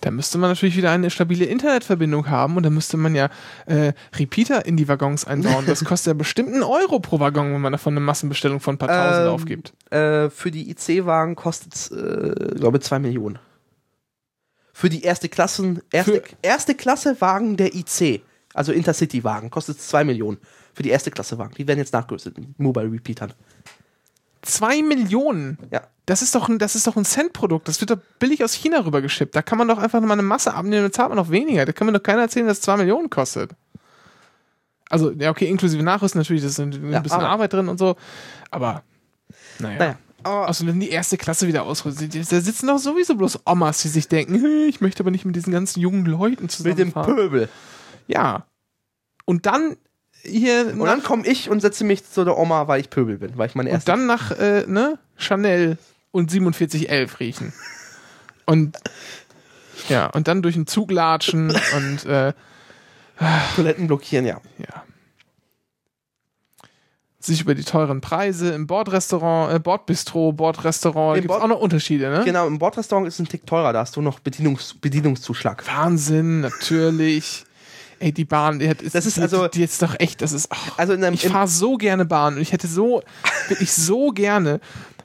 [0.00, 3.28] Da müsste man natürlich wieder eine stabile Internetverbindung haben und dann müsste man ja
[3.66, 5.64] äh, Repeater in die Waggons einbauen.
[5.66, 8.78] Das kostet ja bestimmt einen Euro pro Waggon, wenn man davon eine Massenbestellung von ein
[8.78, 9.74] paar Tausend Ähm, aufgibt.
[9.90, 13.38] Äh, für die IC-Wagen kostet es, äh, glaube ich, 2 Millionen.
[14.72, 18.22] Für die erste Klassen, erste, Für- erste Klasse Wagen der IC,
[18.54, 20.38] also Intercity-Wagen, kostet es 2 Millionen.
[20.74, 21.54] Für die erste Klasse Wagen.
[21.58, 23.34] Die werden jetzt nachgerüstet mit Mobile Repeatern.
[24.40, 25.58] Zwei Millionen.
[25.70, 25.82] Ja.
[26.06, 27.68] Das ist doch ein, das ist doch ein Cent-Produkt.
[27.68, 29.36] Das wird doch billig aus China rübergeschippt.
[29.36, 31.64] Da kann man doch einfach mal eine Masse abnehmen, dann zahlt man noch weniger.
[31.66, 33.52] Da kann mir doch keiner erzählen, dass es zwei Millionen kostet.
[34.88, 37.78] Also, ja, okay, inklusive Nachrüsten natürlich, das ist ein, Ja, bisschen aber- Arbeit drin und
[37.78, 37.96] so.
[38.50, 38.82] Aber,
[39.58, 39.78] naja.
[39.78, 39.98] Naja.
[40.24, 43.88] Aber Also wenn die erste Klasse wieder ausrüstet, da sitzen doch sowieso bloß Omas, die
[43.88, 47.16] sich denken, "Hey, ich möchte aber nicht mit diesen ganzen jungen Leuten mit dem zusammenfahren.
[47.16, 47.48] Pöbel.
[48.06, 48.46] Ja.
[49.24, 49.76] Und dann
[50.22, 53.36] hier Und dann komme ich und setze mich zu der Oma, weil ich Pöbel bin,
[53.36, 53.90] weil ich meine und erste.
[53.90, 55.78] dann nach äh, ne, Chanel
[56.12, 57.52] und 4711 riechen.
[58.46, 58.76] Und
[59.88, 62.32] ja, und dann durch den Zug latschen und äh,
[63.56, 64.40] Toiletten blockieren, ja.
[64.58, 64.84] ja.
[67.24, 71.60] Sich über die teuren Preise im Bordrestaurant, äh, Bordbistro, Bordrestaurant, gibt es Bord- auch noch
[71.60, 72.22] Unterschiede, ne?
[72.24, 75.64] Genau, im Bordrestaurant ist es ein Tick teurer, da hast du noch Bedienungs Bedienungszuschlag.
[75.68, 77.44] Wahnsinn, natürlich.
[78.00, 80.20] Ey, die Bahn, die hat, ist, Das ist die, also- die, die jetzt doch echt,
[80.22, 83.02] das ist, ach, Also in einem, ich fahre so gerne Bahn und ich hätte so,
[83.48, 84.58] wirklich so gerne,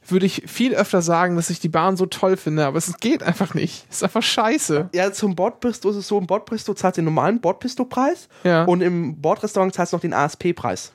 [0.07, 3.21] würde ich viel öfter sagen, dass ich die Bahn so toll finde, aber es geht
[3.21, 3.85] einfach nicht.
[3.91, 4.89] Es ist einfach scheiße.
[4.93, 8.63] ja, zum Bordbistro ist es so, im Bordbistro zahlst du den normalen Bordbistro-Preis Ja.
[8.63, 10.93] und im Bordrestaurant zahlst du noch den ASP-Preis.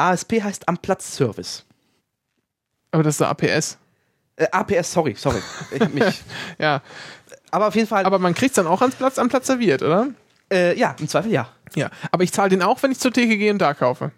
[0.00, 1.64] ASP heißt am Platz-Service.
[2.90, 3.78] Aber das ist der APS.
[4.36, 5.40] Äh, APS, sorry, sorry.
[5.70, 6.22] Ich hab mich,
[6.58, 6.82] Ja.
[7.50, 9.82] aber auf jeden Fall, Aber man kriegt es dann auch ans Platz, am Platz serviert,
[9.82, 10.08] oder?
[10.52, 11.48] äh, ja, im Zweifel ja.
[11.76, 11.90] Ja.
[12.10, 14.10] Aber ich zahle den auch, wenn ich zur Theke gehe und da kaufe.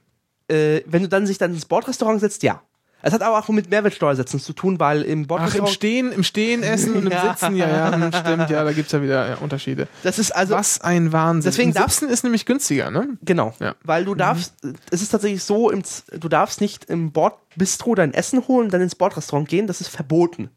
[0.48, 2.62] Äh, wenn du dann sich dann ins Bordrestaurant setzt, ja.
[3.02, 5.66] Es hat aber auch mit Mehrwertsteuersätzen zu tun, weil im Ach, im.
[5.66, 7.30] Stehen, im Stehen essen und im Ja.
[7.34, 9.88] Sitzen, ja, ja, hm, stimmt, ja, da gibt es ja wieder ja, Unterschiede.
[10.04, 10.54] das ist also.
[10.54, 11.50] Was ein Wahnsinn.
[11.50, 13.08] Deswegen Im darf- Sitzen ist nämlich günstiger, ne?
[13.22, 13.52] Genau.
[13.58, 13.74] Ja.
[13.82, 14.54] Weil du darfst,
[14.90, 15.82] es ist tatsächlich so, im,
[16.18, 20.50] du darfst nicht im Bordbistro dein Essen holen, dann ins Bordrestaurant gehen, das ist verboten.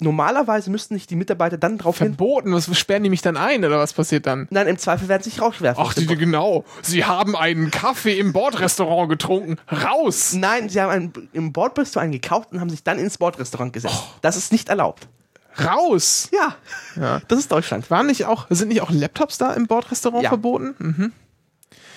[0.00, 2.08] Normalerweise müssten nicht die Mitarbeiter dann drauf hin.
[2.14, 4.46] Verboten, was sperren die mich dann ein oder was passiert dann?
[4.50, 5.82] Nein, im Zweifel werden sie sich rauswerfen.
[5.86, 6.64] Ach, die, genau.
[6.82, 9.56] Sie haben einen Kaffee im Bordrestaurant getrunken.
[9.70, 10.32] Raus!
[10.34, 14.02] Nein, sie haben einen, im Bordbistro einen gekauft und haben sich dann ins Bordrestaurant gesetzt.
[14.22, 15.06] Das ist nicht erlaubt.
[15.62, 16.28] Raus!
[16.32, 16.54] Ja,
[16.96, 17.20] Ja.
[17.28, 17.90] das ist Deutschland.
[17.90, 20.30] Waren nicht auch, sind nicht auch Laptops da im Bordrestaurant Ja.
[20.30, 20.74] verboten?
[20.78, 21.12] Mhm.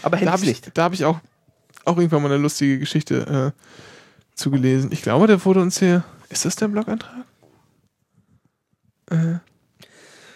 [0.02, 0.78] Aber Da Handys habe ich, nicht.
[0.78, 1.20] da hab ich auch,
[1.86, 3.62] auch irgendwann mal eine lustige Geschichte äh,
[4.36, 4.92] zugelesen.
[4.92, 6.04] Ich glaube, der wurde uns hier.
[6.30, 7.23] Ist das der Blog-Eintrag?
[9.14, 9.40] Äh,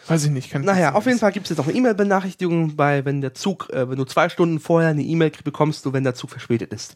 [0.07, 0.49] weiß ich nicht.
[0.51, 1.19] Kann ich Naja, auf jeden.
[1.19, 4.30] Fall gibt es jetzt noch eine E-Mail-Benachrichtigung bei, wenn der Zug, äh, wenn du zwei
[4.30, 6.95] Stunden vorher eine E-Mail bekommst, du, wenn der Zug verspätet ist.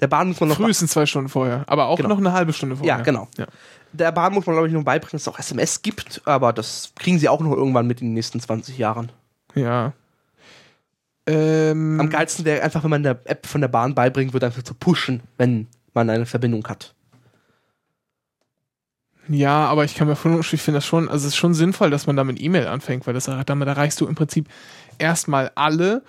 [0.00, 2.10] Der Bahn muss man noch Frühestens zwei Stunden vorher, aber auch Genau.
[2.10, 2.98] noch eine halbe Stunde vorher.
[2.98, 3.28] Ja, genau.
[3.38, 3.46] Ja.
[3.92, 6.92] Der Bahn muss man, glaube ich, nur beibringen, dass es auch SMS gibt, aber das
[6.96, 9.10] kriegen sie auch noch irgendwann mit in den nächsten 20 Jahren.
[9.54, 9.92] ja.
[11.28, 14.62] Ähm, Am geilsten wäre einfach, wenn man der App von der Bahn beibringen würde, einfach
[14.62, 16.94] zu pushen, wenn man eine Verbindung hat.
[19.28, 21.90] Ja, aber ich kann mir von, ich finde das schon, also es ist schon sinnvoll,
[21.90, 24.48] dass man da mit E-Mail anfängt, weil das damit erreichst du im Prinzip
[24.98, 26.02] erstmal alle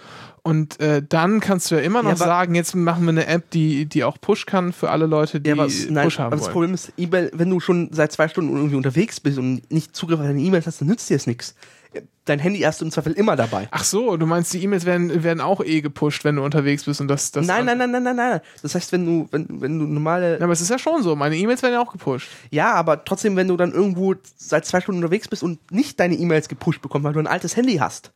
[0.43, 3.49] und äh, dann kannst du ja immer noch Ja, sagen, jetzt machen wir eine App,
[3.51, 6.27] die, die auch Push kann für alle Leute, die Ja, aber, es- nein, Push haben
[6.27, 6.51] aber das wollen.
[6.53, 10.19] Problem ist, E-Mail, wenn du schon seit zwei Stunden irgendwie unterwegs bist und nicht Zugriff
[10.19, 11.53] auf deine E-Mails hast, dann nützt dir das nichts.
[12.27, 13.67] Dein Handy hast du im Zweifel immer dabei.
[13.71, 16.99] Ach so, du meinst, die E-Mails werden, werden auch eh gepusht, wenn du unterwegs bist
[16.99, 17.31] und das.
[17.31, 18.41] das nein, nein, nein, nein, nein, nein.
[18.61, 20.37] Das heißt, wenn du, wenn, wenn du normale.
[20.37, 21.15] Ja, aber es ist ja schon so.
[21.15, 22.29] Meine E-Mails werden ja auch gepusht.
[22.51, 26.15] Ja, aber trotzdem, wenn du dann irgendwo seit zwei Stunden unterwegs bist und nicht deine
[26.15, 28.11] E-Mails gepusht bekommst, weil du ein altes Handy hast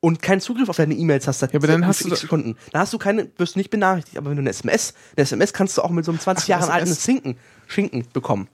[0.00, 2.82] und keinen Zugriff auf deine E-Mails hast, seit Ja, aber dann hast du Sekunden, dann
[2.82, 4.16] hast du keine, wirst du nicht benachrichtigt.
[4.18, 6.48] Aber wenn du eine SMS, eine SMS kannst du auch mit so einem 20 Ach,
[6.48, 6.74] Jahre SMS.
[6.74, 7.36] alten Schinken,
[7.66, 8.48] Schinken bekommen.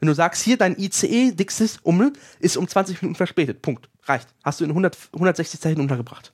[0.00, 3.62] Wenn du sagst, hier dein ICE Dixis um ist um 20 Minuten verspätet.
[3.62, 3.88] Punkt.
[4.04, 4.28] Reicht.
[4.44, 6.32] Hast du in 100, 160 Zeichen untergebracht.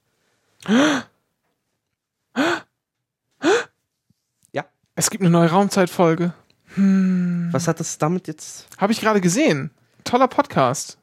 [4.52, 4.64] Ja.
[4.94, 6.34] Es gibt eine neue Raumzeitfolge.
[6.76, 8.66] Was hat das damit jetzt?
[8.78, 9.70] Habe ich gerade gesehen.
[10.02, 10.98] Toller Podcast.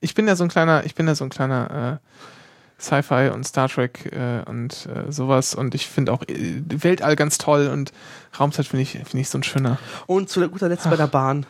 [0.00, 3.44] Ich bin ja so ein kleiner, ich bin ja so ein kleiner äh, Sci-Fi und
[3.44, 7.92] Star Trek äh, und äh, sowas und ich finde auch äh, Weltall ganz toll und
[8.38, 9.78] Raumzeit finde ich, finde ich so ein schöner.
[10.06, 11.46] Und zu guter Letzt bei der Bahn.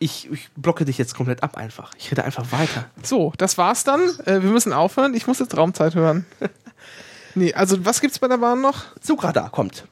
[0.00, 1.90] Ich, ich blocke dich jetzt komplett ab einfach.
[1.98, 2.84] Ich rede einfach weiter.
[3.02, 4.00] So, das war's dann.
[4.26, 5.12] Äh, wir müssen aufhören.
[5.14, 6.24] Ich muss jetzt Raumzeit hören.
[7.34, 8.84] nee, also was gibt's bei der Bahn noch?
[9.00, 9.86] Zugradar kommt.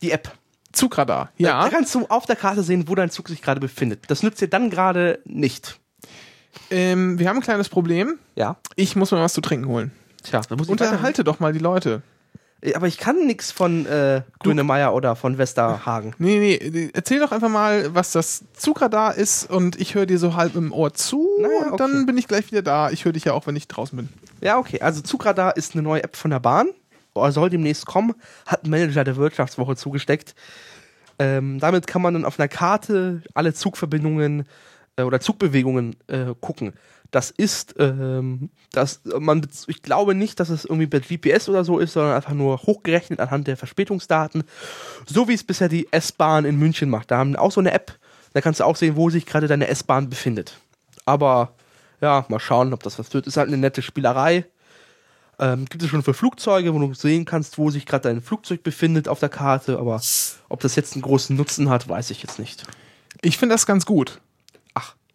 [0.00, 0.32] Die App.
[0.72, 1.26] Zugradar.
[1.38, 1.68] Da Ja.
[1.68, 4.04] kannst du auf der Karte sehen, wo dein Zug sich gerade befindet.
[4.08, 5.78] Das nützt dir dann gerade nicht.
[6.70, 8.18] Ähm, wir haben ein kleines Problem.
[8.36, 8.56] Ja.
[8.76, 9.92] Ich muss mir was zu trinken holen.
[10.22, 12.02] Tja, da muss ich Unterhalte doch mal die Leute.
[12.74, 16.14] Aber ich kann nichts von äh, Grünemeier oder von Westerhagen.
[16.18, 20.34] Nee, nee, erzähl doch einfach mal, was das Zugradar ist und ich höre dir so
[20.34, 21.76] halb im Ohr zu Naja, und okay.
[21.78, 22.90] dann bin ich gleich wieder da.
[22.90, 24.08] Ich höre dich ja auch, wenn ich draußen bin.
[24.42, 24.80] Ja, okay.
[24.80, 26.68] Also Zugradar ist eine neue App von der Bahn.
[27.14, 28.14] Oder soll demnächst kommen.
[28.46, 30.34] Hat ein Manager der Wirtschaftswoche zugesteckt.
[31.18, 34.46] Ähm, damit kann man dann auf einer Karte alle Zugverbindungen
[34.96, 36.72] äh, oder Zugbewegungen äh, gucken.
[37.10, 41.78] Das ist, ähm, das, man, ich glaube nicht, dass es irgendwie per GPS oder so
[41.78, 44.44] ist, sondern einfach nur hochgerechnet anhand der Verspätungsdaten.
[45.06, 47.10] So wie es bisher die S-Bahn in München macht.
[47.10, 47.98] Da haben auch so eine App.
[48.32, 50.58] Da kannst du auch sehen, wo sich gerade deine S-Bahn befindet.
[51.04, 51.54] Aber
[52.00, 53.26] ja, mal schauen, ob das was wird.
[53.26, 54.46] Ist halt eine nette Spielerei.
[55.40, 58.62] Ähm, gibt es schon für Flugzeuge, wo du sehen kannst, wo sich gerade dein Flugzeug
[58.62, 60.00] befindet auf der Karte, aber
[60.50, 62.64] ob das jetzt einen großen Nutzen hat, weiß ich jetzt nicht.
[63.22, 64.20] Ich finde das ganz gut.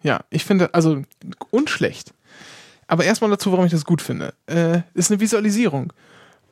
[0.05, 1.01] Ja, ich finde, also
[1.49, 2.13] unschlecht.
[2.85, 4.35] Aber erstmal dazu, warum ich das gut finde.
[4.45, 5.91] Äh, ist eine Visualisierung.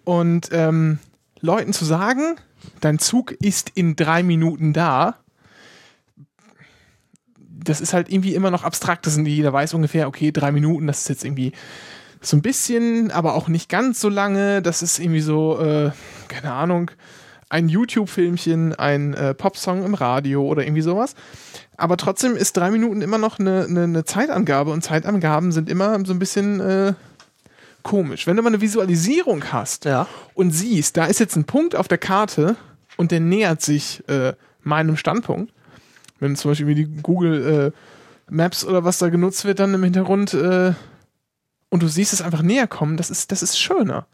[0.06, 0.97] Und ähm,
[1.39, 2.38] Leuten zu sagen,
[2.82, 5.18] dein Zug ist in drei Minuten da,
[7.38, 9.06] das ist halt irgendwie immer noch abstrakt.
[9.06, 11.51] Das sind, jeder weiß ungefähr, okay, drei Minuten, das ist jetzt irgendwie
[12.22, 14.64] so ein bisschen, aber auch nicht ganz so lange.
[14.64, 15.91] Das ist irgendwie so, äh,
[16.28, 16.89] keine Ahnung,
[17.54, 21.14] ein YouTube-Filmchen, ein äh, Popsong im Radio oder irgendwie sowas.
[21.78, 26.04] Aber trotzdem ist drei Minuten immer noch eine, eine, eine Zeitangabe und Zeitangaben sind immer
[26.04, 26.93] so ein bisschen äh,
[27.84, 28.26] komisch.
[28.26, 30.08] Wenn du mal eine Visualisierung hast Ja.
[30.34, 32.56] und siehst, da ist jetzt ein Punkt auf der Karte
[32.97, 34.34] und der nähert sich äh,
[34.64, 35.54] meinem Standpunkt,
[36.20, 39.84] wenn zum Beispiel wie die Google äh, Maps oder was da genutzt wird, dann im
[39.84, 40.74] Hintergrund äh,
[41.74, 44.06] und du siehst es einfach näher kommen, das ist, das ist schöner.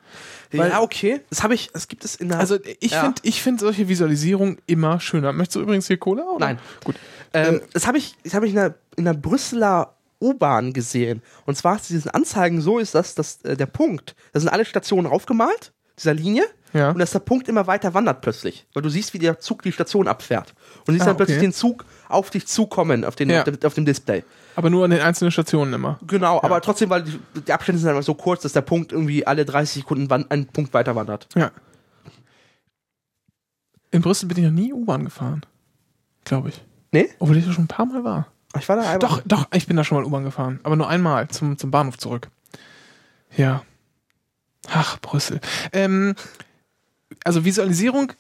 [0.54, 1.20] Weil- ja, okay.
[1.30, 2.40] Das habe ich, das gibt es in der.
[2.40, 3.02] Also ich Ja.
[3.02, 5.34] finde ich solche Visualisierungen immer schöner.
[5.34, 6.24] Möchtest du übrigens hier Cola?
[6.24, 6.46] Oder?
[6.46, 6.60] Nein.
[6.86, 6.96] Gut.
[7.34, 11.22] Ähm, das habe ich, das habe ich in der, in der Brüsseler U-Bahn gesehen.
[11.46, 14.64] Und zwar ist diesen Anzeigen so ist, dass, dass äh, der Punkt, da sind alle
[14.64, 16.92] Stationen aufgemalt, dieser Linie, Ja.
[16.92, 18.66] und dass der Punkt immer weiter wandert plötzlich.
[18.74, 20.54] Weil du siehst, wie der Zug die Station abfährt.
[20.88, 21.48] Und siehst Ah, dann plötzlich okay.
[21.48, 23.40] den Zug auf dich zukommen, auf, den, Ja.
[23.40, 24.24] auf, dem, auf dem Display.
[24.60, 26.00] Aber nur an den einzelnen Stationen immer.
[26.06, 29.26] Genau, aber trotzdem, weil die, die Abstände sind einfach so kurz, dass der Punkt irgendwie
[29.26, 31.30] alle 30 Sekunden wan- einen Punkt weiter wandert.
[31.34, 31.52] Ja.
[33.92, 35.46] In Brüssel bin ich noch nie U-Bahn gefahren.
[36.26, 36.62] Glaube ich.
[36.92, 37.10] Nee?
[37.20, 38.28] Obwohl ich da schon ein paar Mal war.
[38.60, 39.00] Ich war da einmal.
[39.00, 40.60] Doch, doch, ich bin da schon mal U-Bahn gefahren.
[40.64, 42.28] Aber nur einmal zum, zum Bahnhof zurück.
[43.38, 43.64] Ja.
[44.68, 45.40] Ach, Brüssel.
[45.72, 46.16] Ähm,
[47.24, 48.12] also Visualisierung,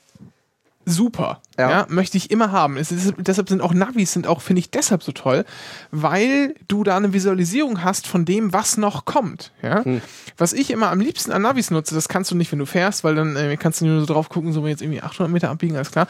[0.89, 1.41] super.
[1.57, 1.69] Ja.
[1.69, 1.85] Ja.
[1.89, 2.77] möchte ich immer haben.
[2.77, 5.45] Es ist, deshalb sind auch Navis, sind auch, finde ich, deshalb so toll,
[5.91, 9.51] weil du da eine Visualisierung hast von dem, was noch kommt.
[9.61, 9.83] Ja?
[9.83, 10.01] Hm.
[10.37, 13.03] Was ich immer am liebsten an Navis nutze, das kannst du nicht, wenn du fährst,
[13.03, 15.75] weil dann äh, kannst du nur so drauf gucken, so jetzt irgendwie 800 Meter abbiegen,
[15.75, 16.07] alles klar.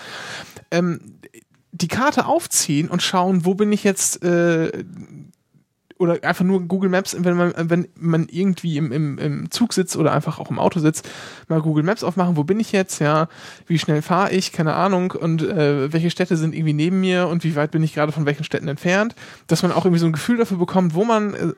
[0.72, 1.00] Ähm,
[1.72, 4.84] die Karte aufziehen und schauen, wo bin ich jetzt, äh,
[6.00, 9.98] oder einfach nur Google Maps, wenn man, wenn man irgendwie im, im, im Zug sitzt
[9.98, 11.08] oder einfach auch im Auto sitzt,
[11.50, 13.28] mal Google Maps aufmachen, wo bin ich jetzt, ja,
[13.68, 17.44] wie schnell fahre ich, keine Ahnung, und äh, welche Städte sind irgendwie neben mir und
[17.44, 19.14] wie weit bin ich gerade von welchen Städten entfernt,
[19.48, 21.54] dass man auch irgendwie so ein Gefühl dafür bekommt, wo man, äh,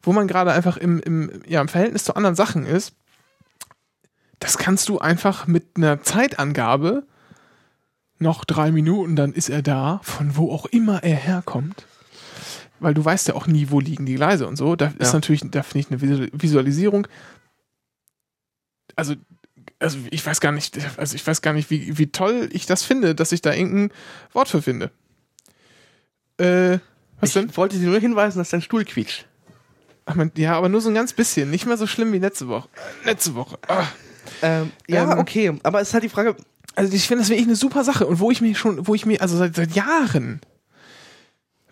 [0.00, 2.94] wo man gerade einfach im, im, ja, im Verhältnis zu anderen Sachen ist.
[4.38, 7.02] Das kannst du einfach mit einer Zeitangabe
[8.20, 11.84] noch drei Minuten, dann ist er da, von wo auch immer er herkommt.
[12.82, 14.76] Weil du weißt ja auch nie, wo liegen die Gleise und so.
[14.76, 15.12] Da ist Ja.
[15.14, 17.06] natürlich, da finde ich eine Visu- Visualisierung
[18.96, 19.14] also,
[19.78, 22.82] also ich weiß gar nicht, also ich weiß gar nicht, wie, wie toll ich das
[22.82, 23.90] finde, dass ich da irgendein
[24.32, 24.90] Wort für finde.
[26.38, 26.78] Äh,
[27.20, 27.56] was ich denn?
[27.56, 29.26] wollte dir nur hinweisen, dass dein Stuhl quietscht.
[30.04, 31.50] Ach, man, ja, aber nur so ein ganz bisschen.
[31.50, 32.68] Nicht mehr so schlimm wie letzte Woche.
[33.04, 33.58] Äh, Letzte Woche.
[33.68, 33.86] Ah.
[34.42, 35.58] Ähm, ja, Ähm, okay.
[35.62, 36.36] Aber es ist halt die Frage,
[36.74, 38.06] Also ich finde das wirklich eine super Sache.
[38.06, 40.40] Und wo ich mir schon, wo ich mir, also seit, seit Jahren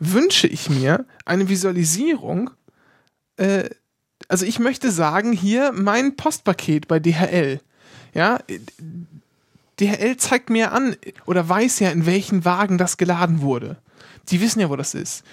[0.00, 2.50] wünsche ich mir eine Visualisierung.
[3.36, 3.70] Äh,
[4.28, 7.60] also ich möchte sagen, hier mein Postpaket bei DHL.
[8.14, 8.40] Ja,
[9.78, 10.96] DHL zeigt mir an
[11.26, 13.76] oder weiß ja, in welchen Wagen das geladen wurde.
[14.28, 15.24] Die wissen ja, wo das ist.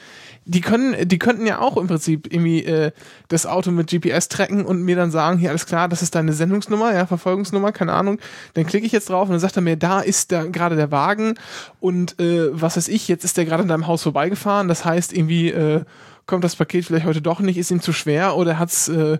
[0.49, 2.91] Die können, die könnten ja auch im Prinzip irgendwie äh,
[3.28, 6.32] das Auto mit GPS tracken und mir dann sagen, hier alles klar, das ist deine
[6.32, 8.19] Sendungsnummer, ja, Verfolgungsnummer, keine Ahnung.
[8.53, 10.90] Dann klicke ich jetzt drauf und dann sagt er mir, da ist da gerade der
[10.90, 11.36] Wagen
[11.82, 14.68] und äh, was weiß ich, jetzt ist der gerade an deinem Haus vorbeigefahren.
[14.69, 15.84] Das heißt irgendwie äh,
[16.28, 19.18] kommt das Paket vielleicht heute doch nicht, ist ihm zu schwer oder hat's äh,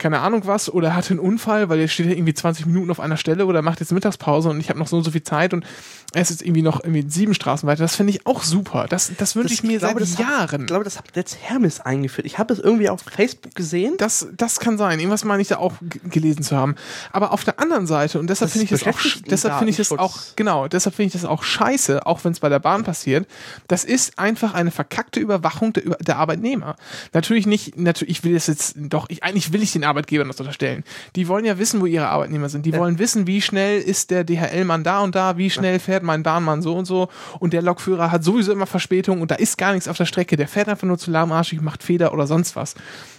[0.00, 2.90] keine Ahnung was oder er hatte einen Unfall, weil er steht ja irgendwie 20 Minuten
[2.90, 5.22] auf einer Stelle oder macht jetzt Mittagspause und ich habe noch so und so viel
[5.22, 5.64] Zeit und
[6.12, 7.84] er ist jetzt irgendwie noch irgendwie sieben Straßen weiter.
[7.84, 8.86] Das finde ich auch super.
[8.88, 10.60] Das, das wünsche ich mir glaube, seit das Hat, Jahren.
[10.62, 12.26] ich glaube, das hat jetzt Hermes eingeführt.
[12.26, 13.94] Ich habe es irgendwie auf Facebook gesehen.
[13.98, 14.98] Das, das kann sein.
[14.98, 15.74] Irgendwas meine ich da auch
[16.04, 16.74] gelesen zu haben.
[17.12, 19.76] Aber auf der anderen Seite, und deshalb Das finde ich das auch, deshalb finde ich
[19.76, 22.82] das auch, genau, deshalb finde ich das auch scheiße, auch wenn es bei der Bahn
[22.82, 23.28] passiert.
[23.68, 26.74] Das ist einfach eine verkackte Überwachung der, der Arbeitnehmer.
[27.12, 30.40] Natürlich nicht, natürlich, ich will es jetzt, doch, ich, eigentlich will ich den Arbeitgebern das
[30.40, 30.84] unterstellen.
[31.16, 32.64] Die wollen ja wissen, wo ihre Arbeitnehmer sind.
[32.64, 36.22] Die wollen wissen, wie schnell ist der DHL-Mann da und da, wie schnell fährt mein
[36.22, 37.08] Bahnmann so und so.
[37.38, 40.36] Und der Lokführer hat sowieso immer Verspätung und da ist gar nichts auf der Strecke.
[40.36, 42.74] Der fährt einfach nur zu lahmarschig, macht Fehler oder sonst was.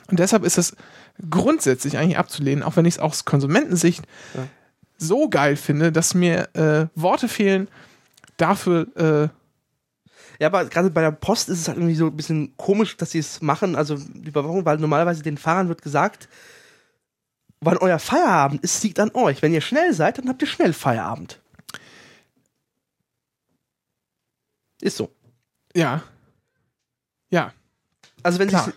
[0.10, 0.76] Und deshalb ist es
[1.30, 4.03] grundsätzlich eigentlich abzulehnen, auch wenn ich es aus Konsumentensicht
[4.98, 7.68] so geil finde, dass mir äh, Worte fehlen
[8.38, 9.30] dafür, äh,
[10.39, 13.11] Ja, aber gerade bei der Post ist es halt irgendwie so ein bisschen komisch, dass
[13.11, 16.27] sie es machen, also die Überwachung, weil normalerweise den Fahrern wird gesagt,
[17.63, 19.41] wann euer Feierabend ist, liegt an euch.
[19.41, 21.39] Wenn ihr schnell seid, dann habt ihr schnell Feierabend.
[24.81, 25.11] Ist so.
[25.75, 26.01] ja.
[27.29, 27.53] Ja.
[28.23, 28.65] Also wenn Klar.
[28.65, 28.73] sich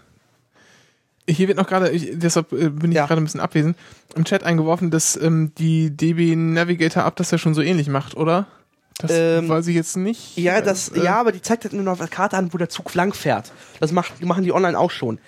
[1.37, 3.07] Hier wird noch gerade, ich- deshalb äh, bin ich Ja.
[3.07, 3.77] gerade ein bisschen abwesend,
[4.15, 8.15] im Chat eingeworfen, dass ähm, die DB Navigator App das ja schon so ähnlich macht,
[8.17, 8.47] oder?
[8.99, 10.37] Das Ähm, weiß ich jetzt nicht.
[10.37, 12.59] Ja, das, Äh, ja, aber die zeigt halt nur noch auf der Karte an, wo
[12.59, 13.51] der Zug lang fährt.
[13.81, 15.19] Das macht, machen die online auch schon.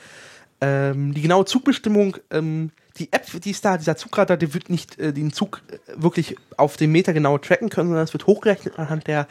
[0.60, 4.98] Ähm, die genaue Zugbestimmung, ähm, die App, die ist da, dieser Zugradar, der wird nicht
[4.98, 8.78] äh, den Zug äh, wirklich auf den Meter genau tracken können, sondern es wird hochgerechnet
[8.78, 9.27] anhand der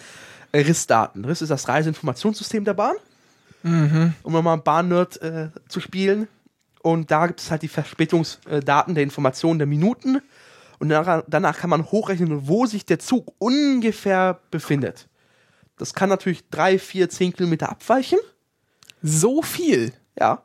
[0.51, 1.25] äh, RIS-Daten.
[1.25, 2.95] RIS ist das Reiseinformationssystem der Bahn.
[4.21, 6.27] Um nochmal Bahn-Nerd äh, zu spielen.
[6.83, 10.21] Und da gibt es halt die Verspätungsdaten der Informationen der Minuten.
[10.77, 15.07] Und danach, danach kann man hochrechnen, wo sich der Zug ungefähr befindet.
[15.77, 18.19] Das kann natürlich drei, vier, zehn Kilometer abweichen.
[19.01, 19.93] so viel.
[20.19, 20.44] Ja.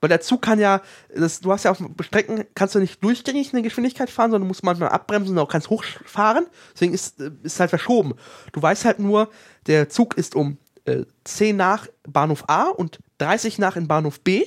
[0.00, 0.82] Weil der Zug kann ja,
[1.14, 4.48] das, du hast ja auf Strecken, kannst du nicht durchgängig eine Geschwindigkeit fahren, sondern du
[4.48, 6.46] musst manchmal abbremsen und auch ganz hoch fahren.
[6.74, 8.14] Deswegen ist es halt verschoben.
[8.52, 9.30] Du weißt halt nur,
[9.66, 14.46] der Zug ist um äh, 10 nach Bahnhof A und 30 nach in Bahnhof B.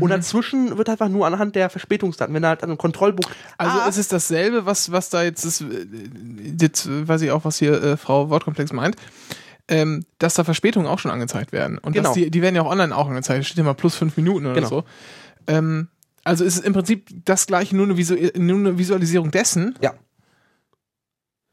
[0.00, 3.28] Und dazwischen wird einfach nur anhand der Verspätungsdaten, wenn er halt an einem Kontrollbuch.
[3.58, 5.86] Also A, es ist dasselbe, was, was da jetzt ist, äh,
[6.60, 8.96] jetzt äh, weiß ich auch, was hier äh, Frau Wortkomplex meint,
[9.72, 11.78] ähm, dass da Verspätungen auch schon angezeigt werden.
[11.78, 12.08] Und Genau.
[12.10, 13.44] dass die, die werden ja auch online auch angezeigt.
[13.46, 14.68] Steht ja mal plus fünf Minuten oder Genau.
[14.68, 14.84] so.
[15.46, 15.88] Ähm,
[16.24, 19.74] also es ist im Prinzip das gleiche, nur eine, Visu nur eine Visualisierung dessen.
[19.80, 19.94] Ja.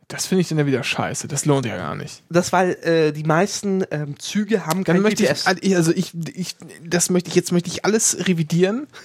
[0.08, 1.28] Das finde ich dann ja wieder scheiße.
[1.28, 2.24] Das lohnt ja gar nicht.
[2.30, 5.46] das, weil äh, die meisten ähm, Züge haben Dann kein möchte GPS.
[5.62, 8.88] ich, also ich, ich, das möchte ich, jetzt möchte ich alles revidieren.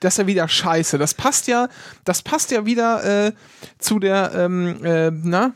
[0.00, 0.98] Das ist ja wieder scheiße.
[0.98, 1.68] Das passt ja,
[2.04, 3.32] das passt ja wieder äh,
[3.78, 5.52] zu der, ähm, äh, na,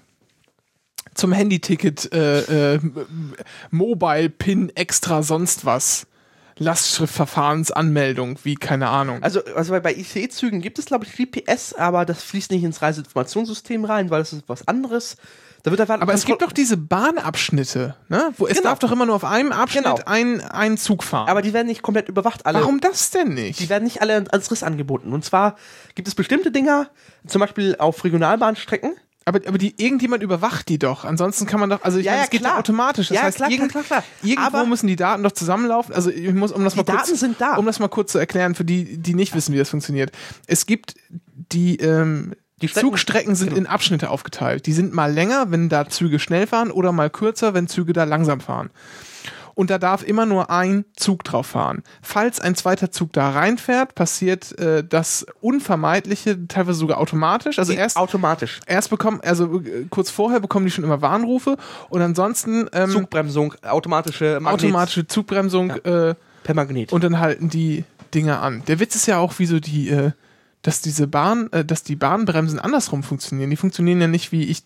[1.14, 2.80] zum Handyticket, äh, äh,
[3.70, 6.06] Mobile Pin extra sonst was.
[6.58, 9.22] Lastschriftverfahrensanmeldung, wie keine Ahnung.
[9.22, 13.84] Also, also bei- ICE-Zügen gibt es, glaube ich, GPS, aber das fließt nicht ins Reiseinformationssystem
[13.84, 15.16] rein, weil das ist was anderes.
[15.62, 18.32] Da wird einfach Aber es gibt doch diese Bahnabschnitte, ne?
[18.36, 18.70] Wo es Genau.
[18.70, 19.98] darf doch immer nur auf einem Abschnitt Genau.
[20.06, 21.28] ein, ein Zug fahren.
[21.28, 22.60] aber die werden nicht komplett überwacht, alle.
[22.60, 23.60] Warum das denn nicht?
[23.60, 25.12] Die werden nicht alle als Riss angeboten.
[25.12, 25.56] Und zwar
[25.94, 26.90] gibt es bestimmte Dinger,
[27.26, 28.94] zum Beispiel auf Regionalbahnstrecken.
[29.24, 31.04] Aber, aber die, irgendjemand überwacht die doch.
[31.04, 32.58] Ansonsten kann man doch, also ich Ja, meine, ja, es geht klar.
[32.58, 33.08] automatisch.
[33.08, 34.04] Das Ja, heißt, klar, irgend, klar, klar.
[34.22, 35.94] irgendwo Aber- müssen die Daten doch zusammenlaufen.
[35.94, 37.56] Also ich muss, um das mal Die kurz, Daten sind da.
[37.56, 40.10] um das mal kurz zu erklären für die, die nicht wissen, wie das funktioniert.
[40.46, 40.94] Es gibt
[41.52, 43.60] die, ähm, Die Strecken- Zugstrecken sind genau.
[43.60, 44.66] in Abschnitte aufgeteilt.
[44.66, 48.04] Die sind mal länger, wenn da Züge schnell fahren, oder mal kürzer, wenn Züge da
[48.04, 48.70] langsam fahren.
[49.54, 51.82] Und da darf immer nur ein Zug drauf fahren.
[52.00, 57.58] Falls ein zweiter Zug da reinfährt, passiert äh, das Unvermeidliche, teilweise sogar automatisch.
[57.58, 58.60] Also erst automatisch.
[58.66, 61.56] erst bekommen, also äh, kurz vorher bekommen die schon immer Warnrufe
[61.90, 66.92] und ansonsten ähm, Zugbremsung, automatische Magnet automatische Zugbremsung äh, per Magnet.
[66.92, 67.84] und dann halten die
[68.14, 68.62] Dinger an.
[68.66, 70.12] Der Witz ist ja auch, wieso die, äh,
[70.62, 73.50] dass diese Bahn, äh, dass die Bahnbremsen andersrum funktionieren.
[73.50, 74.62] Die funktionieren ja nicht wie ich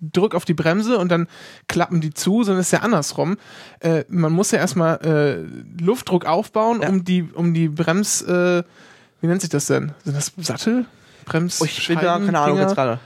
[0.00, 1.28] drück auf die Bremse und dann
[1.68, 3.36] klappen die zu, sondern es ist ja andersrum.
[3.80, 6.88] Äh, man muss ja erstmal äh, Luftdruck aufbauen, Ja.
[6.88, 8.62] um die, um die Brems, äh,
[9.20, 9.92] wie nennt sich das denn?
[10.04, 10.86] Sind das Sattel?
[11.26, 11.60] Brems?
[11.60, 12.98] Oh, ich bin da, keine Ahnung jetzt gerade.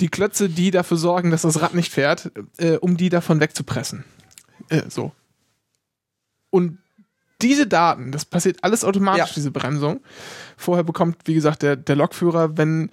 [0.00, 4.04] Die Klötze, die dafür sorgen, dass das Rad nicht fährt, äh, um die davon wegzupressen.
[4.68, 5.12] Äh, so.
[6.50, 6.78] Und
[7.42, 9.34] diese Daten, das passiert alles automatisch, Ja.
[9.34, 10.00] diese Bremsung.
[10.56, 12.90] Vorher bekommt, wie gesagt, der, der Lokführer, wenn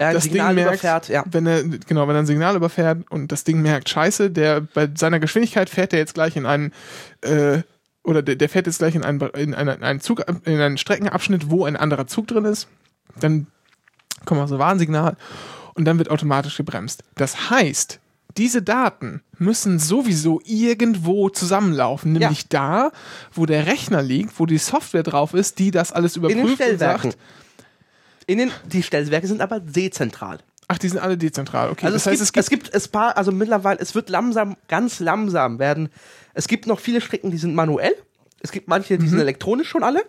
[0.00, 1.24] Er ein das Signal Ding merkt, überfährt, ja.
[1.30, 4.88] wenn er, genau, wenn er ein Signal überfährt und das Ding merkt, scheiße, der bei
[4.94, 6.72] seiner Geschwindigkeit fährt er jetzt gleich in einen,
[7.20, 7.58] äh,
[8.02, 10.78] oder der, der fährt jetzt gleich in einen, in einen, in einen Zug, in einen
[10.78, 12.66] Streckenabschnitt, wo ein anderer Zug drin ist.
[13.20, 13.48] Dann
[14.24, 15.18] kommt auch so ein Warnsignal
[15.74, 17.04] und dann wird automatisch gebremst.
[17.16, 18.00] Das heißt,
[18.38, 22.90] diese Daten müssen sowieso irgendwo zusammenlaufen, nämlich da,
[23.34, 27.18] wo der Rechner liegt, wo die Software drauf ist, die das alles überprüft und sagt,
[28.30, 30.38] In den, die Stellwerke sind aber dezentral.
[30.68, 31.70] ach, die sind alle dezentral.
[31.70, 34.56] Okay, Also das es, heißt, gibt, es gibt es paar, also mittlerweile, es wird langsam,
[34.68, 35.88] ganz langsam werden.
[36.32, 37.92] Es gibt noch viele Strecken, die sind manuell.
[38.40, 39.10] Es gibt manche, die Mhm.
[39.10, 40.02] sind elektronisch schon alle.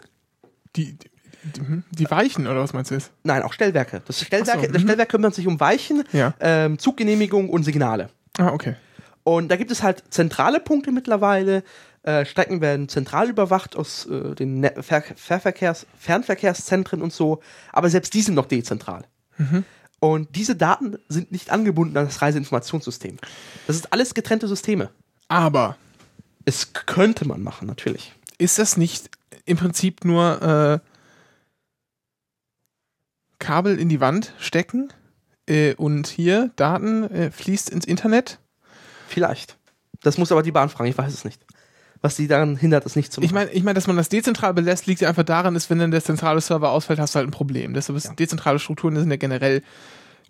[0.76, 1.10] Die, die,
[1.56, 3.12] die, hm, die Weichen, oder was meinst du jetzt?
[3.24, 4.04] Nein, auch Stellwerke.
[4.06, 4.88] Das Stellwerke, Ach so, das mhm.
[4.88, 6.36] Stellwerk kümmert sich um Weichen, Ja.
[6.40, 8.10] ähm, Zuggenehmigung und Signale.
[8.38, 8.76] Ah, okay.
[9.24, 11.64] Und da gibt es halt zentrale Punkte mittlerweile.
[12.04, 17.42] Äh, Strecken werden zentral überwacht aus äh, den Ver Fernverkehrs Fernverkehrszentren und so.
[17.72, 19.04] Aber selbst die sind noch dezentral.
[19.38, 19.66] Mhm.
[20.00, 23.18] Und diese Daten sind nicht angebunden an das Reiseinformationssystem.
[23.68, 24.90] Das ist alles getrennte Systeme.
[25.28, 25.78] Aber
[26.46, 28.14] Es könnte man machen, natürlich.
[28.40, 29.12] ist das nicht
[29.46, 30.88] im Prinzip nur äh,
[33.38, 34.92] Kabel in die Wand stecken
[35.48, 38.40] äh, und hier Daten äh, fließt ins Internet?
[39.08, 39.58] Vielleicht.
[40.02, 41.46] Das muss aber die Bahn fragen, ich weiß es nicht.
[42.02, 43.26] Was sie daran hindert, es nicht zu machen.
[43.26, 45.78] Ich meine, ich mein, dass man das dezentral belässt, liegt ja einfach daran, dass wenn
[45.78, 47.76] dann der zentrale Server ausfällt, hast du halt ein Problem.
[47.76, 49.62] Deshalb ist dezentrale Strukturen sind ja generell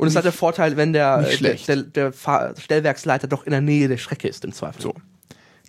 [0.01, 3.61] und es hat der Vorteil, wenn der, äh, der, der, der Stellwerksleiter doch in der
[3.61, 4.81] Nähe der Strecke ist, im Zweifel.
[4.81, 4.95] So.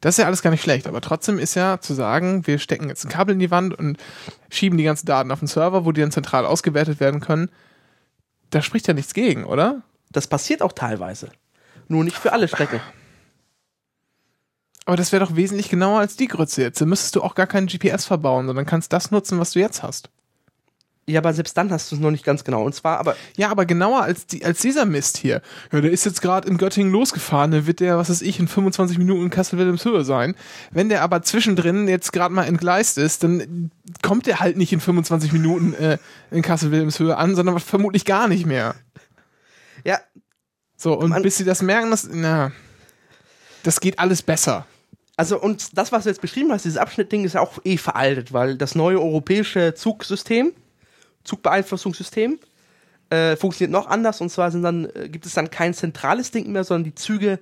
[0.01, 2.89] Das ist ja alles gar nicht schlecht, aber trotzdem ist ja zu sagen, wir stecken
[2.89, 3.99] jetzt ein Kabel in die Wand und
[4.51, 7.51] schieben die ganzen Daten auf den Server, wo die dann zentral ausgewertet werden können.
[8.49, 9.83] Da spricht ja nichts gegen, oder?
[10.11, 11.29] Das passiert auch teilweise.
[11.89, 12.81] Nur nicht für alle Strecken.
[14.85, 16.81] Aber das wäre doch wesentlich genauer als die Grütze jetzt.
[16.81, 19.83] Dann müsstest du auch gar keinen GPS verbauen, sondern kannst das nutzen, was du jetzt
[19.83, 20.11] hast.
[21.09, 22.63] Ja, aber selbst dann hast du es noch nicht ganz genau.
[22.65, 25.43] Und zwar, aber Ja, aber genauer als, die, als dieser Mist hier.
[25.73, 28.47] Ja, der ist jetzt gerade in Göttingen losgefahren, dann wird der, was weiß ich, in
[28.47, 30.37] 25 Minuten in Kassel-Wilhelmshöhe sein.
[30.71, 33.73] Wenn der aber zwischendrin jetzt gerade mal entgleist ist, dann
[34.03, 35.99] kommt der halt nicht in 25 Minuten äh,
[36.31, 38.77] in Kassel-Wilhelmshöhe an, sondern vermutlich gar nicht mehr.
[39.85, 39.99] ja,
[40.77, 42.53] So, und Man- bis sie das merken, dass, na,
[43.65, 44.67] das geht alles besser.
[45.23, 48.33] Also und das, was du jetzt beschrieben hast, dieses Abschnittding ist ja auch eh veraltet,
[48.33, 50.53] weil das neue europäische Zugsystem,
[51.25, 52.39] Zugbeeinflussungssystem,
[53.11, 54.21] äh, funktioniert noch anders.
[54.21, 57.39] Und zwar sind dann, äh, gibt es dann kein zentrales Ding mehr, sondern die Züge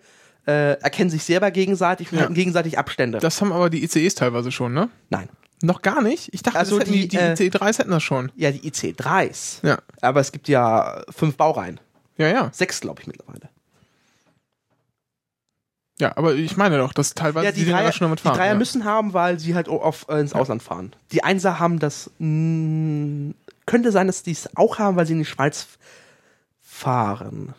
[0.46, 2.22] äh, erkennen sich selber gegenseitig und Ja.
[2.22, 3.18] halten gegenseitig Abstände.
[3.18, 4.88] Das haben aber die ICEs teilweise schon, ne?
[5.10, 5.28] Nein.
[5.62, 6.32] Noch gar nicht?
[6.32, 8.32] Ich dachte, Also die, die, die äh, ICE-3s hätten das schon.
[8.36, 9.64] Ja, die IC3s.
[9.66, 9.78] Ja.
[10.00, 11.78] Aber es gibt ja fünf Baureihen.
[12.16, 12.48] Ja, ja.
[12.52, 13.50] Sechs, glaube ich, mittlerweile.
[16.00, 18.36] Ja, aber ich meine doch, dass teilweise Ja, die Dinger Dreier, schon damit die fahren.
[18.36, 18.58] Dreier ja.
[18.58, 20.94] müssen haben, weil sie halt auf, äh, ins Ausland fahren.
[21.12, 22.10] Die Einser haben das.
[22.18, 23.34] Mh,
[23.66, 25.66] könnte sein, dass die es auch haben, weil sie in die Schweiz
[26.60, 27.54] fahren.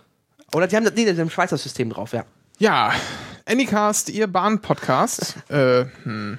[0.53, 2.25] Oder die haben das, nee, die haben ein Schweizer System drauf, ja.
[2.57, 2.91] Ja,
[3.45, 5.35] Anycast, ihr Bahn-Podcast.
[5.49, 6.37] äh, hm.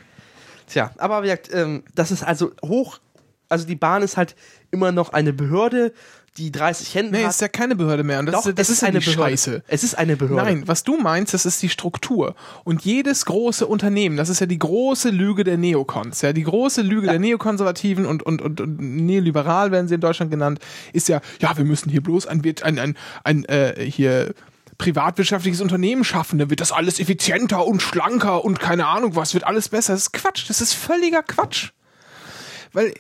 [0.67, 2.99] Tja, aber wie gesagt, ähm, das ist also hoch.
[3.49, 4.35] Also die Bahn ist halt
[4.71, 5.93] immer noch eine Behörde,
[6.39, 7.31] die 30 Hände Nee, hat.
[7.31, 8.19] ist ja keine Behörde mehr.
[8.19, 9.23] Und das, Doch, ist, das ist ja eine Behörde.
[9.23, 9.63] Scheiße.
[9.69, 10.43] Es ist eine Behörde.
[10.45, 12.35] Nein, was du meinst, das ist die Struktur.
[12.65, 16.81] Und jedes große Unternehmen, das ist ja die große Lüge der Neokons, ja, die große
[16.81, 20.59] Lüge der Neokonservativen und, und, und, und neoliberal werden sie in Deutschland genannt,
[20.93, 24.35] ist ja, ja, wir müssen hier bloß ein, ein, ein, ein äh, hier
[24.79, 29.45] privatwirtschaftliches Unternehmen schaffen, dann wird das alles effizienter und schlanker und keine Ahnung was, wird
[29.45, 29.93] alles besser.
[29.93, 31.71] Das ist Quatsch, das ist völliger Quatsch.
[32.73, 32.95] Weil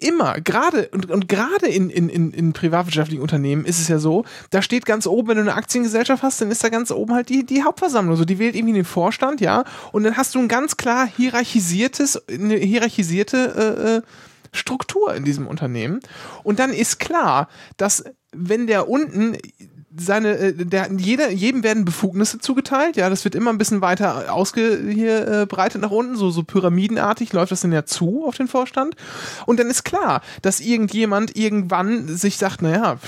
[0.00, 4.24] immer, gerade und, und gerade in, in, in, in privatwirtschaftlichen Unternehmen ist es ja so,
[4.50, 7.28] da steht ganz oben, wenn du eine Aktiengesellschaft hast, dann ist da ganz oben halt
[7.28, 8.16] die, die Hauptversammlung.
[8.16, 12.28] So, die wählt irgendwie den Vorstand, ja, und dann hast du ein ganz klar hierarchisiertes,
[12.28, 14.02] eine hierarchisierte äh, äh,
[14.52, 16.00] Struktur in diesem Unternehmen.
[16.42, 19.36] Und dann ist klar, dass wenn der unten
[19.98, 24.32] seine, äh, der, jeder, jedem werden Befugnisse zugeteilt, ja, das wird immer ein bisschen weiter
[24.32, 28.48] ausge, hier, äh, nach unten, so, so pyramidenartig läuft das dann ja zu auf den
[28.48, 28.94] Vorstand.
[29.46, 32.98] Und dann ist klar, dass irgendjemand irgendwann sich sagt, naja,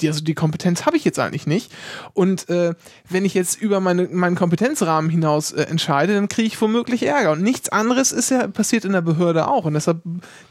[0.00, 1.72] die, also die Kompetenz habe ich jetzt eigentlich nicht.
[2.12, 2.74] Und äh,
[3.08, 7.32] wenn ich jetzt über meine, meinen Kompetenzrahmen hinaus äh, entscheide, dann kriege ich womöglich Ärger.
[7.32, 9.64] Und nichts anderes ist ja passiert in der Behörde auch.
[9.64, 10.02] Und deshalb,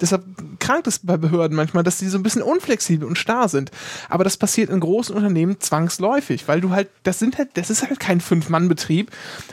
[0.01, 0.23] deshalb
[0.69, 3.71] krankt es bei Behörden manchmal, dass die so ein bisschen unflexibel und starr sind.
[4.07, 7.81] Aber das passiert in großen Unternehmen zwangsläufig, weil du halt, das sind halt, das ist
[7.81, 9.09] halt kein Fünf-Mann-Betrieb,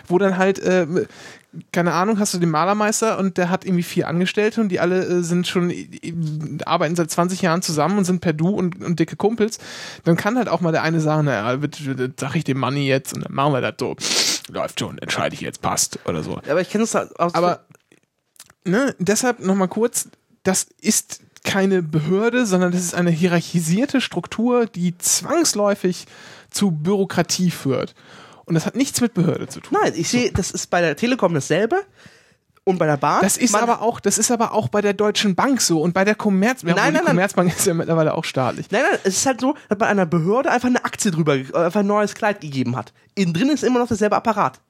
[0.08, 0.86] wo dann halt, äh,
[1.72, 5.06] keine Ahnung, hast du den Malermeister und der hat irgendwie vier Angestellte und die alle
[5.06, 5.88] äh, sind schon, äh,
[6.66, 9.58] arbeiten seit 20 Jahren zusammen und sind per Du und, und dicke Kumpels,
[10.04, 11.58] dann kann halt auch mal der eine sagen, naja,
[12.20, 13.96] sag ich dem Money jetzt und dann machen wir das so.
[14.52, 16.38] Läuft schon, entscheide ich jetzt, passt oder so.
[16.46, 17.34] Aber ich kenne es halt aus.
[17.34, 17.60] Aber
[18.64, 20.10] ne, deshalb nochmal kurz,
[20.46, 26.06] das ist keine Behörde, sondern das ist eine hierarchisierte Struktur, die zwangsläufig
[26.50, 27.94] zu Bürokratie führt.
[28.44, 29.76] Und das hat nichts mit Behörde zu tun.
[29.82, 31.82] Nein, ich sehe, das ist bei der Telekom dasselbe
[32.64, 33.20] und bei der Bahn.
[33.22, 35.92] Das ist Man- aber auch, das ist aber auch bei der Deutschen Bank so und
[35.94, 37.06] bei der Commerz, ja, Nein, nein, die nein.
[37.06, 38.70] Commerzbank ist ja mittlerweile auch staatlich.
[38.70, 41.52] Nein, nein, es ist halt so, dass bei einer Behörde einfach eine Aktie drüber, ge-
[41.54, 42.92] einfach ein neues Kleid gegeben hat.
[43.14, 44.60] Innen drin ist immer noch derselbe Apparat.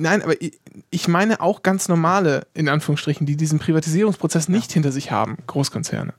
[0.00, 5.10] Nein, aber ich- meine auch ganz normale, in Anführungsstrichen, die diesen Privatisierungsprozess nicht hinter sich
[5.10, 6.14] haben, Großkonzerne.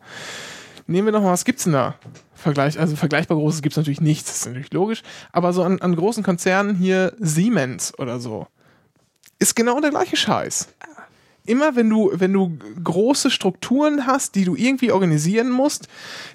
[0.88, 1.95] Nehmen wir noch mal, was gibt's denn da?
[2.36, 5.03] Vergleich, also vergleichbar Großes gibt's natürlich nichts, das ist natürlich logisch.
[5.32, 8.48] Aber so an, an großen Konzernen hier Siemens oder so,
[9.40, 10.68] ist genau der gleiche Scheiß.
[11.45, 15.88] Immer wenn du, wenn du große Strukturen hast, die du irgendwie organisieren musst,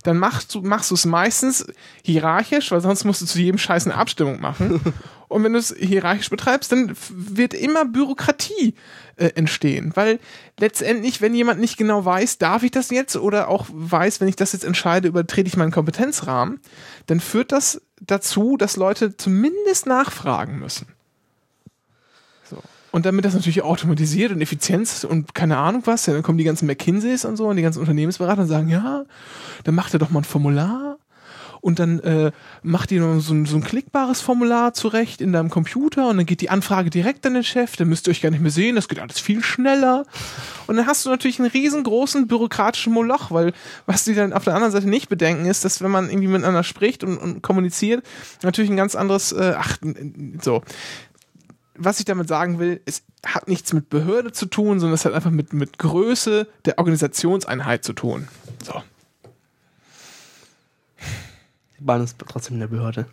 [0.03, 1.67] dann machst du machst du es meistens
[2.03, 4.81] hierarchisch, weil sonst musst du zu jedem Scheiß eine Abstimmung machen.
[5.29, 8.75] Und wenn du es hierarchisch betreibst, dann wird immer Bürokratie
[9.17, 9.93] äh, entstehen.
[9.95, 10.21] Weil
[10.59, 14.37] letztendlich, wenn jemand nicht genau weiß, darf ich das jetzt oder auch weiß, wenn ich
[14.37, 16.61] das jetzt entscheide, übertrete ich meinen Kompetenzrahmen,
[17.07, 20.87] dann führt das dazu, dass Leute zumindest nachfragen müssen.
[22.97, 26.65] Und damit das natürlich automatisiert und Effizienz und keine Ahnung was, dann kommen die ganzen
[26.65, 29.05] McKinseys und so und die ganzen Unternehmensberater und sagen, ja,
[29.65, 30.97] dann macht er doch mal ein Formular
[31.61, 32.33] und dann äh,
[32.63, 36.41] macht ihr so ein, so ein klickbares Formular zurecht in deinem Computer und dann geht
[36.41, 38.89] die Anfrage direkt an den Chef, dann müsst ihr euch gar nicht mehr sehen, das
[38.89, 40.07] geht alles viel schneller.
[40.67, 43.53] Und dann hast du natürlich einen riesengroßen bürokratischen Moloch, weil
[43.85, 46.65] was die dann auf der anderen Seite nicht bedenken ist, dass wenn man irgendwie miteinander
[46.65, 48.03] spricht und, und kommuniziert,
[48.43, 49.77] natürlich ein ganz anderes, äh, ach,
[50.41, 50.63] so.
[51.79, 55.13] Was ich damit sagen will, es hat nichts mit Behörde zu tun, sondern es hat
[55.13, 58.29] einfach mit, mit Größe der Organisationseinheit zu tun.
[58.65, 58.83] So.
[61.79, 63.07] Die Bahn ist trotzdem eine Behörde.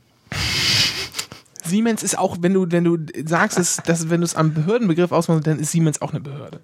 [1.64, 5.11] Siemens ist auch, wenn du, wenn du sagst, dass, dass wenn du es am Behördenbegriff
[5.11, 6.60] ausmachst, dann ist Siemens auch eine Behörde.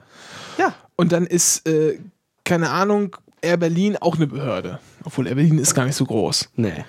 [0.57, 0.73] Ja.
[0.95, 1.99] Und dann ist, äh,
[2.43, 4.79] keine Ahnung, Air Berlin auch eine Behörde.
[5.03, 6.49] Obwohl Air Berlin ist gar nicht so groß.
[6.55, 6.83] Nee.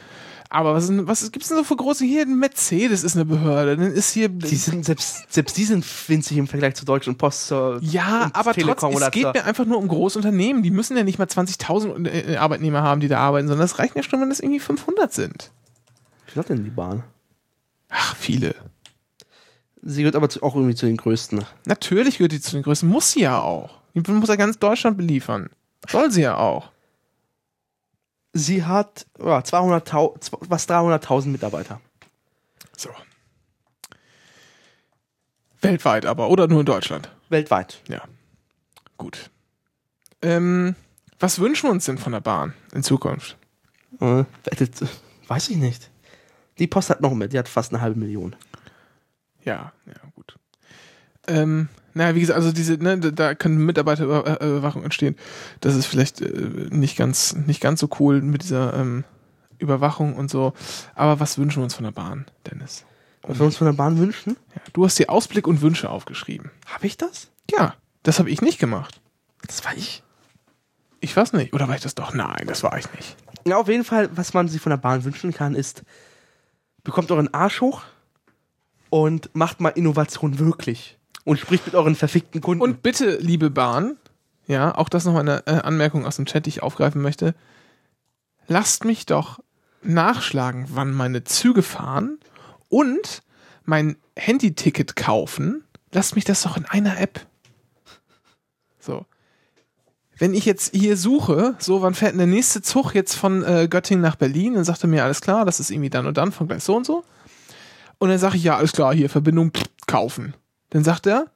[0.52, 2.26] Aber was, was gibt's denn so für große hier?
[2.26, 3.76] Mercedes ist eine Behörde.
[3.76, 4.28] Dann ist hier.
[4.28, 8.34] Die sind, selbst, selbst die sind winzig im Vergleich zur Deutschen Post, zur ja, und
[8.34, 10.64] aber Telekom trotzdem, oder es geht mir einfach nur um Großunternehmen.
[10.64, 13.94] Die müssen ja nicht mal 20.000 äh, Arbeitnehmer haben, die da arbeiten, sondern es reicht
[13.94, 15.52] ja schon, wenn das irgendwie 500 sind.
[16.32, 17.04] Wie hat denn die Bahn?
[17.88, 18.56] Ach, viele.
[19.82, 21.44] Sie gehört aber zu, auch irgendwie zu den größten.
[21.64, 22.88] Natürlich gehört die zu den größten.
[22.88, 23.78] Muss sie ja auch.
[23.94, 25.48] Die muss ja ganz Deutschland beliefern.
[25.88, 26.70] Soll sie ja auch.
[28.32, 31.80] Sie hat ja, 200.000, zw- was 300.000 Mitarbeiter.
[32.76, 32.90] So.
[35.60, 37.10] Weltweit aber, oder nur in Deutschland?
[37.28, 37.82] Weltweit.
[37.88, 38.02] Ja.
[38.96, 39.30] Gut.
[40.22, 40.74] Ähm,
[41.18, 43.36] was wünschen wir uns denn von der Bahn in Zukunft?
[44.00, 44.24] Äh,
[45.28, 45.90] weiß ich nicht.
[46.58, 48.36] Die Post hat noch mehr, die hat fast eine halbe Million.
[49.44, 50.36] Ja, ja, gut.
[51.26, 55.16] Ähm, naja, wie gesagt, also diese, ne, da- können Mitarbeiterüberwachung entstehen.
[55.60, 59.04] Das ist vielleicht äh, nicht ganz, nicht ganz so cool mit dieser ähm,
[59.58, 60.52] Überwachung und so.
[60.94, 62.84] Aber was wünschen wir uns von der Bahn, Dennis?
[63.22, 64.36] Was wir uns von der Bahn wünschen?
[64.54, 66.50] Ja, du hast dir Ausblick und Wünsche aufgeschrieben.
[66.66, 67.28] Habe ich das?
[67.50, 69.00] Ja, das habe ich nicht gemacht.
[69.46, 70.02] Das war ich.
[71.00, 71.52] Ich weiß nicht.
[71.52, 72.14] Oder war ich das doch?
[72.14, 73.16] Nein, das war ich nicht.
[73.46, 75.82] Ja, auf jeden Fall, was man sich von der Bahn wünschen kann, ist,
[76.84, 77.82] bekommt euren Arsch hoch
[78.90, 80.98] und macht mal Innovation wirklich.
[81.24, 82.62] Und spricht mit euren verfickten Kunden.
[82.62, 83.96] Und bitte, liebe Bahn,
[84.46, 87.34] ja, auch das noch mal eine äh, Anmerkung aus dem Chat, die ich aufgreifen möchte.
[88.48, 89.40] Lasst mich doch
[89.82, 92.18] nachschlagen, wann meine Züge fahren
[92.68, 93.22] und
[93.64, 95.64] mein Handyticket kaufen.
[95.92, 97.26] Lasst mich das doch in einer App.
[98.78, 99.06] So.
[100.18, 103.68] Wenn ich jetzt hier suche, so, wann fährt denn der nächste Zug jetzt von äh,
[103.70, 104.54] Göttingen nach Berlin?
[104.54, 106.76] Dann sagt er mir, alles klar, das ist irgendwie dann und dann von gleich so
[106.76, 107.04] und so.
[107.98, 109.52] Und dann sage ich, ja, alles klar, hier, Verbindung
[109.86, 110.34] kaufen.
[110.70, 111.26] Dann sagt er,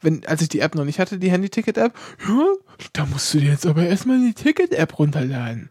[0.00, 1.94] wenn, als ich die App noch nicht hatte, die Handy-Ticket-App,
[2.28, 2.46] ja,
[2.92, 5.70] da musst du dir jetzt aber erstmal die Ticket-App runterladen.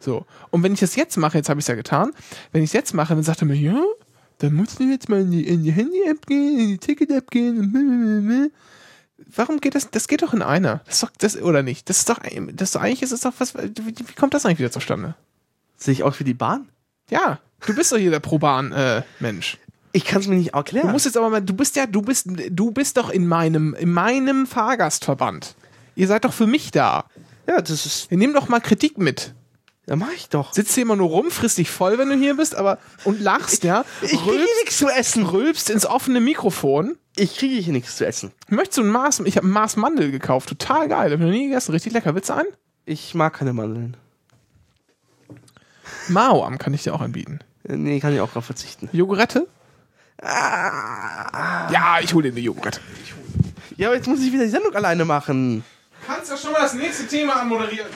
[0.00, 0.26] So.
[0.50, 2.12] Und wenn ich das jetzt mache, jetzt habe ich es ja getan,
[2.52, 3.82] wenn ich es jetzt mache, dann sagt er mir, ja,
[4.38, 7.72] dann musst du jetzt mal in die, die Handy-App gehen, in die Ticket-App gehen und
[7.72, 8.48] blablabla.
[9.36, 9.90] Warum geht das?
[9.90, 10.80] Das geht doch in einer.
[10.86, 11.88] Das ist doch, das, oder nicht?
[11.88, 14.44] Das ist doch, das ist doch, eigentlich ist es doch was, wie, wie kommt das
[14.44, 15.14] eigentlich wieder zustande?
[15.76, 16.68] Sehe ich aus wie die Bahn?
[17.10, 19.58] Ja, du bist doch hier der Pro-Bahn-Mensch.
[19.96, 20.90] Ich kann es mir nicht Du erklären.
[20.90, 23.92] musst jetzt aber mal, du bist ja, du bist, du bist doch in meinem, in
[23.92, 25.54] meinem Fahrgastverband.
[25.94, 27.04] Ihr seid doch für mich da.
[27.46, 28.10] ja, das ist.
[28.10, 29.34] Wir nehmen doch mal Kritik mit.
[29.86, 30.52] Ja, mach ich doch.
[30.52, 33.62] Sitzt hier immer nur rum, frisst dich voll, wenn du hier bist, aber und lachst,
[33.64, 33.84] ja.
[34.02, 35.26] Ich kriege Rülpst, nichts zu essen.
[35.26, 36.96] rülpst ins offene Mikrofon.
[37.16, 38.32] Ich kriege hier nichts zu essen.
[38.48, 39.20] Möchtest du ein Maß?
[39.26, 40.48] Ich habe ein Maß Mandel gekauft.
[40.48, 41.12] Total geil.
[41.12, 41.70] Hab ich noch nie gegessen.
[41.70, 42.14] Richtig lecker.
[42.16, 42.48] Willst du einen?
[42.86, 43.96] Ich mag keine Mandeln.
[46.08, 47.38] Mao am kann ich dir auch anbieten.
[47.68, 48.88] Äh, Nee, kann ich auch drauf verzichten.
[48.92, 49.46] Jogurette?
[50.22, 51.70] Ah.
[51.70, 52.80] Ja, ich hole dir eine Jogurette.
[53.76, 55.64] Ja, aber jetzt muss ich wieder die Sendung alleine machen.
[56.06, 57.88] Kannst ja schon mal das nächste Thema anmoderieren.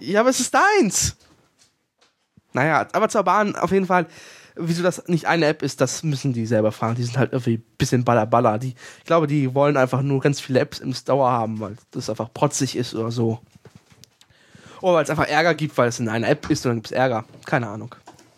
[0.00, 1.16] Ja, aber es ist deins.
[2.52, 4.06] Naja, aber zur Bahn auf jeden Fall.
[4.58, 6.94] Wieso das nicht eine App ist, das müssen die selber fragen.
[6.94, 10.40] Die sind halt irgendwie ein bisschen baller Die, ich glaube, die wollen einfach nur ganz
[10.40, 13.40] viele Apps im Store haben, weil das einfach protzig ist oder so.
[14.80, 16.86] Oder weil es einfach Ärger gibt, weil es in einer App ist und dann gibt
[16.86, 17.26] es Ärger.
[17.44, 17.94] Keine Ahnung.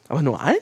[0.09, 0.57] Aber nur ein?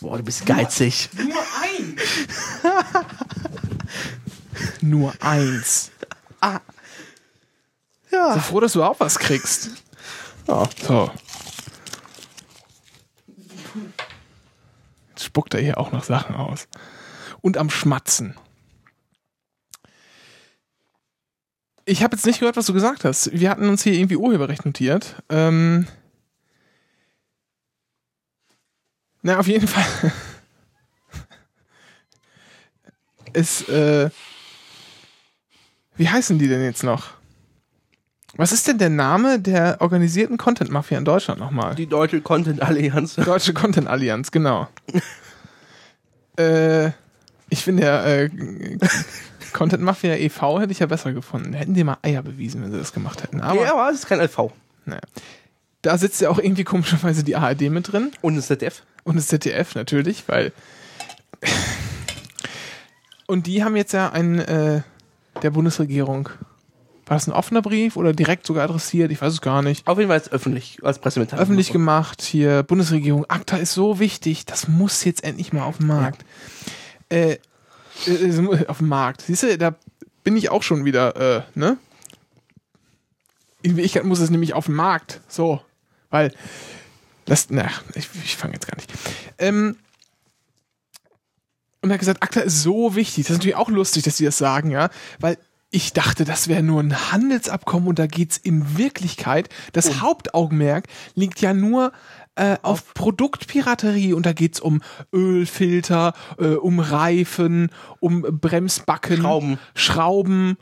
[0.00, 1.08] Boah, du bist geizig.
[1.12, 1.69] Nur eins.
[4.80, 5.90] Nur eins.
[8.10, 8.34] Ja.
[8.34, 9.70] Sei froh, dass du auch was kriegst.
[10.48, 10.68] ja.
[10.86, 11.10] So.
[15.10, 16.68] Jetzt spuckt er hier auch noch Sachen aus.
[17.40, 18.36] Und am Schmatzen.
[21.84, 23.32] Ich habe jetzt nicht gehört, was du gesagt hast.
[23.32, 25.22] Wir hatten uns hier irgendwie Urheberrecht notiert.
[25.28, 25.86] Ähm
[29.22, 30.12] na, auf jeden Fall.
[33.32, 34.10] Es, äh,
[35.96, 37.08] wie heißen die denn jetzt noch?
[38.36, 41.74] Was ist denn der Name der organisierten Content-Mafia in Deutschland nochmal?
[41.74, 43.16] Die Deutsche Content Allianz.
[43.24, 44.68] Deutsche Content Allianz, genau.
[46.38, 46.86] äh,
[47.48, 48.30] ich finde ja, äh,
[49.52, 50.60] Content Mafia e.V.
[50.60, 51.52] hätte ich ja besser gefunden.
[51.54, 53.40] Hätten die mal Eier bewiesen, wenn sie das gemacht hätten.
[53.40, 54.52] Aber ja, aber es ist kein LV.
[54.84, 55.00] naja.
[55.82, 58.84] da sitzt ja auch irgendwie komischerweise die ARD mit drin Und das ZDF.
[59.02, 60.52] und das ZDF natürlich, weil.
[63.30, 64.82] Und die haben jetzt ja einen äh,
[65.42, 66.28] der Bundesregierung.
[67.06, 69.10] War das ein offener Brief oder direkt sogar adressiert?
[69.12, 69.86] Ich weiß es gar nicht.
[69.86, 71.42] Auf jeden Fall ist öffentlich, als Pressemitteilung.
[71.42, 72.22] öffentlich gemacht.
[72.22, 76.24] Hier, Bundesregierung, ACTA ist so wichtig, das muss jetzt endlich mal auf den Markt.
[77.08, 77.38] Äh,
[78.06, 79.22] äh, auf den Markt.
[79.22, 79.74] Siehst du, da
[80.24, 81.78] bin ich auch schon wieder, äh, ne?
[83.62, 85.20] In Wirklichkeit muss es nämlich auf den Markt.
[85.28, 85.60] So.
[86.10, 86.32] Weil,
[87.26, 88.92] das, na, ich, ich fange jetzt gar nicht.
[89.38, 89.76] Ähm,
[91.82, 93.24] und er hat gesagt, ACTA ist so wichtig.
[93.24, 94.90] Das ist natürlich auch lustig, dass sie das sagen, ja.
[95.18, 95.38] Weil
[95.70, 101.40] ich dachte, das wäre nur ein Handelsabkommen und da geht's in Wirklichkeit, das Hauptaugenmerk liegt
[101.40, 101.92] ja nur
[102.34, 104.82] äh, auf Produktpiraterie und da geht's um
[105.12, 107.70] Ölfilter, äh, um Reifen,
[108.00, 109.58] um Bremsbacken, Schrauben.
[109.74, 110.56] Schrauben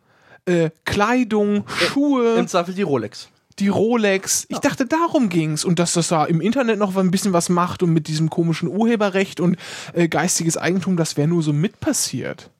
[0.45, 3.28] äh, Kleidung, Schuhe Im Zweifel die Rolex.
[3.59, 4.47] Die Rolex.
[4.49, 7.83] Ich dachte, darum ging's und dass das da im Internet noch ein bisschen was macht
[7.83, 9.57] und mit diesem komischen Urheberrecht und
[9.93, 12.51] äh, geistiges Eigentum, das wäre nur so mit passiert.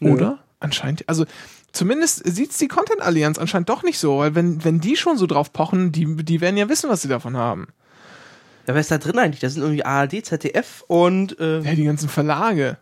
[0.00, 0.38] Oder?
[0.60, 1.24] Anscheinend, also
[1.72, 5.26] zumindest sieht's die Content Allianz anscheinend doch nicht so, weil wenn, wenn die schon so
[5.26, 7.68] drauf pochen, die, die werden ja wissen, was sie davon haben.
[8.66, 9.40] Ja, wer ist da drin eigentlich?
[9.40, 12.78] Das sind irgendwie ARD, ZDF und äh, Ja, die ganzen Verlage.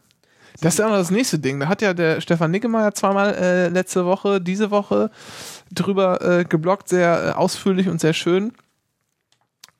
[0.60, 1.60] Das ist ja auch noch das nächste Ding.
[1.60, 5.10] Da hat ja der Stefan Nickemeyer zweimal äh, letzte Woche, diese Woche
[5.72, 8.52] drüber äh, geblockt, sehr äh, ausführlich und sehr schön.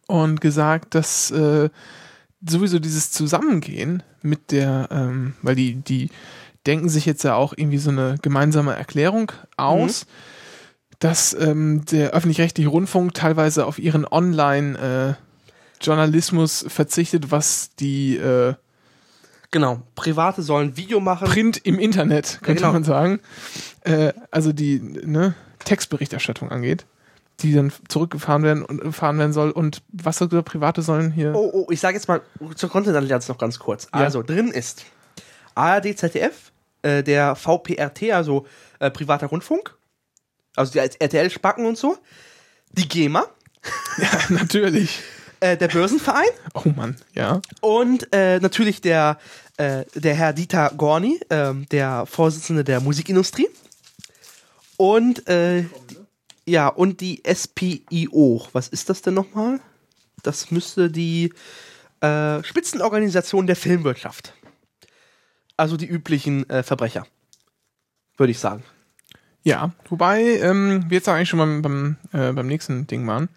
[0.07, 1.69] Und gesagt, dass äh,
[2.47, 6.11] sowieso dieses Zusammengehen mit der, ähm, weil die, die
[6.67, 10.07] denken sich jetzt ja auch irgendwie so eine gemeinsame Erklärung aus,
[11.01, 18.55] dass ähm, der öffentlich-rechtliche Rundfunk teilweise auf ihren Online-Journalismus verzichtet, was die äh,
[19.51, 21.29] genau, Private sollen Video machen.
[21.29, 22.73] Print im Internet, könnte genau.
[22.73, 23.21] man sagen.
[23.83, 25.35] Äh, also die ne,
[25.65, 26.87] Textberichterstattung angeht,
[27.41, 29.51] die dann zurückgefahren werden und fahren werden soll.
[29.51, 31.35] Und was gesagt, Private sollen hier.
[31.35, 32.21] Oh, oh, ich sage jetzt mal
[32.55, 33.89] zur Content Allianz noch ganz kurz.
[33.93, 34.01] Ja.
[34.01, 34.85] Also, drin ist
[35.55, 36.53] ARD, ZDF,
[36.83, 38.47] äh, der VPRT, also
[38.79, 39.75] äh, privater Rundfunk,
[40.57, 41.97] also die RTL-Spacken und so,
[42.73, 43.27] die GEMA,
[43.99, 45.03] Ja, natürlich.
[45.41, 47.41] Äh, der Börsenverein Oh Mann, ja.
[47.61, 49.19] und äh, natürlich der,
[49.57, 53.49] äh, der Herr Dieter Gorni, ähm, der Vorsitzende der Musikindustrie
[54.77, 55.65] und äh,
[56.47, 58.47] ja, und die SPIO.
[58.53, 59.61] Was ist das denn nochmal?
[60.23, 61.33] Das müsste die
[62.01, 64.33] äh, Spitzenorganisation der Filmwirtschaft.
[65.57, 67.05] Also die üblichen Verbrecher.
[68.17, 68.63] Würde ich sagen.
[69.43, 73.29] Ja, wobei ähm, wir jetzt eigentlich schon beim, beim, beim nächsten Ding waren.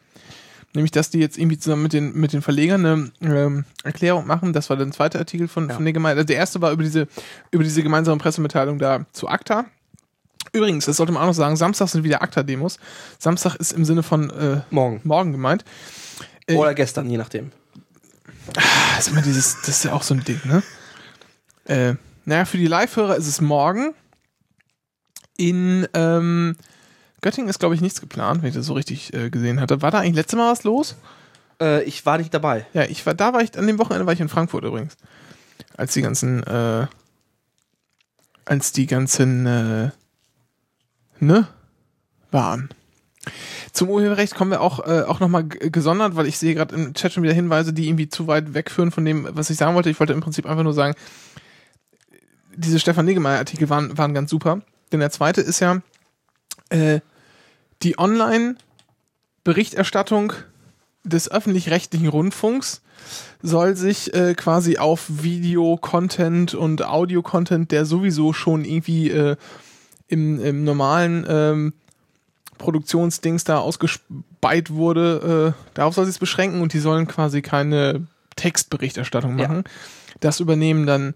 [0.73, 4.53] Nämlich, dass die jetzt irgendwie zusammen mit den, mit den Verlegern eine ähm, Erklärung machen.
[4.53, 5.75] Das war der zweite Artikel von, Ja.
[5.75, 6.13] von Niggemeier.
[6.15, 7.07] Also der erste war über diese,
[7.51, 9.65] über diese gemeinsame Pressemitteilung da zu ACTA.
[10.53, 12.79] Übrigens, das sollte man auch noch sagen, Samstag sind wieder ACTA-Demos.
[13.19, 15.01] Samstag ist im Sinne von äh, Morgen.
[15.03, 15.65] morgen gemeint.
[16.47, 17.51] Äh, Oder gestern, je nachdem.
[18.53, 20.63] Das ist immer dieses, das ist ja auch so ein Ding, ne?
[21.65, 21.95] Äh,
[22.25, 23.93] naja, für die Live-Hörer ist es morgen.
[25.37, 26.55] In ähm,
[27.21, 29.81] Göttingen ist, glaube ich, nichts geplant, wenn ich das so richtig äh, gesehen hatte.
[29.81, 30.95] War da eigentlich letztes Mal was los?
[31.61, 32.65] Äh, ich war nicht dabei.
[32.73, 34.97] Ja, ich war, da war ich, an dem Wochenende war ich in Frankfurt übrigens.
[35.77, 36.87] Als die ganzen, äh,
[38.45, 39.91] als die ganzen, äh,
[41.19, 41.47] ne,
[42.31, 42.69] waren.
[43.71, 47.13] Zum Urheberrecht kommen wir auch, äh, auch nochmal gesondert, weil ich sehe gerade im Chat
[47.13, 49.91] schon wieder Hinweise, die irgendwie zu weit wegführen von dem, was ich sagen wollte.
[49.91, 50.95] Ich wollte im Prinzip einfach nur sagen,
[52.55, 54.61] diese Stefan Niggemeier-Artikel waren, waren ganz super.
[54.91, 55.81] Denn der zweite ist ja
[56.69, 56.99] äh,
[57.83, 60.33] die Online-Berichterstattung
[61.03, 62.81] des öffentlich-rechtlichen Rundfunks
[63.41, 69.35] soll sich äh, quasi auf Video-Content und Audio-Content, der sowieso schon irgendwie äh,
[70.07, 71.73] im, im normalen ähm,
[72.59, 78.05] Produktionsdings da ausgespeit wurde, äh, darauf soll sich beschränken und die sollen quasi keine
[78.35, 79.47] Textberichterstattung Ja.
[79.47, 79.63] machen.
[80.19, 81.15] Das übernehmen dann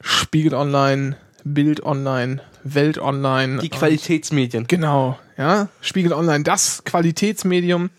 [0.00, 3.60] Spiegel Online, Bild Online, Welt Online.
[3.60, 4.66] Die Qualitätsmedien.
[4.66, 5.68] Genau, ja.
[5.80, 7.90] Spiegel Online, das Qualitätsmedium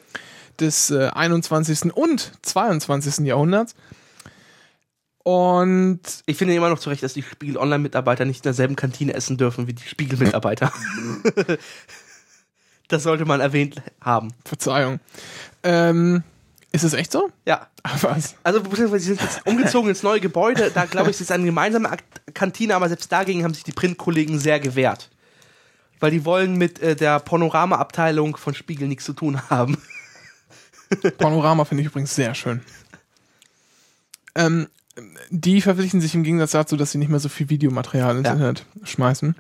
[0.60, 1.94] des äh, 21.
[1.94, 3.26] und 22.
[3.26, 3.76] Jahrhunderts.
[5.24, 9.14] Und Ich finde immer noch zu Recht, dass die Spiegel Online-Mitarbeiter nicht in derselben Kantine
[9.14, 10.72] essen dürfen wie die Spiegel-Mitarbeiter.
[12.90, 14.34] das sollte man erwähnt haben.
[14.44, 15.00] Verzeihung.
[15.64, 16.24] Ähm,
[16.74, 17.30] ist es echt so?
[17.46, 17.68] Ja.
[17.84, 18.36] Ach, Was?
[18.44, 20.72] Also, beziehungsweise sie sind jetzt umgezogen ins neue Gebäude.
[20.74, 21.90] Da glaube ich, es ist eine gemeinsame
[22.34, 25.10] Kantine, aber selbst dagegen haben sich die Printkollegen sehr gewehrt.
[26.00, 29.78] Weil die wollen mit äh, der Panorama-Abteilung von Spiegel nichts zu tun haben.
[31.18, 32.62] Panorama finde ich übrigens sehr schön.
[34.36, 34.68] Ähm,
[35.30, 38.34] die verpflichten sich im Gegensatz dazu, dass sie nicht mehr so viel Videomaterial ins Ja.
[38.34, 39.36] Internet schmeißen.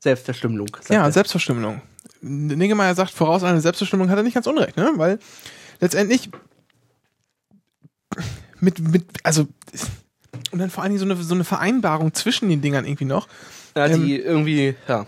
[0.00, 0.68] Selbstverstümmelung.
[0.88, 1.12] Ja, er.
[1.12, 1.80] Selbstverstümmelung.
[2.20, 4.92] Niggemeier sagt, voraus eine Selbstverstümmelung hat er nicht ganz unrecht, ne?
[4.96, 5.18] Weil
[5.80, 6.30] letztendlich
[8.60, 9.46] mit, mit, also
[10.52, 13.28] und dann vor allen Dingen so eine, so eine Vereinbarung zwischen den Dingern irgendwie noch.
[13.76, 15.06] ja, die irgendwie, ja.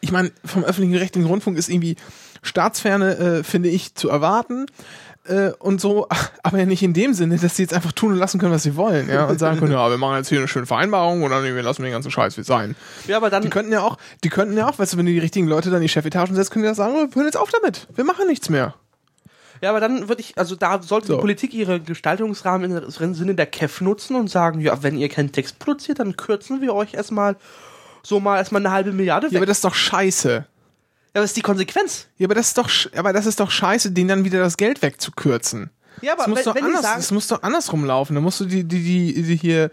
[0.00, 1.96] Ich meine, vom öffentlichen rechtlichen Rundfunk ist irgendwie
[2.42, 4.66] Staatsferne, äh, finde ich, zu erwarten.
[5.28, 6.06] Äh, und so,
[6.42, 8.62] aber ja nicht in dem Sinne, dass sie jetzt einfach tun und lassen können, was
[8.62, 11.30] sie wollen, ja, und sagen können, ja, wir machen jetzt hier eine schöne Vereinbarung und
[11.30, 12.76] dann wir lassen den ganzen Scheiß wie sein.
[13.06, 15.12] Ja, aber dann, Die könnten ja auch, die könnten ja auch, weißt du, wenn du
[15.12, 17.36] die richtigen Leute dann in die Chefetagen setzt, können die ja sagen, wir hören jetzt
[17.36, 17.86] auf damit.
[17.94, 18.74] Wir machen nichts mehr.
[19.60, 21.14] ja, aber dann würde ich, also da sollte So.
[21.14, 25.32] die Politik ihre Gestaltungsrahmen im Sinne der KEF nutzen und sagen, ja, wenn ihr keinen
[25.32, 27.36] Text produziert, dann kürzen wir euch erstmal
[28.02, 29.32] so mal erstmal eine halbe Milliarde weg.
[29.32, 30.46] Ja, aber das ist doch scheiße.
[31.16, 32.08] Ja, was ist die Konsequenz?
[32.18, 34.82] Ja, aber das ist doch, aber das ist doch scheiße, denen dann wieder das Geld
[34.82, 35.70] wegzukürzen.
[36.02, 38.14] Ja, aber Das muss, wenn, doch wenn anders, sagen, das muss doch andersrum laufen.
[38.14, 38.82] Da musst du die, die,
[39.14, 39.70] die, die hier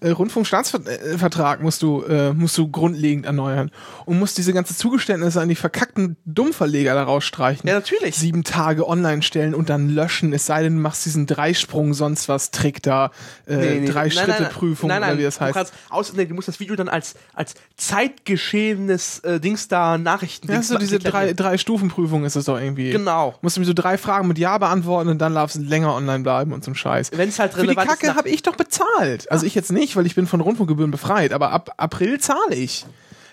[0.00, 3.70] äh, Rundfunkstaatsvertrag musst du, äh, musst du grundlegend erneuern
[4.04, 7.68] und musst diese ganze Zugeständnisse an die verkackten Dummverleger da rausstreichen.
[7.68, 8.16] Ja, natürlich.
[8.16, 12.28] Sieben Tage online stellen und dann löschen, es sei denn, du machst diesen Dreisprung, sonst
[12.28, 13.10] was Trick da,
[13.46, 14.52] äh, Nee, nee, drei Schritte nein, nein.
[14.52, 15.54] Prüfung nein, nein, oder wie das Du, heißt.
[15.54, 20.50] kannst aus, nee, du musst das Video dann als, als zeitgeschehenes äh, Dings da Nachrichten.
[20.50, 22.90] Ja, so diese drei, drei Stufenprüfung ist es doch irgendwie.
[22.90, 23.34] Genau.
[23.42, 26.22] Musst du mir so drei Fragen mit Ja beantworten und dann darfst du länger online
[26.22, 27.10] bleiben und so ein Scheiß.
[27.14, 29.30] Wenn es halt Für die relevant Kacke habe ich doch bezahlt.
[29.30, 32.86] Also ich jetzt nicht, weil ich bin von Rundfunkgebühren befreit, aber ab April zahle ich.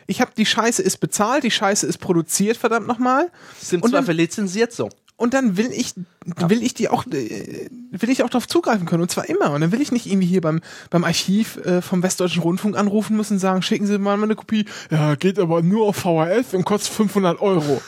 [0.06, 3.32] Ich habe die Scheiße ist bezahlt, die Scheiße ist produziert, verdammt nochmal.
[3.60, 4.90] sind und zwar lizenziert so.
[5.16, 5.94] Und dann will ich,
[6.26, 9.52] will ich die auch, äh, will ich auch darauf zugreifen können und zwar immer.
[9.52, 10.60] Und dann will ich nicht irgendwie hier beim,
[10.90, 14.66] beim Archiv äh, vom Westdeutschen Rundfunk anrufen müssen und sagen, schicken Sie mal eine Kopie.
[14.90, 17.82] Ja, geht aber nur auf VHF und kostet 500 Euro.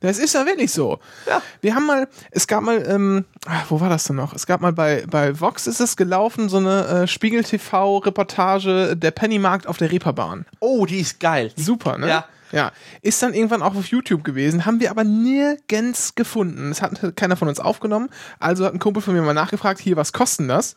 [0.00, 0.98] Das ist ja wirklich so.
[1.26, 1.42] Ja.
[1.60, 4.32] Wir haben mal, es gab mal, ähm, ah, wo war das denn noch?
[4.32, 9.66] Es gab mal bei, bei Vox ist es gelaufen, so eine äh, Spiegel-TV-Reportage der Pennymarkt
[9.66, 10.46] auf der Reeperbahn.
[10.60, 11.52] Oh, die ist geil.
[11.56, 12.08] Super, ne?
[12.08, 12.24] Ja.
[12.52, 12.72] Ja.
[13.02, 16.70] Ist dann irgendwann auch auf YouTube gewesen, haben wir aber nirgends gefunden.
[16.70, 18.08] Es hat keiner von uns aufgenommen.
[18.38, 20.76] Also hat ein Kumpel von mir mal nachgefragt, hier, was kosten das?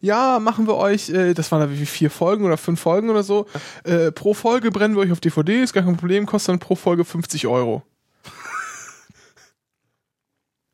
[0.00, 3.22] Ja, machen wir euch, äh, das waren da wie vier Folgen oder fünf Folgen oder
[3.22, 3.46] so.
[3.84, 6.74] Äh, pro Folge brennen wir euch auf DVD, ist gar kein Problem, kostet dann pro
[6.74, 7.82] Folge 50 Euro.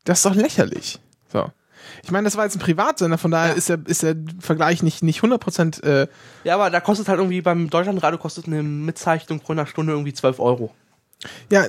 [0.07, 0.99] Das ist doch lächerlich.
[1.33, 1.45] So.
[2.03, 3.55] Ich meine, das war jetzt ein Privatsender, von daher Ja.
[3.57, 6.07] ist, der, ist der Vergleich nicht, nicht 100% äh,
[6.45, 10.13] Ja, aber da kostet halt irgendwie beim Deutschlandradio kostet eine Mitzeichnung pro einer Stunde irgendwie
[10.15, 10.75] 12 Euro.
[11.51, 11.65] Ja,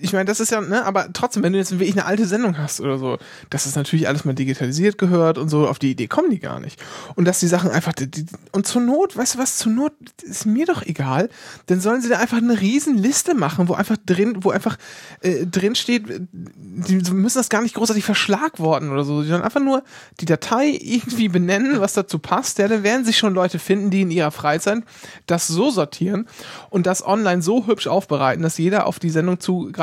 [0.00, 2.58] ich meine, das ist ja, ne, aber trotzdem, wenn du jetzt wirklich eine alte Sendung
[2.58, 3.18] hast oder so,
[3.50, 6.60] dass das natürlich alles mal digitalisiert gehört und so, auf die Idee kommen die gar
[6.60, 6.80] nicht.
[7.14, 9.92] Und dass die Sachen einfach, die, die, und zur Not, weißt du was, zur Not
[10.22, 11.28] ist mir doch egal,
[11.66, 14.76] dann sollen sie da einfach eine riesen Liste machen, wo einfach drin, wo einfach
[15.20, 19.82] äh, drin steht, die müssen das gar nicht großartig verschlagworten oder so, sondern einfach nur
[20.20, 24.02] die Datei irgendwie benennen, was dazu passt, ja, dann werden sich schon Leute finden, die
[24.02, 24.82] in ihrer Freizeit
[25.26, 26.28] das so sortieren
[26.70, 29.38] und das online so hübsch aufbereiten, dass jeder auf die Sendung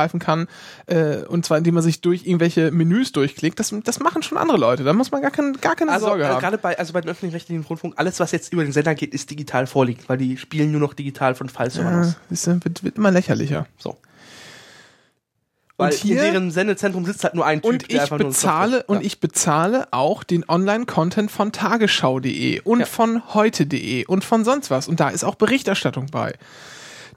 [0.10, 0.48] zugreifen kann,
[0.88, 3.60] äh, und zwar indem man sich durch irgendwelche Menüs durchklickt.
[3.60, 4.84] Das, das machen schon andere Leute.
[4.84, 6.40] Da muss man gar, kein, gar keine Also Sorge äh, haben.
[6.40, 9.30] gerade bei, also bei den öffentlich-rechtlichen Rundfunk, alles was jetzt über den Sender geht, ist
[9.32, 12.15] digital vorliegend, weil die spielen nur noch digital von Fallservern Ja, aus.
[12.30, 13.68] das wird, wird immer lächerlicher.
[13.77, 13.98] So.
[15.77, 19.19] Weil hier- in deren Sendezentrum sitzt halt nur ein Typ, Und ich bezahle und ich
[19.19, 22.86] bezahle auch den Online-Content von Tagesschau.de und Ja.
[22.86, 24.88] von heute.de und von sonst was.
[24.88, 26.34] Und da ist auch Berichterstattung bei.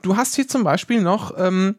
[0.02, 1.77] Du hast hier zum Beispiel noch ähm,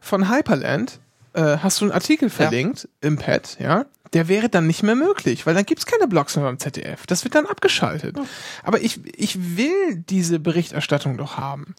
[0.00, 1.00] von Hyperland
[1.34, 3.86] äh, hast du einen Artikel verlinkt im Pad, ja.
[4.14, 7.06] Der wäre dann nicht mehr möglich, weil dann gibt's keine Blogs mehr beim ZDF.
[7.06, 8.16] Das wird dann abgeschaltet.
[8.62, 11.74] Aber ich, ich will diese Berichterstattung doch haben.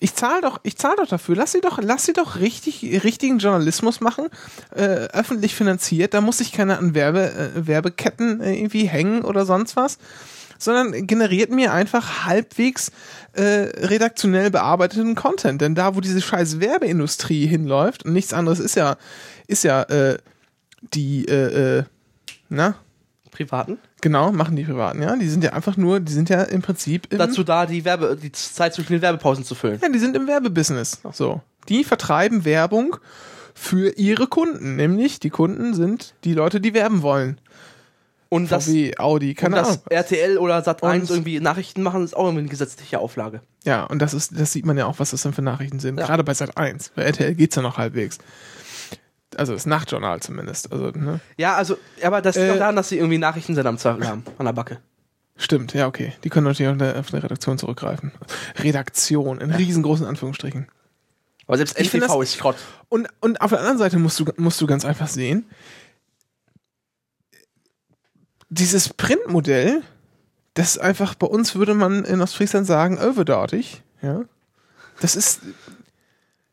[0.00, 1.36] Ich zahle doch, ich zahle doch dafür.
[1.36, 4.28] Lass sie doch, lass sie doch richtig, richtigen Journalismus machen,
[4.74, 6.14] äh, öffentlich finanziert.
[6.14, 9.98] Da muss sich keiner an Werbe, äh, Werbeketten äh, irgendwie hängen oder sonst was,
[10.64, 12.90] sondern generiert mir einfach halbwegs
[13.32, 15.60] äh, redaktionell bearbeiteten Content.
[15.60, 18.96] Denn da, wo diese scheiß Werbeindustrie hinläuft und nichts anderes ist ja,
[19.46, 20.18] ist ja äh,
[20.92, 21.84] die, äh, äh,
[22.48, 22.76] na,
[23.30, 23.78] Privaten.
[24.00, 25.16] genau, machen die Privaten, ja.
[25.16, 28.16] Die sind ja einfach nur, die sind ja im Prinzip im, Dazu da, die Werbe,
[28.20, 29.80] die Zeit zwischen den Werbepausen zu füllen.
[29.82, 31.00] ja, die sind im Werbebusiness.
[31.12, 31.42] So.
[31.68, 32.96] Die vertreiben Werbung
[33.54, 34.76] für ihre Kunden.
[34.76, 37.40] Nämlich, die Kunden sind die Leute, die werben wollen.
[38.34, 39.82] Und das, VW, Audi, und keine das Ahnung.
[39.90, 43.40] RTL oder Sat1 Und- irgendwie Nachrichten machen, ist auch irgendwie eine gesetzliche Auflage.
[43.64, 45.98] Ja, und das ist, das sieht man ja auch, was das denn für Nachrichten sind.
[45.98, 46.06] Ja.
[46.06, 46.90] Gerade bei Sat 1.
[46.96, 48.18] Bei RTL geht's ja noch halbwegs.
[49.36, 50.70] Also das Nachtjournal zumindest.
[50.72, 51.20] Also, ne?
[51.36, 54.22] Ja, also, aber das liegt Äh, auch daran, dass sie irgendwie Nachrichtensender am Zweifel haben,
[54.38, 54.78] an der Backe.
[55.36, 56.12] Stimmt, ja, okay.
[56.22, 58.12] Die können natürlich auch auf eine- Redaktion zurückgreifen.
[58.58, 60.68] Redaktion, in riesengroßen Anführungsstrichen.
[61.46, 62.56] Aber selbst NTV das- ist Schrott.
[62.88, 65.44] Und, und auf der anderen Seite musst du, musst du ganz einfach sehen,
[68.54, 69.82] dieses Printmodell,
[70.54, 74.22] das ist einfach, bei uns würde man in Ostfriesland sagen, overdortig, ja.
[75.00, 75.40] Das ist,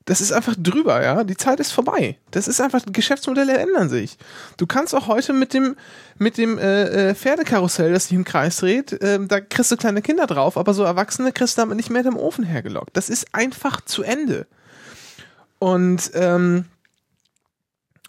[0.05, 1.23] das ist einfach drüber, ja.
[1.23, 2.17] Die Zeit ist vorbei.
[2.31, 4.17] Das ist einfach, Geschäftsmodelle ändern sich.
[4.57, 5.75] Du kannst auch heute mit dem,
[6.17, 10.01] mit dem äh, äh, Pferdekarussell, das sich im Kreis dreht, äh, da kriegst du kleine
[10.01, 12.97] Kinder drauf, aber so Erwachsene kriegst du damit nicht mehr im Ofen hergelockt.
[12.97, 14.47] Das ist einfach zu Ende.
[15.59, 16.65] Und, ähm,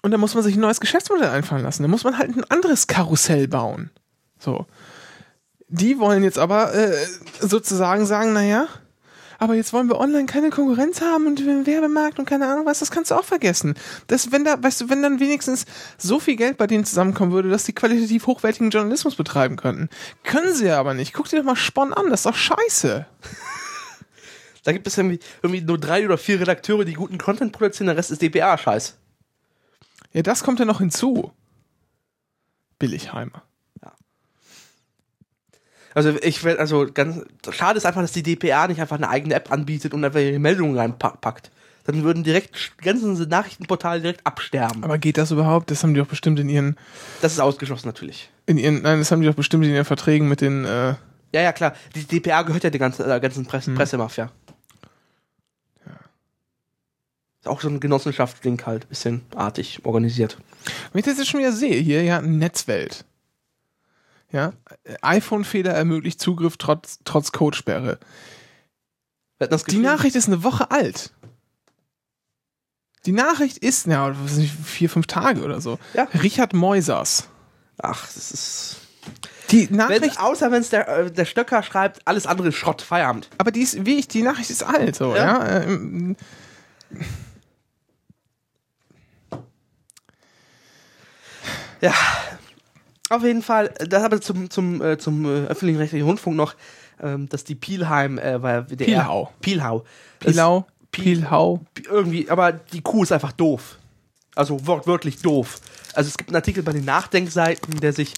[0.02, 1.82] und da muss man sich ein neues Geschäftsmodell einfallen lassen.
[1.82, 3.90] Da muss man halt ein anderes Karussell bauen.
[4.38, 4.66] So.
[5.68, 6.92] Die wollen jetzt aber äh,
[7.40, 8.66] sozusagen sagen, naja,
[9.38, 12.78] aber jetzt wollen wir online keine Konkurrenz haben und den Werbemarkt und keine Ahnung was,
[12.78, 13.74] das kannst du auch vergessen.
[14.06, 15.64] Das, wenn da, weißt du, wenn dann wenigstens
[15.98, 19.88] so viel Geld bei denen zusammenkommen würde, dass die qualitativ hochwertigen Journalismus betreiben könnten.
[20.22, 21.12] Können sie aber nicht.
[21.12, 23.06] Guck dir doch mal Spon an, das ist doch scheiße.
[24.64, 27.96] Da gibt es irgendwie, irgendwie nur drei oder vier Redakteure, die guten Content produzieren, der
[27.96, 28.96] Rest ist DPA-Scheiß.
[30.12, 31.32] Ja, das kommt ja noch hinzu.
[32.78, 33.42] Billigheimer.
[35.94, 37.20] Also ich will, also ganz
[37.50, 40.38] schade ist einfach, dass die DPA nicht einfach eine eigene App anbietet und einfach ihre
[40.38, 41.50] Meldungen reinpackt.
[41.84, 44.84] Dann würden direkt ganzen Nachrichtenportale direkt absterben.
[44.84, 45.70] Aber geht das überhaupt?
[45.70, 46.78] Das haben die doch bestimmt in ihren,
[47.20, 48.30] Das ist ausgeschlossen natürlich.
[48.46, 50.94] in ihren, nein, das haben die doch bestimmt in ihren Verträgen mit den, äh,
[51.34, 51.74] Ja, ja, klar.
[51.94, 53.74] Die DPA gehört ja der ganzen, der ganzen Presse, Hm.
[53.74, 54.30] Pressemafia.
[57.42, 60.38] Ist auch so ein Genossenschaftslink halt, bisschen artig organisiert.
[60.92, 63.04] Wenn ich das jetzt schon wieder sehe, hier ja Netzwelt.
[64.30, 64.52] Ja,
[65.02, 67.98] iPhone-Fehler ermöglicht Zugriff trotz, trotz Codesperre.
[69.68, 71.12] Die Nachricht ist eine Woche alt.
[73.06, 74.14] Die Nachricht ist, ja,
[74.64, 75.80] vier, fünf Tage oder so.
[75.94, 76.04] Ja.
[76.22, 77.28] Richard Meusers.
[77.78, 78.76] Ach, das ist.
[79.50, 83.28] Die Nachricht, außer wenn es der, äh, der Stöcker schreibt, alles andere ist Schrott, Feierabend.
[83.38, 85.44] aber die ist, wie ich, die Nachricht ist alt, so, Ja.
[85.44, 85.62] ja.
[85.64, 86.16] Ähm,
[91.82, 91.92] Ja.
[93.10, 96.54] Auf jeden Fall, das aber zum, zum, äh, zum äh, öffentlichen rechtlichen Rundfunk noch,
[97.02, 98.86] ähm, dass die Pielheim, äh, war WDR.
[98.86, 99.32] Pielhau.
[99.42, 99.84] Pielhau.
[100.20, 101.60] Das- Pilau, Piel- Pilhau.
[101.90, 103.78] irgendwie, aber die Kuh ist einfach doof.
[104.34, 105.60] Also wortwörtlich doof.
[105.94, 108.14] Also es gibt einen Artikel bei den Nachdenkseiten, der sich.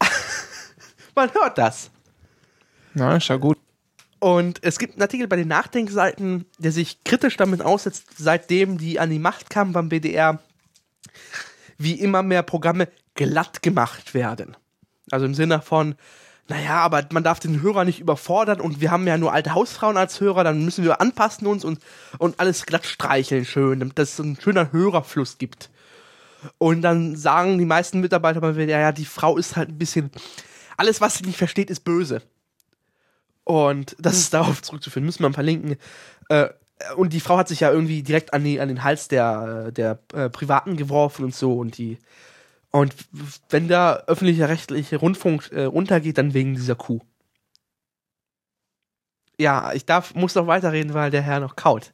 [1.14, 1.90] Man hört das.
[2.94, 3.58] Na, ist ja gut.
[4.18, 9.00] Und es gibt einen Artikel bei den Nachdenkseiten, der sich kritisch damit aussetzt, seitdem die
[9.00, 10.38] an die Macht kamen beim BDR,
[11.82, 14.56] wie immer mehr Programme glatt gemacht werden.
[15.10, 15.94] Also im Sinne von,
[16.48, 19.96] naja, aber man darf den Hörer nicht überfordern und wir haben ja nur alte Hausfrauen
[19.96, 21.80] als Hörer, dann müssen wir anpassen uns und,
[22.18, 25.70] und alles glatt streicheln schön, damit es so ein schöner Hörerfluss gibt.
[26.58, 30.10] Und dann sagen die meisten Mitarbeiter mal wieder, ja, die Frau ist halt ein bisschen,
[30.76, 32.22] alles, was sie nicht versteht, ist böse.
[33.44, 35.76] Und das ist darauf zurückzuführen, müssen wir verlinken.
[36.28, 36.48] Äh,
[36.96, 39.98] und die Frau hat sich ja irgendwie direkt an, die, an den Hals der, der
[40.12, 41.98] äh, Privaten geworfen und so und die
[42.70, 42.94] und
[43.48, 47.00] wenn der öffentliche rechtliche Rundfunk äh, runtergeht, dann wegen dieser Kuh.
[49.38, 51.92] Ja, ich darf, muss noch weiterreden, weil der Herr noch kaut.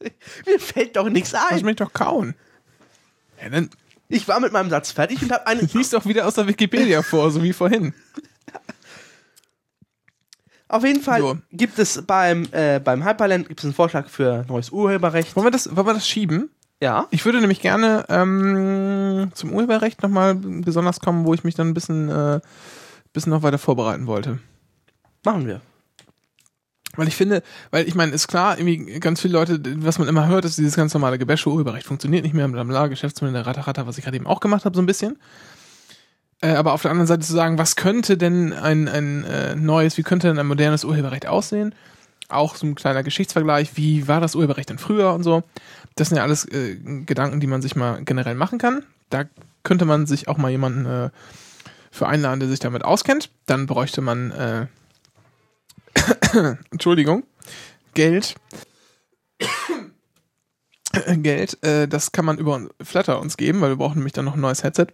[0.46, 1.64] Mir fällt doch nichts Lass ein.
[1.64, 2.36] mich doch kauen.
[3.40, 3.62] Ja,
[4.08, 5.62] Ich war mit meinem Satz fertig und habe eine.
[5.72, 7.94] lies doch wieder aus der Wikipedia vor, so wie vorhin.
[10.68, 11.38] Auf jeden Fall So.
[11.50, 15.34] gibt es beim, äh, beim Hyperland gibt es einen Vorschlag für neues Urheberrecht.
[15.34, 16.50] Wollen wir das, wollen wir das schieben?
[16.80, 17.06] Ja.
[17.10, 21.74] Ich würde nämlich gerne ähm, zum Urheberrecht nochmal besonders kommen, wo ich mich dann ein
[21.74, 22.40] bisschen, äh,
[23.12, 24.38] bisschen noch weiter vorbereiten wollte.
[25.24, 25.60] Machen wir.
[26.96, 30.26] Weil ich finde, weil ich meine, ist klar, irgendwie ganz viele Leute, was man immer
[30.26, 33.86] hört, ist dieses ganz normale Gebäsche, Urheberrecht funktioniert nicht mehr, bla bla, Geschäftsmodell, Ratter, Ratter,
[33.86, 35.16] was ich gerade eben auch gemacht habe, so ein bisschen.
[36.40, 39.98] Äh, aber auf der anderen Seite zu sagen, was könnte denn ein, ein äh, neues,
[39.98, 41.74] wie könnte denn ein modernes Urheberrecht aussehen?
[42.28, 45.42] Auch so ein kleiner Geschichtsvergleich, wie war das Urheberrecht denn früher und so.
[45.96, 48.84] Das sind ja alles äh, Gedanken, die man sich mal generell machen kann.
[49.10, 49.24] Da
[49.64, 51.10] könnte man sich auch mal jemanden äh,
[51.90, 53.30] für einladen, der sich damit auskennt.
[53.46, 54.66] Dann bräuchte man äh,
[56.70, 57.24] Entschuldigung,
[57.94, 58.36] Geld.
[61.16, 64.40] Geld, das kann man über Flatter uns geben, weil wir brauchen nämlich dann noch ein
[64.40, 64.88] neues Headset.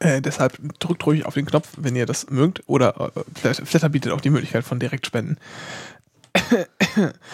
[0.00, 2.62] Äh, deshalb drückt ruhig auf den Knopf, wenn ihr das mögt.
[2.66, 5.38] Oder äh, Flatter, bietet auch die Möglichkeit von Direktspenden.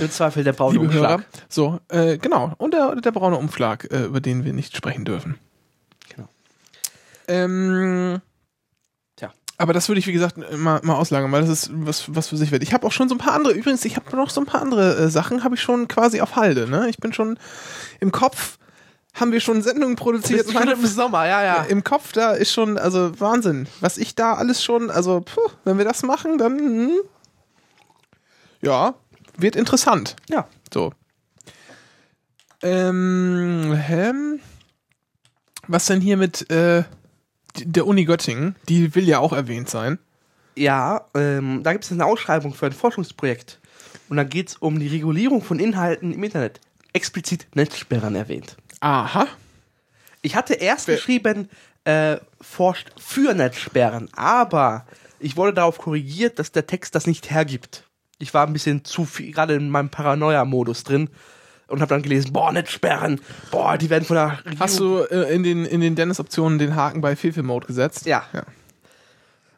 [0.01, 1.15] Im Zweifel der braune Liebe Hörer.
[1.17, 1.27] Umschlag.
[1.49, 2.55] So, äh, genau.
[2.59, 5.39] Und der, der braune Umschlag, äh, über den wir nicht sprechen dürfen.
[6.15, 6.29] Genau.
[7.29, 8.21] Ähm,
[9.15, 9.33] Tja.
[9.59, 12.37] aber das würde ich, wie gesagt, mal, mal auslagern, weil das ist was, was für
[12.37, 12.65] sich wert.
[12.65, 14.63] Ich habe auch schon so ein paar andere, übrigens, ich habe noch so ein paar
[14.63, 16.69] andere äh, Sachen, habe ich schon quasi auf Halde.
[16.69, 16.89] Ne?
[16.89, 17.39] Ich bin schon
[18.01, 18.59] im Kopf,
[19.17, 20.51] haben wir schon Sendungen produziert.
[20.51, 21.63] Schon im Sommer, ja, ja.
[21.65, 23.67] Im Kopf, da ist schon, also Wahnsinn.
[23.81, 26.91] Was ich da alles schon, also, puh, wenn wir das machen, dann, hm,
[28.63, 28.95] ja,
[29.37, 30.17] wird interessant.
[30.29, 30.47] Ja.
[30.73, 30.93] So.
[32.63, 34.13] Ähm, hä?
[35.69, 36.85] Was denn hier mit äh,
[37.57, 38.57] der Uni Göttingen?
[38.69, 39.99] Die will ja auch erwähnt sein.
[40.57, 43.61] Ja, ähm, da gibt es eine Ausschreibung für ein Forschungsprojekt.
[44.09, 46.61] Und da geht es um die Regulierung von Inhalten im Internet.
[46.93, 48.57] Explizit Netzsperren erwähnt.
[48.87, 49.27] Aha.
[50.23, 51.51] Ich hatte erst Wer- geschrieben,
[51.83, 54.87] äh, forscht für Netzsperren, aber
[55.19, 57.83] ich wurde darauf korrigiert, dass der Text das nicht hergibt.
[58.19, 61.11] Ich war ein bisschen zu viel, gerade in meinem Paranoia-Modus drin
[61.67, 64.61] und habe dann gelesen, boah, Netzsperren, boah, die werden von der Regierung...
[64.61, 68.07] Hast du äh, in den, in den Dennis-Optionen den Haken bei Fehlfil-Mode gesetzt?
[68.07, 68.23] Ja.
[68.33, 68.45] ja.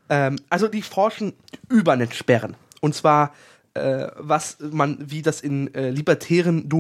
[0.08, 1.34] Ähm, also die forschen
[1.68, 2.56] über Netzsperren.
[2.80, 3.34] Und zwar,
[3.74, 6.70] äh, was man, wie das in äh, libertären,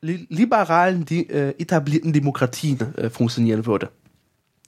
[0.00, 3.90] liberalen, de äh, etablierten Demokratien äh, funktionieren würde.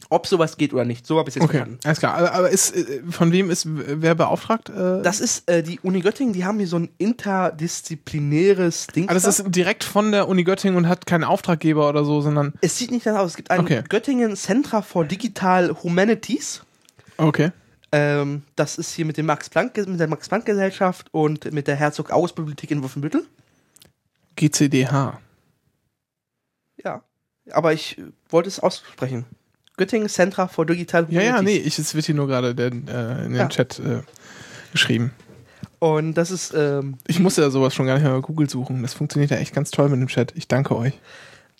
[0.09, 1.79] Ob sowas geht oder nicht, so habe ich jetzt Okay, verstanden.
[1.85, 2.15] alles klar.
[2.15, 4.69] Aber, aber ist, äh, von wem ist wer beauftragt?
[4.71, 9.09] Äh, Das ist äh, die Uni Göttingen, die haben hier so ein interdisziplinäres Ding.
[9.09, 12.55] ah, das ist direkt von der Uni Göttingen und hat keinen Auftraggeber oder so, sondern.
[12.61, 13.31] es sieht nicht danach aus.
[13.33, 13.83] Es gibt ein Okay.
[13.89, 16.63] Göttingen Center for Digital Humanities.
[17.17, 17.53] Okay.
[17.93, 21.67] Ähm, das ist hier mit dem Max Planck, mit der Max Planck Gesellschaft und mit
[21.67, 23.25] der Herzog August Bibliothek in Wolfenbüttel.
[24.41, 25.19] GCDH.
[26.83, 27.03] Ja.
[27.53, 29.27] Aber ich äh, wollte es aussprechen.
[29.77, 31.67] Göttingen Center for Digital Ja, ja, nee, Humanities.
[31.67, 33.49] ich, es wird hier nur gerade äh, in den Ja.
[33.49, 34.03] Chat äh,
[34.73, 35.13] geschrieben.
[35.79, 38.83] Und das ist, ähm, Ich musste ja sowas schon gar nicht mehr bei Google suchen.
[38.83, 40.33] Das funktioniert ja echt ganz toll mit dem Chat.
[40.37, 40.93] Ich danke euch.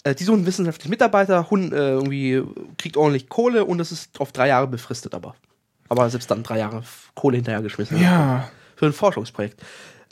[0.05, 2.43] äh, die suchen wissenschaftliche Mitarbeiter, Hun, äh, irgendwie
[2.77, 5.35] kriegt ordentlich Kohle und das ist auf drei Jahre befristet, aber.
[5.89, 6.83] Aber selbst dann drei Jahre
[7.15, 8.01] Kohle hinterhergeschmissen.
[8.01, 8.51] Ja.
[8.77, 9.61] Für ein Forschungsprojekt.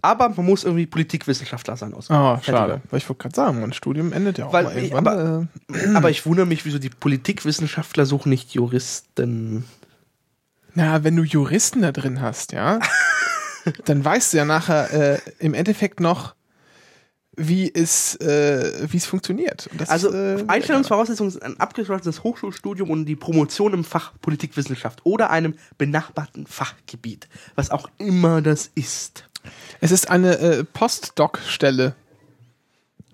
[0.00, 2.08] Aber man muss irgendwie Politikwissenschaftler sein aus.
[2.08, 2.40] Oh, Fertiger.
[2.58, 2.80] schade.
[2.90, 5.48] Weil ich wollte gerade sagen, mein Studium endet ja auch Weil mal irgendwann.
[5.74, 9.64] äh, Aber ich wundere mich, wieso die Politikwissenschaftler suchen nicht Juristen.
[10.74, 12.78] na, wenn du Juristen da drin hast, ja,
[13.86, 16.34] dann weißt du ja nachher äh, im Endeffekt noch,
[17.40, 19.68] wie es, äh, wie es funktioniert.
[19.78, 25.30] Das, Also äh, Einstellungsvoraussetzung ist ein abgeschlossenes Hochschulstudium und die Promotion im Fach Politikwissenschaft oder
[25.30, 29.27] einem benachbarten Fachgebiet, was auch immer das ist.
[29.80, 31.94] Es ist eine äh, Postdoc-Stelle.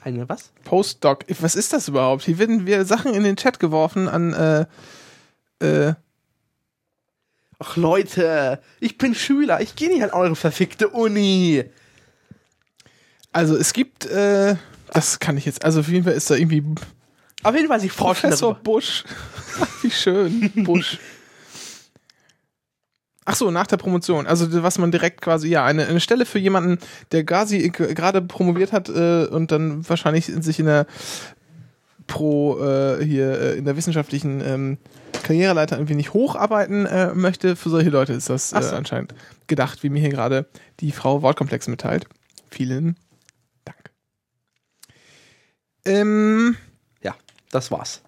[0.01, 0.51] Eine was?
[0.65, 1.25] Postdoc.
[1.41, 2.25] Was ist das überhaupt?
[2.25, 4.67] Hier werden wir Sachen in den Chat geworfen an äh,
[5.65, 5.95] äh,
[7.59, 11.65] Ach Leute, ich bin Schüler, ich gehe nicht an eure verfickte Uni.
[13.33, 14.57] Also es gibt, äh,
[14.93, 16.63] das kann ich jetzt, also auf jeden Fall ist da irgendwie
[17.43, 18.65] Auf jeden Fall, sie forschen Professor darüber.
[18.65, 19.05] Busch.
[19.83, 20.51] Wie schön.
[20.57, 20.99] Busch.
[23.27, 24.27] Ach so, nach der Promotion.
[24.27, 26.79] Also was man direkt quasi, ja, eine, eine Stelle für jemanden,
[27.13, 30.87] der quasi gerade promoviert hat äh, und dann wahrscheinlich sich in der
[32.07, 34.79] Pro äh, hier äh, in der wissenschaftlichen ähm,
[35.23, 37.57] Karriereleiter irgendwie nicht hocharbeiten äh, möchte.
[37.57, 38.77] Für solche Leute ist das äh, so.
[38.77, 39.15] anscheinend
[39.47, 40.47] gedacht, wie mir hier gerade
[40.81, 42.07] die Frau Wortkomplex mitteilt.
[42.51, 42.97] Vielen
[43.65, 43.91] Dank.
[45.87, 46.57] Ähm,
[47.03, 47.15] Ja,
[47.51, 48.03] das war's.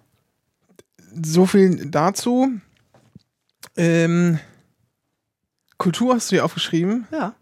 [1.19, 2.49] so viel dazu.
[3.75, 4.39] Ähm,
[5.77, 7.07] Kultur hast du hier aufgeschrieben.
[7.11, 7.33] Ja.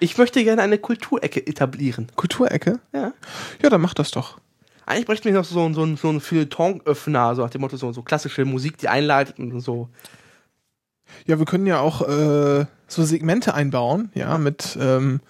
[0.00, 2.08] Ich möchte gerne eine Kulturecke etablieren.
[2.16, 2.78] Kulturecke?
[2.92, 3.12] Ja.
[3.62, 4.38] Ja, dann mach das doch.
[4.86, 7.92] Eigentlich bräuchten wir noch so, ein- so, so einen Feuilleton-Öffner, so nach dem Motto, so,
[7.92, 9.88] so klassische Musik, die einleitet und so.
[11.26, 15.20] Ja, wir können ja auch äh, so Segmente einbauen, ja, mit ähm,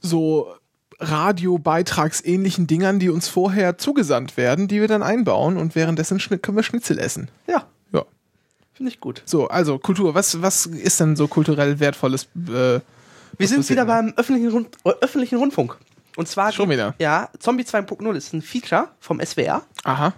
[0.00, 0.54] so
[0.98, 6.62] Radiobeitragsähnlichen Dingern, die uns vorher zugesandt werden, die wir dann einbauen und währenddessen können wir
[6.62, 7.30] Schnitzel essen.
[7.46, 7.66] Ja.
[8.80, 9.22] Finde ich gut.
[9.26, 12.24] So, also Kultur, was, was ist denn so kulturell wertvolles?
[12.48, 12.80] Äh,
[13.36, 15.76] Wir sind wieder beim öffentlichen, Rund äh, öffentlichen Rundfunk.
[16.16, 16.50] Und zwar.
[16.50, 16.94] Schon wieder?
[16.98, 19.60] Ja, Zombie 2.0 ist ein Feature vom SWR.
[19.84, 20.14] Aha.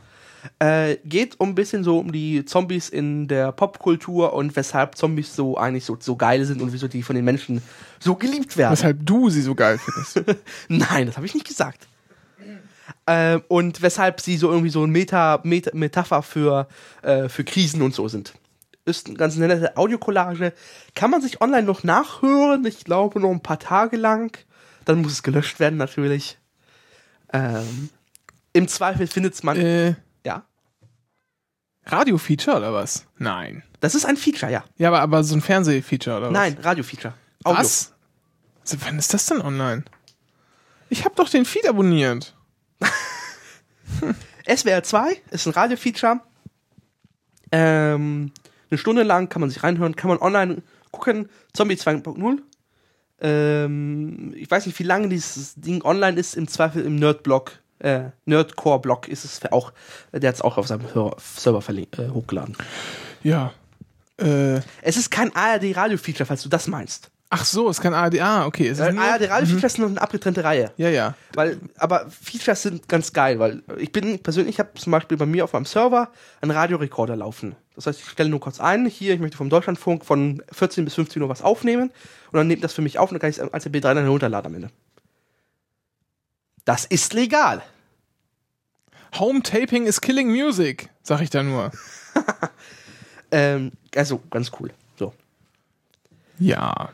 [0.60, 5.34] Äh, geht um ein bisschen so um die Zombies in der Popkultur und weshalb Zombies
[5.34, 7.62] so eigentlich so, so geil sind und wieso die von den Menschen
[7.98, 8.72] so geliebt werden.
[8.72, 10.40] Weshalb du sie so geil findest.
[10.68, 11.88] Nein, das habe ich nicht gesagt.
[13.08, 16.68] Ähm, und weshalb sie so irgendwie so ein Meta, Meta, Metapher für,
[17.02, 18.34] äh, für Krisen und so sind.
[18.84, 20.52] Ist eine ganz nette Audiokollage.
[20.94, 22.64] Kann man sich online noch nachhören.
[22.66, 24.36] Ich glaube noch ein paar Tage lang.
[24.84, 26.38] Dann muss es gelöscht werden natürlich.
[27.32, 27.90] Ähm,
[28.52, 29.56] Im Zweifel findet man.
[29.56, 29.94] äh,
[30.26, 30.44] ja.
[31.86, 33.06] Radio-Feature oder was?
[33.18, 33.62] Nein.
[33.80, 34.64] Das ist ein Feature, ja.
[34.78, 36.32] Ja, aber, aber so ein Fernseh-Feature oder was?
[36.32, 37.14] Nein, Radio-Feature.
[37.44, 37.92] Was?
[38.62, 39.84] Also, wann ist das denn online?
[40.88, 42.34] Ich habe doch den Feed abonniert.
[44.48, 46.20] SWR 2 ist ein Radio-Feature.
[47.50, 48.32] Ähm,
[48.72, 51.28] eine Stunde lang kann man sich reinhören, kann man online gucken.
[51.52, 52.38] Zombie 2.0.
[53.20, 56.34] Ähm, ich weiß nicht, wie lange dieses Ding online ist.
[56.34, 59.72] Im Zweifel im Nerd-Blog, äh, Nerdcore-Blog ist es auch.
[60.12, 62.56] Der hat es auch auf seinem Hör Server äh, hochgeladen.
[63.22, 63.52] Ja.
[64.18, 67.10] Äh, Es ist kein ARD-Radio-Feature, falls du das meinst.
[67.30, 68.20] ach so, ist kein ARD.
[68.20, 68.68] Ah, okay.
[68.68, 70.72] Es ist Weil nur, ARD-Radio-Features sind noch eine abgetrennte Reihe.
[70.76, 71.14] ja, ja.
[71.34, 75.26] Weil, aber Features sind ganz geil, weil ich bin persönlich, ich habe zum Beispiel bei
[75.26, 77.54] mir auf meinem Server einen Radiorekorder laufen.
[77.74, 80.94] Das heißt, ich stelle nur kurz ein, hier, ich möchte vom Deutschlandfunk von 14 bis
[80.94, 81.90] 15 Uhr was aufnehmen
[82.30, 84.04] und dann nimmt das für mich auf und dann kann ich es als MP3 dann
[84.04, 84.70] herunterladen am Ende.
[86.64, 87.62] Das ist legal.
[89.18, 91.70] Home Taping is killing music, sag ich da nur.
[93.32, 94.70] Ähm, also ganz cool.
[94.98, 95.14] So.
[96.38, 96.90] Ja.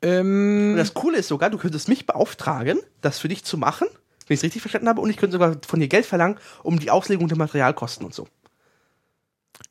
[0.00, 3.88] Ähm, Und das Coole ist sogar, du könntest mich beauftragen, das für dich zu machen,
[4.26, 6.78] wenn ich es richtig verstanden habe, und ich könnte sogar von dir Geld verlangen, um
[6.78, 8.28] die Auslegung der Materialkosten und so.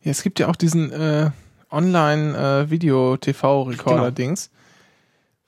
[0.03, 1.29] Ja, es gibt ja auch diesen äh,
[1.71, 4.49] Online-Video-TV-Recorder-Dings.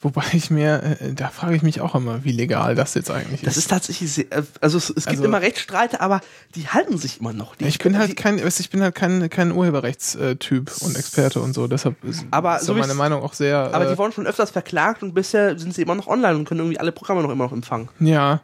[0.02, 3.40] Wobei ich mir, äh, da frage ich mich auch immer, wie legal das jetzt eigentlich
[3.40, 3.64] Das ist.
[3.64, 6.20] ist tatsächlich sehr, äh, also es, es gibt Also- immer Rechtsstreite, aber
[6.56, 7.56] die halten sich immer noch.
[7.56, 11.54] Die, ich bin halt die, kein, ich bin halt kein, kein Urheberrechtstyp und Experte und
[11.54, 13.74] so, deshalb ist, Aber ist so meine Meinung auch sehr.
[13.74, 16.44] aber äh, die wurden schon öfters verklagt und bisher sind sie immer noch online und
[16.50, 17.88] können irgendwie alle Programme noch immer noch empfangen.
[18.02, 18.42] ja,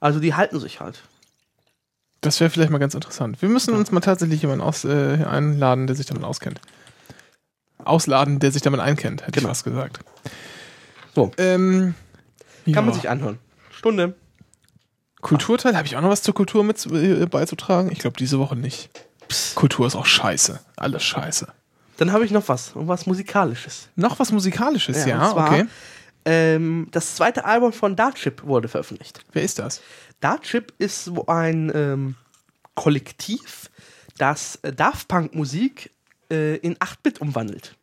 [0.00, 1.02] Also die halten sich halt.
[2.20, 3.40] Das wäre vielleicht mal ganz interessant.
[3.40, 6.60] Wir müssen uns mal tatsächlich jemanden aus, äh, einladen, der sich damit auskennt.
[7.78, 9.46] Ausladen, der sich damit einkennt, hätte Genau.
[9.46, 10.00] ich fast gesagt.
[11.14, 11.30] So.
[11.38, 11.94] Ähm,
[12.66, 12.82] Kann ja.
[12.82, 13.38] man sich anhören.
[13.70, 14.14] Stunde.
[15.22, 17.90] Kulturteil, habe ich auch noch was zur Kultur mit äh, beizutragen?
[17.90, 18.90] Ich glaube diese Woche nicht.
[19.54, 20.60] Kultur ist auch scheiße.
[20.76, 21.48] Alles scheiße.
[21.98, 22.72] Dann habe ich noch was.
[22.72, 23.88] Und was Musikalisches.
[23.96, 25.66] Noch was Musikalisches, ja, und zwar, okay.
[26.24, 29.24] Ähm, das zweite Album von Darkchip wurde veröffentlicht.
[29.32, 29.80] Wer ist das?
[30.20, 32.14] Darkchip ist so ein ähm,
[32.74, 33.70] Kollektiv,
[34.18, 35.90] das äh, Daft Punk Musik
[36.30, 37.76] äh, in 8-Bit umwandelt.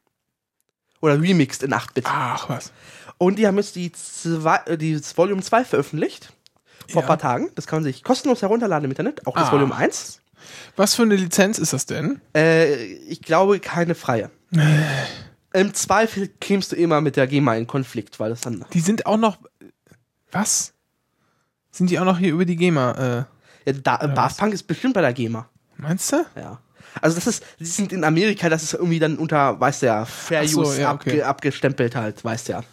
[1.02, 2.06] Oder remixed in 8-Bit.
[2.08, 2.72] Ach, was.
[3.18, 6.34] Und die haben jetzt die, zwei, äh, die das Volume 2 veröffentlicht.
[6.90, 7.06] Vor Ja.
[7.06, 7.52] ein paar Tagen.
[7.56, 9.26] Das kann man sich kostenlos herunterladen im Internet.
[9.28, 9.52] Auch das Ah.
[9.54, 10.22] Volume 1.
[10.76, 12.22] Was für eine Lizenz ist das denn?
[12.36, 14.30] Äh, ich glaube, keine freie.
[15.54, 18.64] Im Zweifel kämst du immer mit der GEMA in Konflikt, weil das dann.
[18.74, 19.38] Die sind auch noch.
[20.32, 20.74] Was?
[21.72, 23.26] Sind die auch noch hier über die GEMA?
[23.66, 25.48] Äh, Ja, da, Daft Punk ist bestimmt bei der GEMA.
[25.78, 26.26] meinst du?
[26.36, 26.60] Ja.
[27.02, 30.06] Also das ist, die sind in Amerika, das ist irgendwie dann unter, weißt du ja,
[30.06, 31.22] Fair so, Use ja, abge, okay.
[31.22, 32.64] abgestempelt halt, weißt du ja.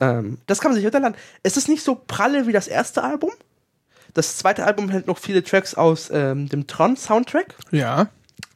[0.00, 1.16] Ähm, das kann man sich runterladen.
[1.42, 3.30] Es ist nicht so pralle wie das erste Album.
[4.14, 8.08] Das zweite Album hält noch viele Tracks aus ähm, dem Tron-Soundtrack, Ja.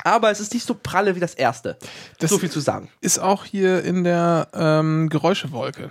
[0.02, 1.76] aber es ist nicht so pralle wie das erste.
[2.18, 2.88] Das so viel zu sagen.
[3.00, 5.90] ist auch hier in der ähm, Geräuschewolke.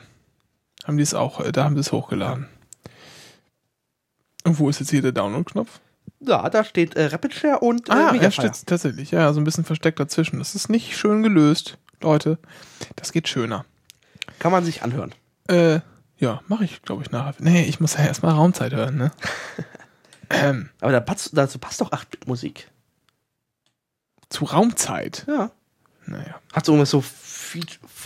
[0.84, 2.48] Haben die es auch, äh, da haben sie es hochgeladen.
[4.44, 5.80] Und wo ist jetzt hier der Download-Knopf?
[6.20, 9.12] Ja, da steht äh, Rapid Share und äh, Ah, er steht tatsächlich.
[9.12, 10.40] Ja, so ein bisschen versteckt dazwischen.
[10.40, 12.38] Das ist nicht schön gelöst, Leute.
[12.96, 13.66] Das geht schöner.
[14.40, 15.14] Kann man sich anhören.
[15.48, 15.80] Äh,
[16.18, 17.34] ja, mache ich, glaube ich, nachher.
[17.40, 19.12] Nee, ich muss ja erstmal Raumzeit hören, ne?
[20.30, 22.70] ähm, Aber da passt, dazu passt doch 8-Bit-Musik.
[24.30, 25.26] zu Raumzeit.
[25.28, 25.52] Ja.
[26.06, 26.40] Naja.
[26.54, 27.04] Hat so irgendwas so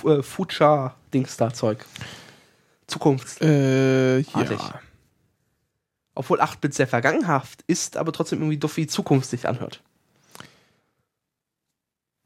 [0.09, 1.85] äh, Future-Dings da Zeug.
[2.87, 3.41] Zukunft.
[3.41, 4.33] Äh, ja.
[4.33, 4.59] Artig.
[6.15, 9.81] Obwohl 8-Bit sehr vergangenhaft ist, aber trotzdem irgendwie doch wie Zukunft sich anhört.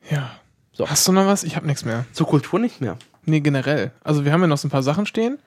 [0.10, 0.32] Ja.
[0.72, 0.90] So.
[0.90, 1.44] Hast du noch was?
[1.44, 2.06] Ich habe nichts mehr.
[2.14, 2.98] Zur Kultur nicht mehr.
[3.26, 3.92] Nee, generell.
[4.04, 5.40] Also wir haben ja noch so ein paar Sachen stehen.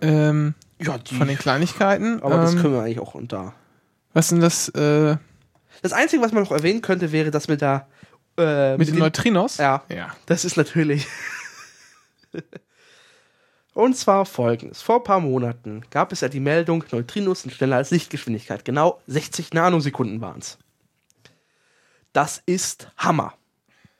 [0.00, 1.14] Ähm, Ja, die.
[1.14, 2.22] von den Kleinigkeiten.
[2.22, 3.52] aber das ähm, können wir eigentlich auch unter.
[4.14, 4.68] was sind das?
[4.70, 5.16] Äh,
[5.82, 7.86] Das Einzige, was man noch erwähnen könnte, wäre, dass wir da.
[8.38, 9.56] Äh, mit den Neutrinos?
[9.58, 9.82] Ja.
[9.88, 10.14] Ja.
[10.26, 11.06] Das ist natürlich.
[13.78, 14.82] Und zwar folgendes.
[14.82, 18.64] Vor ein paar Monaten gab es ja die Meldung, Neutrinos sind schneller als Lichtgeschwindigkeit.
[18.64, 20.58] Genau 60 Nanosekunden waren es.
[22.12, 23.34] Das ist Hammer.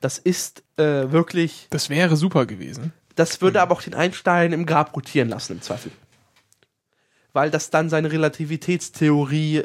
[0.01, 1.69] Das ist äh, wirklich.
[1.71, 2.93] Das wäre super gewesen.
[3.15, 5.93] Das würde aber auch den Einstein im Grab rotieren lassen, im Zweifel.
[7.33, 9.63] Weil das dann seine Relativitätstheorie,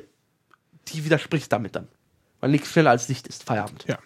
[0.89, 1.87] die widerspricht damit dann.
[2.39, 3.45] Weil nichts schneller als Licht ist.
[3.45, 3.85] Feierabend.
[3.87, 3.97] Ja.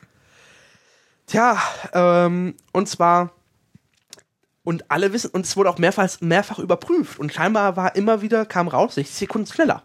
[1.26, 1.62] Tja,
[1.92, 3.34] ähm, und zwar,
[4.68, 7.20] und alle wissen, und es wurde auch mehrfach, mehrfach überprüft.
[7.20, 9.84] Und scheinbar war immer wieder, kam raus, 60 Sekunden schneller.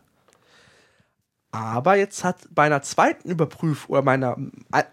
[1.52, 4.36] Aber jetzt hat bei einer zweiten Überprüfung, oder meiner,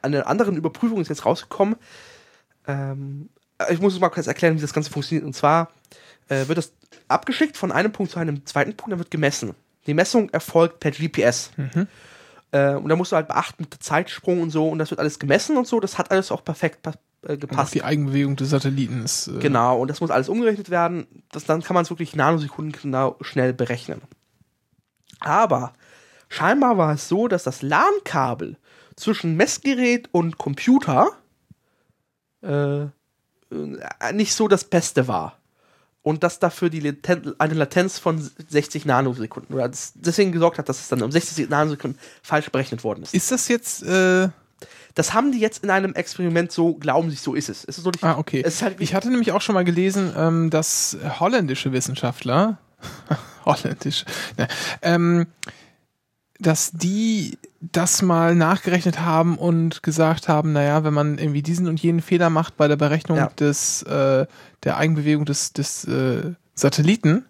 [0.03, 1.75] einer anderen Überprüfung ist jetzt rausgekommen,
[2.67, 3.29] ähm,
[3.71, 5.25] ich muss es mal kurz erklären, wie das Ganze funktioniert.
[5.25, 5.71] Und zwar
[6.27, 6.71] äh, wird das
[7.07, 9.55] abgeschickt von einem Punkt zu einem zweiten Punkt, dann wird gemessen.
[9.87, 11.49] Die Messung erfolgt per GPS.
[12.51, 15.17] Äh, und da musst du halt beachten mit Zeitsprung und so, und das wird alles
[15.17, 15.79] gemessen und so.
[15.79, 16.83] Das hat alles auch perfekt
[17.23, 17.73] äh, Und auch gepasst.
[17.73, 19.27] die Eigenbewegung des Satelliten ist.
[19.27, 21.07] Äh, Genau, und das muss alles umgerechnet werden.
[21.31, 24.01] Das, dann kann man es wirklich Nanosekunden genau schnell berechnen.
[25.19, 25.73] Aber
[26.29, 28.57] scheinbar war es so, dass das LAN-Kabel
[28.95, 31.11] zwischen Messgerät und Computer
[32.41, 32.85] äh,
[34.13, 35.35] nicht so das Beste war.
[36.01, 38.17] Und dass dafür die Laten eine Latenz von
[38.47, 43.03] 60 Nanosekunden oder deswegen gesorgt hat, dass es dann um 60 Nanosekunden falsch berechnet worden
[43.03, 43.13] ist.
[43.13, 43.83] Ist das jetzt.
[43.83, 44.29] Äh,
[44.95, 47.63] Das haben die jetzt in einem Experiment so, glauben sich, so ist es.
[47.65, 48.43] Es ist so nicht, ah, okay.
[48.43, 52.57] halt ich hatte nämlich auch schon mal gelesen, ähm, dass holländische Wissenschaftler.
[53.45, 54.05] holländisch.
[54.37, 54.47] Ne,
[54.81, 55.27] ähm,
[56.39, 61.81] dass die das mal nachgerechnet haben und gesagt haben, naja, wenn man irgendwie diesen und
[61.81, 63.27] jenen Fehler macht bei der Berechnung Ja.
[63.37, 64.25] des, äh,
[64.63, 67.25] der Eigenbewegung des, des äh, Satelliten,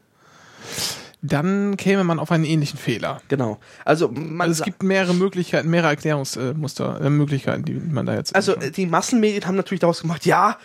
[1.21, 3.21] dann käme man auf einen ähnlichen Fehler.
[3.27, 3.59] Genau.
[3.83, 8.35] Also, Also es gibt mehrere Möglichkeiten, mehrere Erklärungsmuster, äh, Möglichkeiten, die man da jetzt.
[8.35, 10.57] also die Massenmedien haben natürlich daraus gemacht, ja,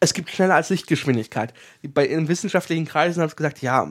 [0.00, 1.54] es gibt schneller als Lichtgeschwindigkeit.
[1.82, 3.90] Bei in wissenschaftlichen Kreisen haben sie gesagt, ja,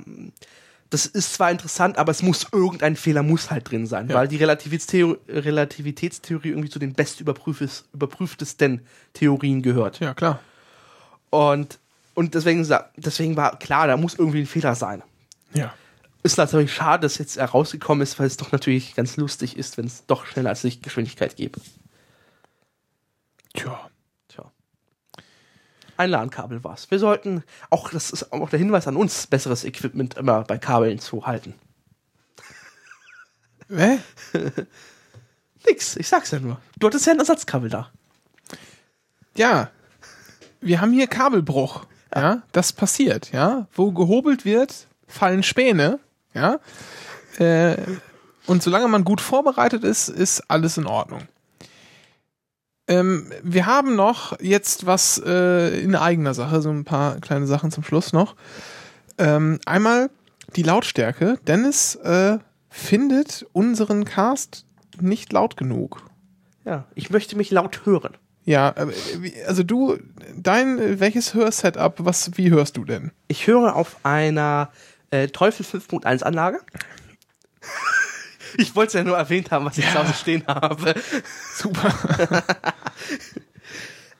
[0.91, 4.15] das ist zwar interessant, aber es muss irgendein Fehler muss halt drin sein, Ja.
[4.15, 8.81] weil die Relativitätstheorie, Relativitätstheorie irgendwie zu den best überprüfes- überprüftesten
[9.13, 9.99] Theorien gehört.
[9.99, 10.39] ja, klar.
[11.31, 11.79] Und,
[12.13, 12.67] und deswegen,
[12.97, 15.01] deswegen war klar, da muss irgendwie ein Fehler sein.
[15.53, 15.73] Ja.
[16.25, 19.85] Ist natürlich schade, dass jetzt herausgekommen ist, weil es doch natürlich ganz lustig ist, wenn
[19.85, 21.61] es doch schneller als Lichtgeschwindigkeit gäbe.
[23.53, 23.91] Tja.
[24.27, 24.51] Tja.
[25.97, 26.89] Ein LAN-Kabel war's.
[26.89, 30.97] Wir sollten, auch das ist auch der Hinweis an uns, besseres Equipment immer bei Kabeln
[30.97, 31.53] zu halten.
[33.69, 33.99] Hä?
[35.67, 36.59] Nix, ich sag's ja nur.
[36.79, 37.91] Du hattest ja ein Ersatzkabel da.
[39.37, 39.69] Ja.
[40.59, 41.85] Wir haben hier Kabelbruch.
[42.15, 43.67] Ja, das passiert, ja.
[43.73, 45.99] Wo gehobelt wird, fallen Späne,
[46.35, 46.59] ja.
[47.39, 47.77] Äh,
[48.45, 51.23] und solange man gut vorbereitet ist, ist alles in Ordnung.
[52.87, 57.71] Ähm, wir haben noch jetzt was äh, in eigener Sache, so ein paar kleine Sachen
[57.71, 58.35] zum Schluss noch.
[59.17, 60.11] Ähm, einmal
[60.55, 61.39] die Lautstärke.
[61.47, 62.37] Dennis äh,
[62.69, 64.65] findet unseren Cast
[64.99, 66.03] nicht laut genug.
[66.63, 68.17] Ja, ich möchte mich laut hören.
[68.43, 69.97] Ja, äh, also du,
[70.37, 73.11] dein, welches Hörsetup, was, wie hörst du denn?
[73.27, 74.69] Ich höre auf einer
[75.15, 76.59] äh, Teufel 5.1 Anlage.
[78.57, 79.91] Ich wollte es ja nur erwähnt haben, was ich Ja.
[79.91, 80.95] zu Hause stehen habe.
[81.55, 82.43] Super.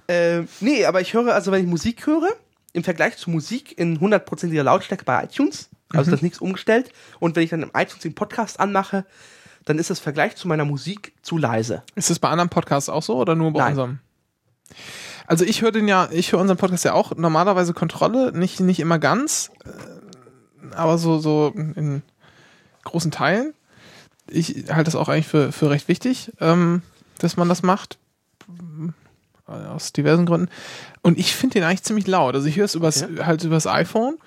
[0.07, 2.29] Ähm, nee, aber ich höre, also wenn ich Musik höre,
[2.73, 7.35] im Vergleich zu Musik in 100%iger Lautstärke bei iTunes, also das ist nichts umgestellt, und
[7.35, 9.05] wenn ich dann im iTunes den Podcast anmache,
[9.65, 11.81] dann ist das Vergleich zu meiner Musik zu leise.
[11.95, 13.69] Ist das bei anderen Podcasts auch so oder nur bei Nein.
[13.71, 13.99] unserem?
[15.25, 18.79] Also ich höre den ja, ich höre unseren Podcast ja auch normalerweise Kontrolle, nicht, nicht
[18.79, 19.49] immer ganz,
[20.73, 22.01] aber so, so in
[22.83, 23.53] großen Teilen.
[24.27, 26.81] Ich halte das auch eigentlich für, für recht wichtig, ähm,
[27.19, 27.97] dass man das macht.
[29.47, 30.49] Äh, Aus diversen Gründen.
[31.01, 32.33] Und ich finde den eigentlich ziemlich laut.
[32.35, 34.17] Also ich höre es übers, halt übers iPhone.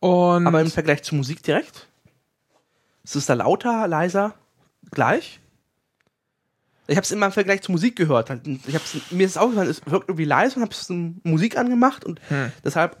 [0.00, 1.88] Und Aber im Vergleich zu Musik direkt?
[3.02, 4.34] Ist es da lauter, leiser?
[4.90, 5.40] gleich.
[6.86, 8.28] Ich habe es immer im Vergleich zur Musik gehört.
[8.28, 10.74] Halt, Ich hab's, mir ist es aufgefallen, es wirkt irgendwie leise und habe
[11.24, 12.52] Musik angemacht und Hm.
[12.62, 12.98] deshalb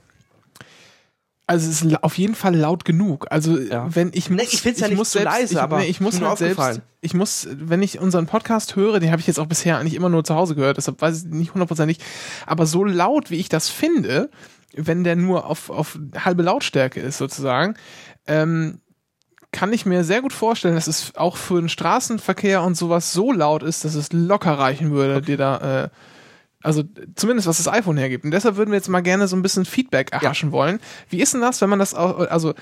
[1.46, 3.26] Also es ist auf jeden Fall laut genug.
[3.30, 3.94] Also Ja.
[3.94, 6.00] wenn ich muss, Nee, ich find's ja nicht muss selbst, leise, ich, aber nee, ich
[6.00, 9.46] muss halt selbst, ich muss, wenn ich unseren Podcast höre, den habe ich jetzt auch
[9.46, 11.98] bisher eigentlich immer nur zu Hause gehört, deshalb weiß ich nicht hundertprozentig,
[12.46, 14.30] aber so laut wie ich das finde,
[14.74, 17.74] wenn der nur auf, auf halbe Lautstärke ist sozusagen,
[18.26, 18.80] ähm,
[19.52, 23.32] kann ich mir sehr gut vorstellen, dass es auch für den Straßenverkehr und sowas so
[23.32, 25.88] laut ist, dass es locker reichen würde, dir da, äh,
[26.64, 26.82] also
[27.14, 28.24] zumindest was das iPhone hergibt.
[28.24, 30.80] Und deshalb würden wir jetzt mal gerne so ein bisschen Feedback erhaschen wollen.
[31.10, 32.54] Wie ist denn das, wenn man das auch, also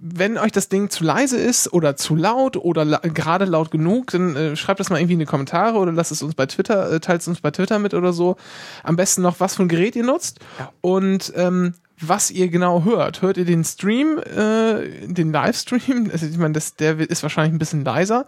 [0.00, 4.12] wenn euch das Ding zu leise ist oder zu laut oder la gerade laut genug,
[4.12, 6.92] dann äh, schreibt das mal irgendwie in die Kommentare oder lasst es uns bei Twitter,
[6.92, 8.36] äh, teilt es uns bei Twitter mit oder so.
[8.84, 10.72] Am besten noch, was für ein Gerät ihr nutzt Ja.
[10.82, 13.22] und ähm, was ihr genau hört.
[13.22, 16.08] Hört ihr den Stream, äh, den Livestream?
[16.12, 18.24] Also ich meine, das, der ist wahrscheinlich ein bisschen leiser.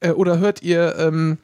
[0.00, 1.38] Äh, oder hört ihr ähm,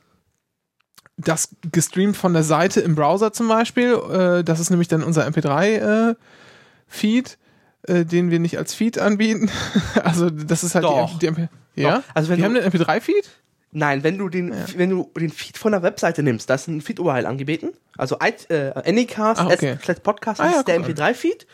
[1.17, 3.95] das gestreamt von der Seite im Browser zum Beispiel?
[3.95, 7.39] Äh, das ist nämlich dann unser MP3-Feed,
[7.87, 9.51] äh, den wir nicht als Feed anbieten.
[10.03, 11.19] also das ist halt Doch.
[11.19, 11.99] die, MP ja.
[11.99, 12.03] Doch.
[12.15, 13.29] Also wenn wir haben einen MP3-Feed?
[13.77, 16.81] Nein, wenn du den, wenn du den Feed von der Webseite nimmst, da ist ein
[16.81, 17.71] Feed-URL angeboten.
[17.99, 19.77] Also äh, Anycast, Ah, okay.
[20.03, 21.05] Podcast Ah, ja, ist der guck mal.
[21.11, 21.47] MP3-Feed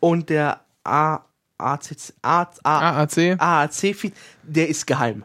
[0.00, 1.22] und der AAC.
[3.38, 4.12] AAC-Feed,
[4.42, 5.24] der ist geheim.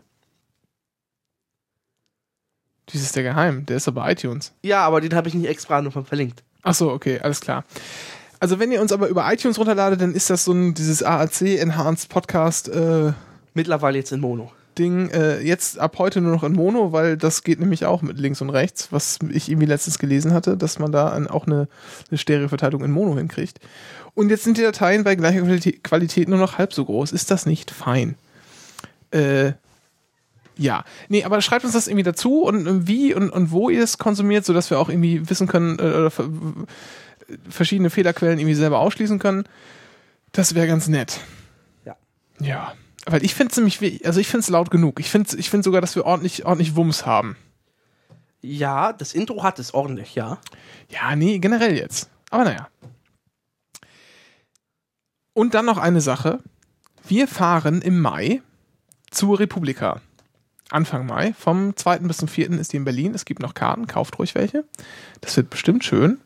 [2.94, 3.66] Dies ist der geheim.
[3.66, 4.54] Der ist aber iTunes.
[4.64, 6.44] Ja, aber den habe ich nicht extra nochmal verlinkt.
[6.64, 7.64] Ach so, okay, alles klar.
[8.40, 11.42] Also wenn ihr uns aber über iTunes runterladet, dann ist das so ein dieses AAC
[11.60, 13.14] Enhanced Podcast äh,
[13.58, 14.52] Mittlerweile jetzt in Mono.
[14.78, 18.20] Ding äh, jetzt ab heute nur noch in Mono, weil das geht nämlich auch mit
[18.20, 21.68] links und rechts, was ich irgendwie letztens gelesen hatte, dass man da an, auch eine,
[22.12, 23.60] eine Stereoverteilung in Mono hinkriegt.
[24.14, 27.12] Und jetzt sind die Dateien bei gleicher Qualität, Qualität nur noch halb so groß.
[27.12, 28.14] Ist das nicht fein?
[29.10, 29.54] Äh,
[30.58, 33.84] ja, nee, aber schreibt uns das irgendwie dazu und äh, wie und, und wo ihr
[33.84, 36.10] es konsumiert, sodass wir auch irgendwie wissen können äh,
[37.50, 39.46] verschiedene Fehlerquellen irgendwie selber ausschließen können.
[40.32, 41.20] Das wäre ganz nett.
[41.86, 41.96] Ja.
[42.40, 42.74] Ja.
[43.06, 45.00] Weil ich finde es nämlich, also ich finde es laut genug.
[45.00, 47.38] Ich finde ich find sogar, dass wir ordentlich, ordentlich Wumms haben.
[48.42, 50.40] Ja, das Intro hat es ordentlich, ja.
[50.90, 52.10] Ja, nee, generell jetzt.
[52.30, 52.68] Aber naja.
[55.34, 56.40] Und dann noch eine Sache.
[57.08, 58.42] Wir fahren im Mai
[59.12, 60.02] zur Republika.
[60.70, 61.34] Anfang Mai.
[61.34, 62.00] Vom 2.
[62.00, 62.52] bis zum 4.
[62.52, 63.14] ist die in Berlin.
[63.14, 63.88] Es gibt noch Karten.
[63.88, 64.66] Kauft ruhig welche.
[65.22, 66.20] Das wird bestimmt schön.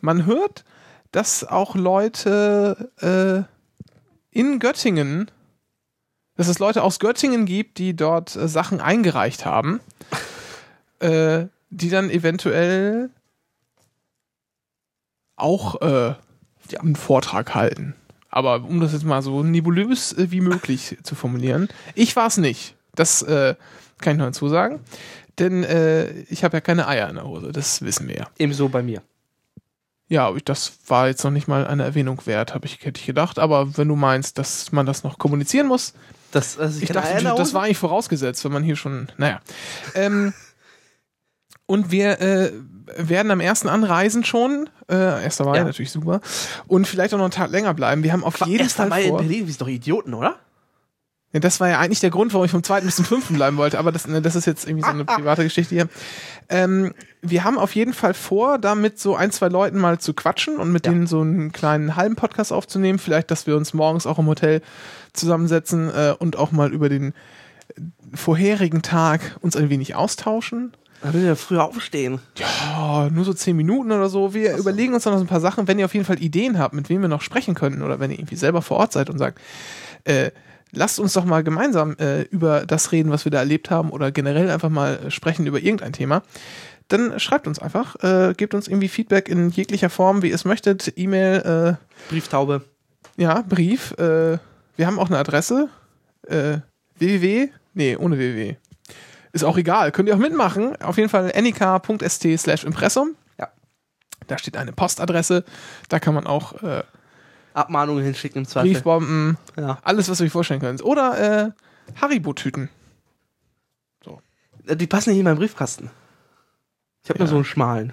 [0.00, 0.64] Man hört,
[1.10, 5.30] dass auch Leute äh, in Göttingen,
[6.36, 9.80] dass es Leute aus Göttingen gibt, die dort äh, Sachen eingereicht haben,
[11.00, 13.10] äh, die dann eventuell
[15.36, 16.14] auch äh,
[16.78, 17.94] einen Vortrag halten.
[18.30, 22.38] Aber um das jetzt mal so nebulös äh, wie möglich zu formulieren, ich war es
[22.38, 22.74] nicht.
[22.94, 23.54] Das äh,
[24.00, 24.80] kann ich noch hinzu sagen.
[25.38, 28.26] Denn äh, ich habe ja keine Eier in der Hose, das wissen wir ja.
[28.38, 29.02] Ebenso bei mir.
[30.08, 33.06] Ja, ich- das war jetzt noch nicht mal eine Erwähnung wert, habe ich, hätte ich
[33.06, 33.38] gedacht.
[33.38, 35.94] Aber wenn du meinst, dass man das noch kommunizieren muss,
[36.32, 39.40] Das, also ich keine dachte, in das war eigentlich vorausgesetzt, wenn man hier schon, naja.
[39.94, 40.34] Ähm,
[41.66, 42.52] und wir äh,
[42.98, 44.68] werden am ersten anreisen schon.
[44.90, 45.64] Äh, erster Mai Ja.
[45.64, 46.20] natürlich super.
[46.66, 48.02] Und vielleicht auch noch einen Tag länger bleiben.
[48.02, 49.18] Wir haben auf jeden Fall Mal in vor.
[49.18, 50.36] Berlin, wir sind doch Idioten, oder?
[51.32, 53.56] Ja, das war ja eigentlich der Grund, warum ich vom zweiten bis zum fünften bleiben
[53.56, 55.88] wollte, aber das, ne, das ist jetzt irgendwie so eine private Geschichte hier.
[56.50, 56.92] Ähm,
[57.22, 60.58] wir haben auf jeden Fall vor, da mit so ein, zwei Leuten mal zu quatschen
[60.58, 60.92] und mit Ja.
[60.92, 62.98] denen so einen kleinen halben Podcast aufzunehmen.
[62.98, 64.60] Vielleicht, dass wir uns morgens auch im Hotel
[65.14, 67.14] zusammensetzen äh, und auch mal über den
[68.14, 70.72] vorherigen Tag uns ein wenig austauschen.
[71.02, 72.20] Da will ja früher aufstehen.
[72.36, 74.34] Ja, nur so zehn Minuten oder so.
[74.34, 75.66] Wir überlegen uns dann noch so ein paar Sachen.
[75.66, 78.10] Wenn ihr auf jeden Fall Ideen habt, mit wem wir noch sprechen könnten oder wenn
[78.10, 79.40] ihr irgendwie selber vor Ort seid und sagt,
[80.04, 80.30] äh,
[80.72, 84.10] lasst uns doch mal gemeinsam äh, über das reden, was wir da erlebt haben oder
[84.10, 86.22] generell einfach mal äh, sprechen über irgendein Thema,
[86.88, 90.44] dann schreibt uns einfach, äh, gebt uns irgendwie Feedback in jeglicher Form, wie ihr es
[90.44, 90.92] möchtet.
[90.96, 91.78] E-Mail,
[92.08, 92.62] Brieftaube.
[93.16, 93.92] äh, ja, Brief.
[93.92, 94.38] Äh,
[94.76, 95.68] wir haben auch eine Adresse.
[96.26, 96.58] Äh,
[96.98, 97.48] www.
[97.74, 98.56] Nee, ohne www.
[99.32, 99.92] Ist auch egal.
[99.92, 100.76] Könnt ihr auch mitmachen.
[100.82, 103.16] Auf jeden Fall nik.st slash Impressum.
[103.38, 103.48] Ja.
[104.26, 105.44] Da steht eine Postadresse.
[105.88, 106.82] Da kann man auch äh,
[107.54, 108.72] Abmahnungen hinschicken im Zweifel.
[108.72, 109.78] Briefbomben, Ja.
[109.82, 110.82] alles, was ihr euch vorstellen könnt.
[110.84, 112.68] Oder äh, Haribo-Tüten.
[114.64, 115.90] Die passen nicht in meinen Briefkasten.
[117.02, 117.24] Ich habe Ja.
[117.24, 117.92] nur so einen schmalen.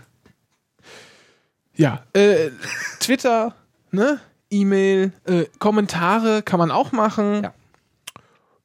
[1.76, 2.04] Ja.
[2.14, 2.52] Äh,
[3.00, 3.56] Twitter,
[3.92, 4.20] ne?
[4.52, 7.44] E-Mail, äh, Kommentare kann man auch machen.
[7.44, 7.54] Ja.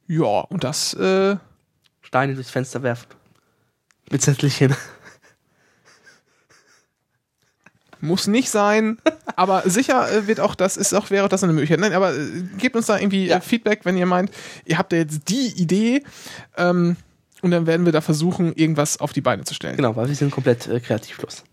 [0.06, 1.36] Ja, und das äh,
[2.02, 3.06] Steine durchs Fenster werfen.
[4.10, 4.74] Mit Zettelchen.
[8.04, 8.98] Muss nicht sein.
[9.36, 11.80] aber sicher äh, wird auch das, ist auch, wäre auch das eine Möglichkeit.
[11.80, 13.38] Nein, aber äh, gebt uns da irgendwie Ja.
[13.38, 14.30] äh, Feedback, wenn ihr meint,
[14.64, 16.02] ihr habt ja jetzt die Idee,
[16.56, 16.96] ähm,
[17.42, 19.76] und dann werden wir da versuchen, irgendwas auf die Beine zu stellen.
[19.76, 21.44] Genau, weil wir sind komplett äh, kreativlos.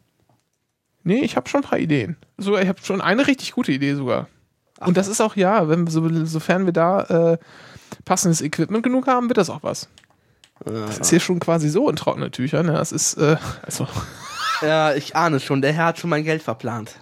[1.03, 2.15] Nee, ich habe schon ein paar Ideen.
[2.37, 4.27] Sogar, ich habe schon eine richtig gute Idee sogar.
[4.79, 7.37] und das ist auch, ja, wenn, so, sofern wir da äh,
[8.05, 9.89] passendes Equipment genug haben, wird das auch was.
[10.63, 12.61] Das ist hier schon quasi so in trockene Tücher.
[12.63, 12.73] Ne?
[12.73, 13.87] Das ist, äh, also,
[14.61, 16.95] Ja, ich ahne schon, der Herr hat schon mein Geld verplant.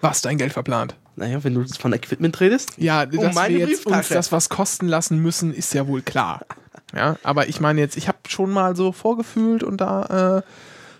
[0.00, 0.96] was dein Geld verplant.
[1.16, 2.72] Naja, wenn du von Equipment redest.
[2.78, 6.00] Ja, dass Oh, meine wir jetzt uns das was kosten lassen müssen, ist ja wohl
[6.00, 6.46] klar.
[6.94, 10.42] Ja, aber ich meine jetzt, ich habe schon mal so vorgefühlt und da äh,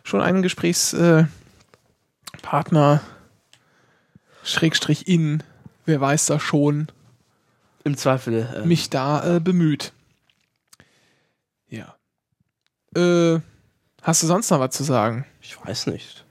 [0.04, 3.00] schon einen Gesprächspartner, äh, Partner,
[4.44, 5.42] Schrägstrich in,
[5.86, 6.88] wer weiß das schon,
[7.84, 8.46] Im Zweifel.
[8.62, 9.92] Äh, mich da äh, bemüht.
[11.68, 11.94] Ja.
[12.94, 13.40] Äh,
[14.02, 15.24] hast du sonst noch was zu sagen?
[15.50, 16.24] Ich weiß nicht.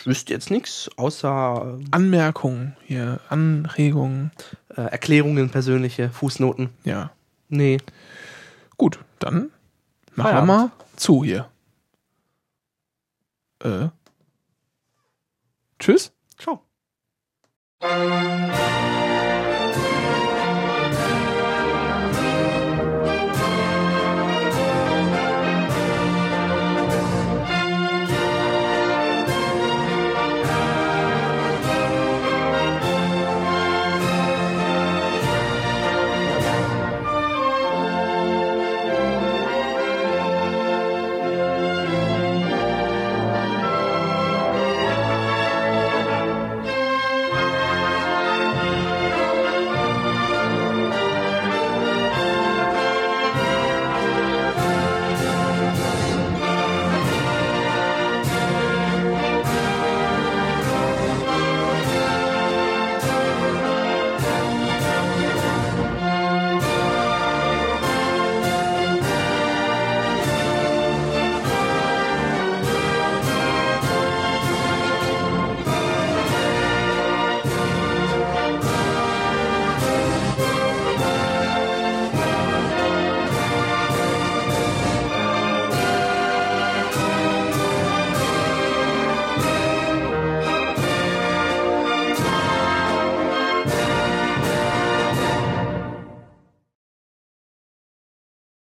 [0.00, 4.30] Ich wüsste jetzt nichts, außer Anmerkungen hier, Anregungen,
[4.76, 6.68] äh, Erklärungen, persönliche, Fußnoten.
[6.84, 7.10] ja.
[7.48, 7.78] Nee.
[8.78, 9.50] Gut, dann
[10.14, 11.50] machen wir mal zu hier.
[13.62, 13.88] Äh.
[15.78, 16.12] Tschüss.
[16.38, 16.62] Ciao.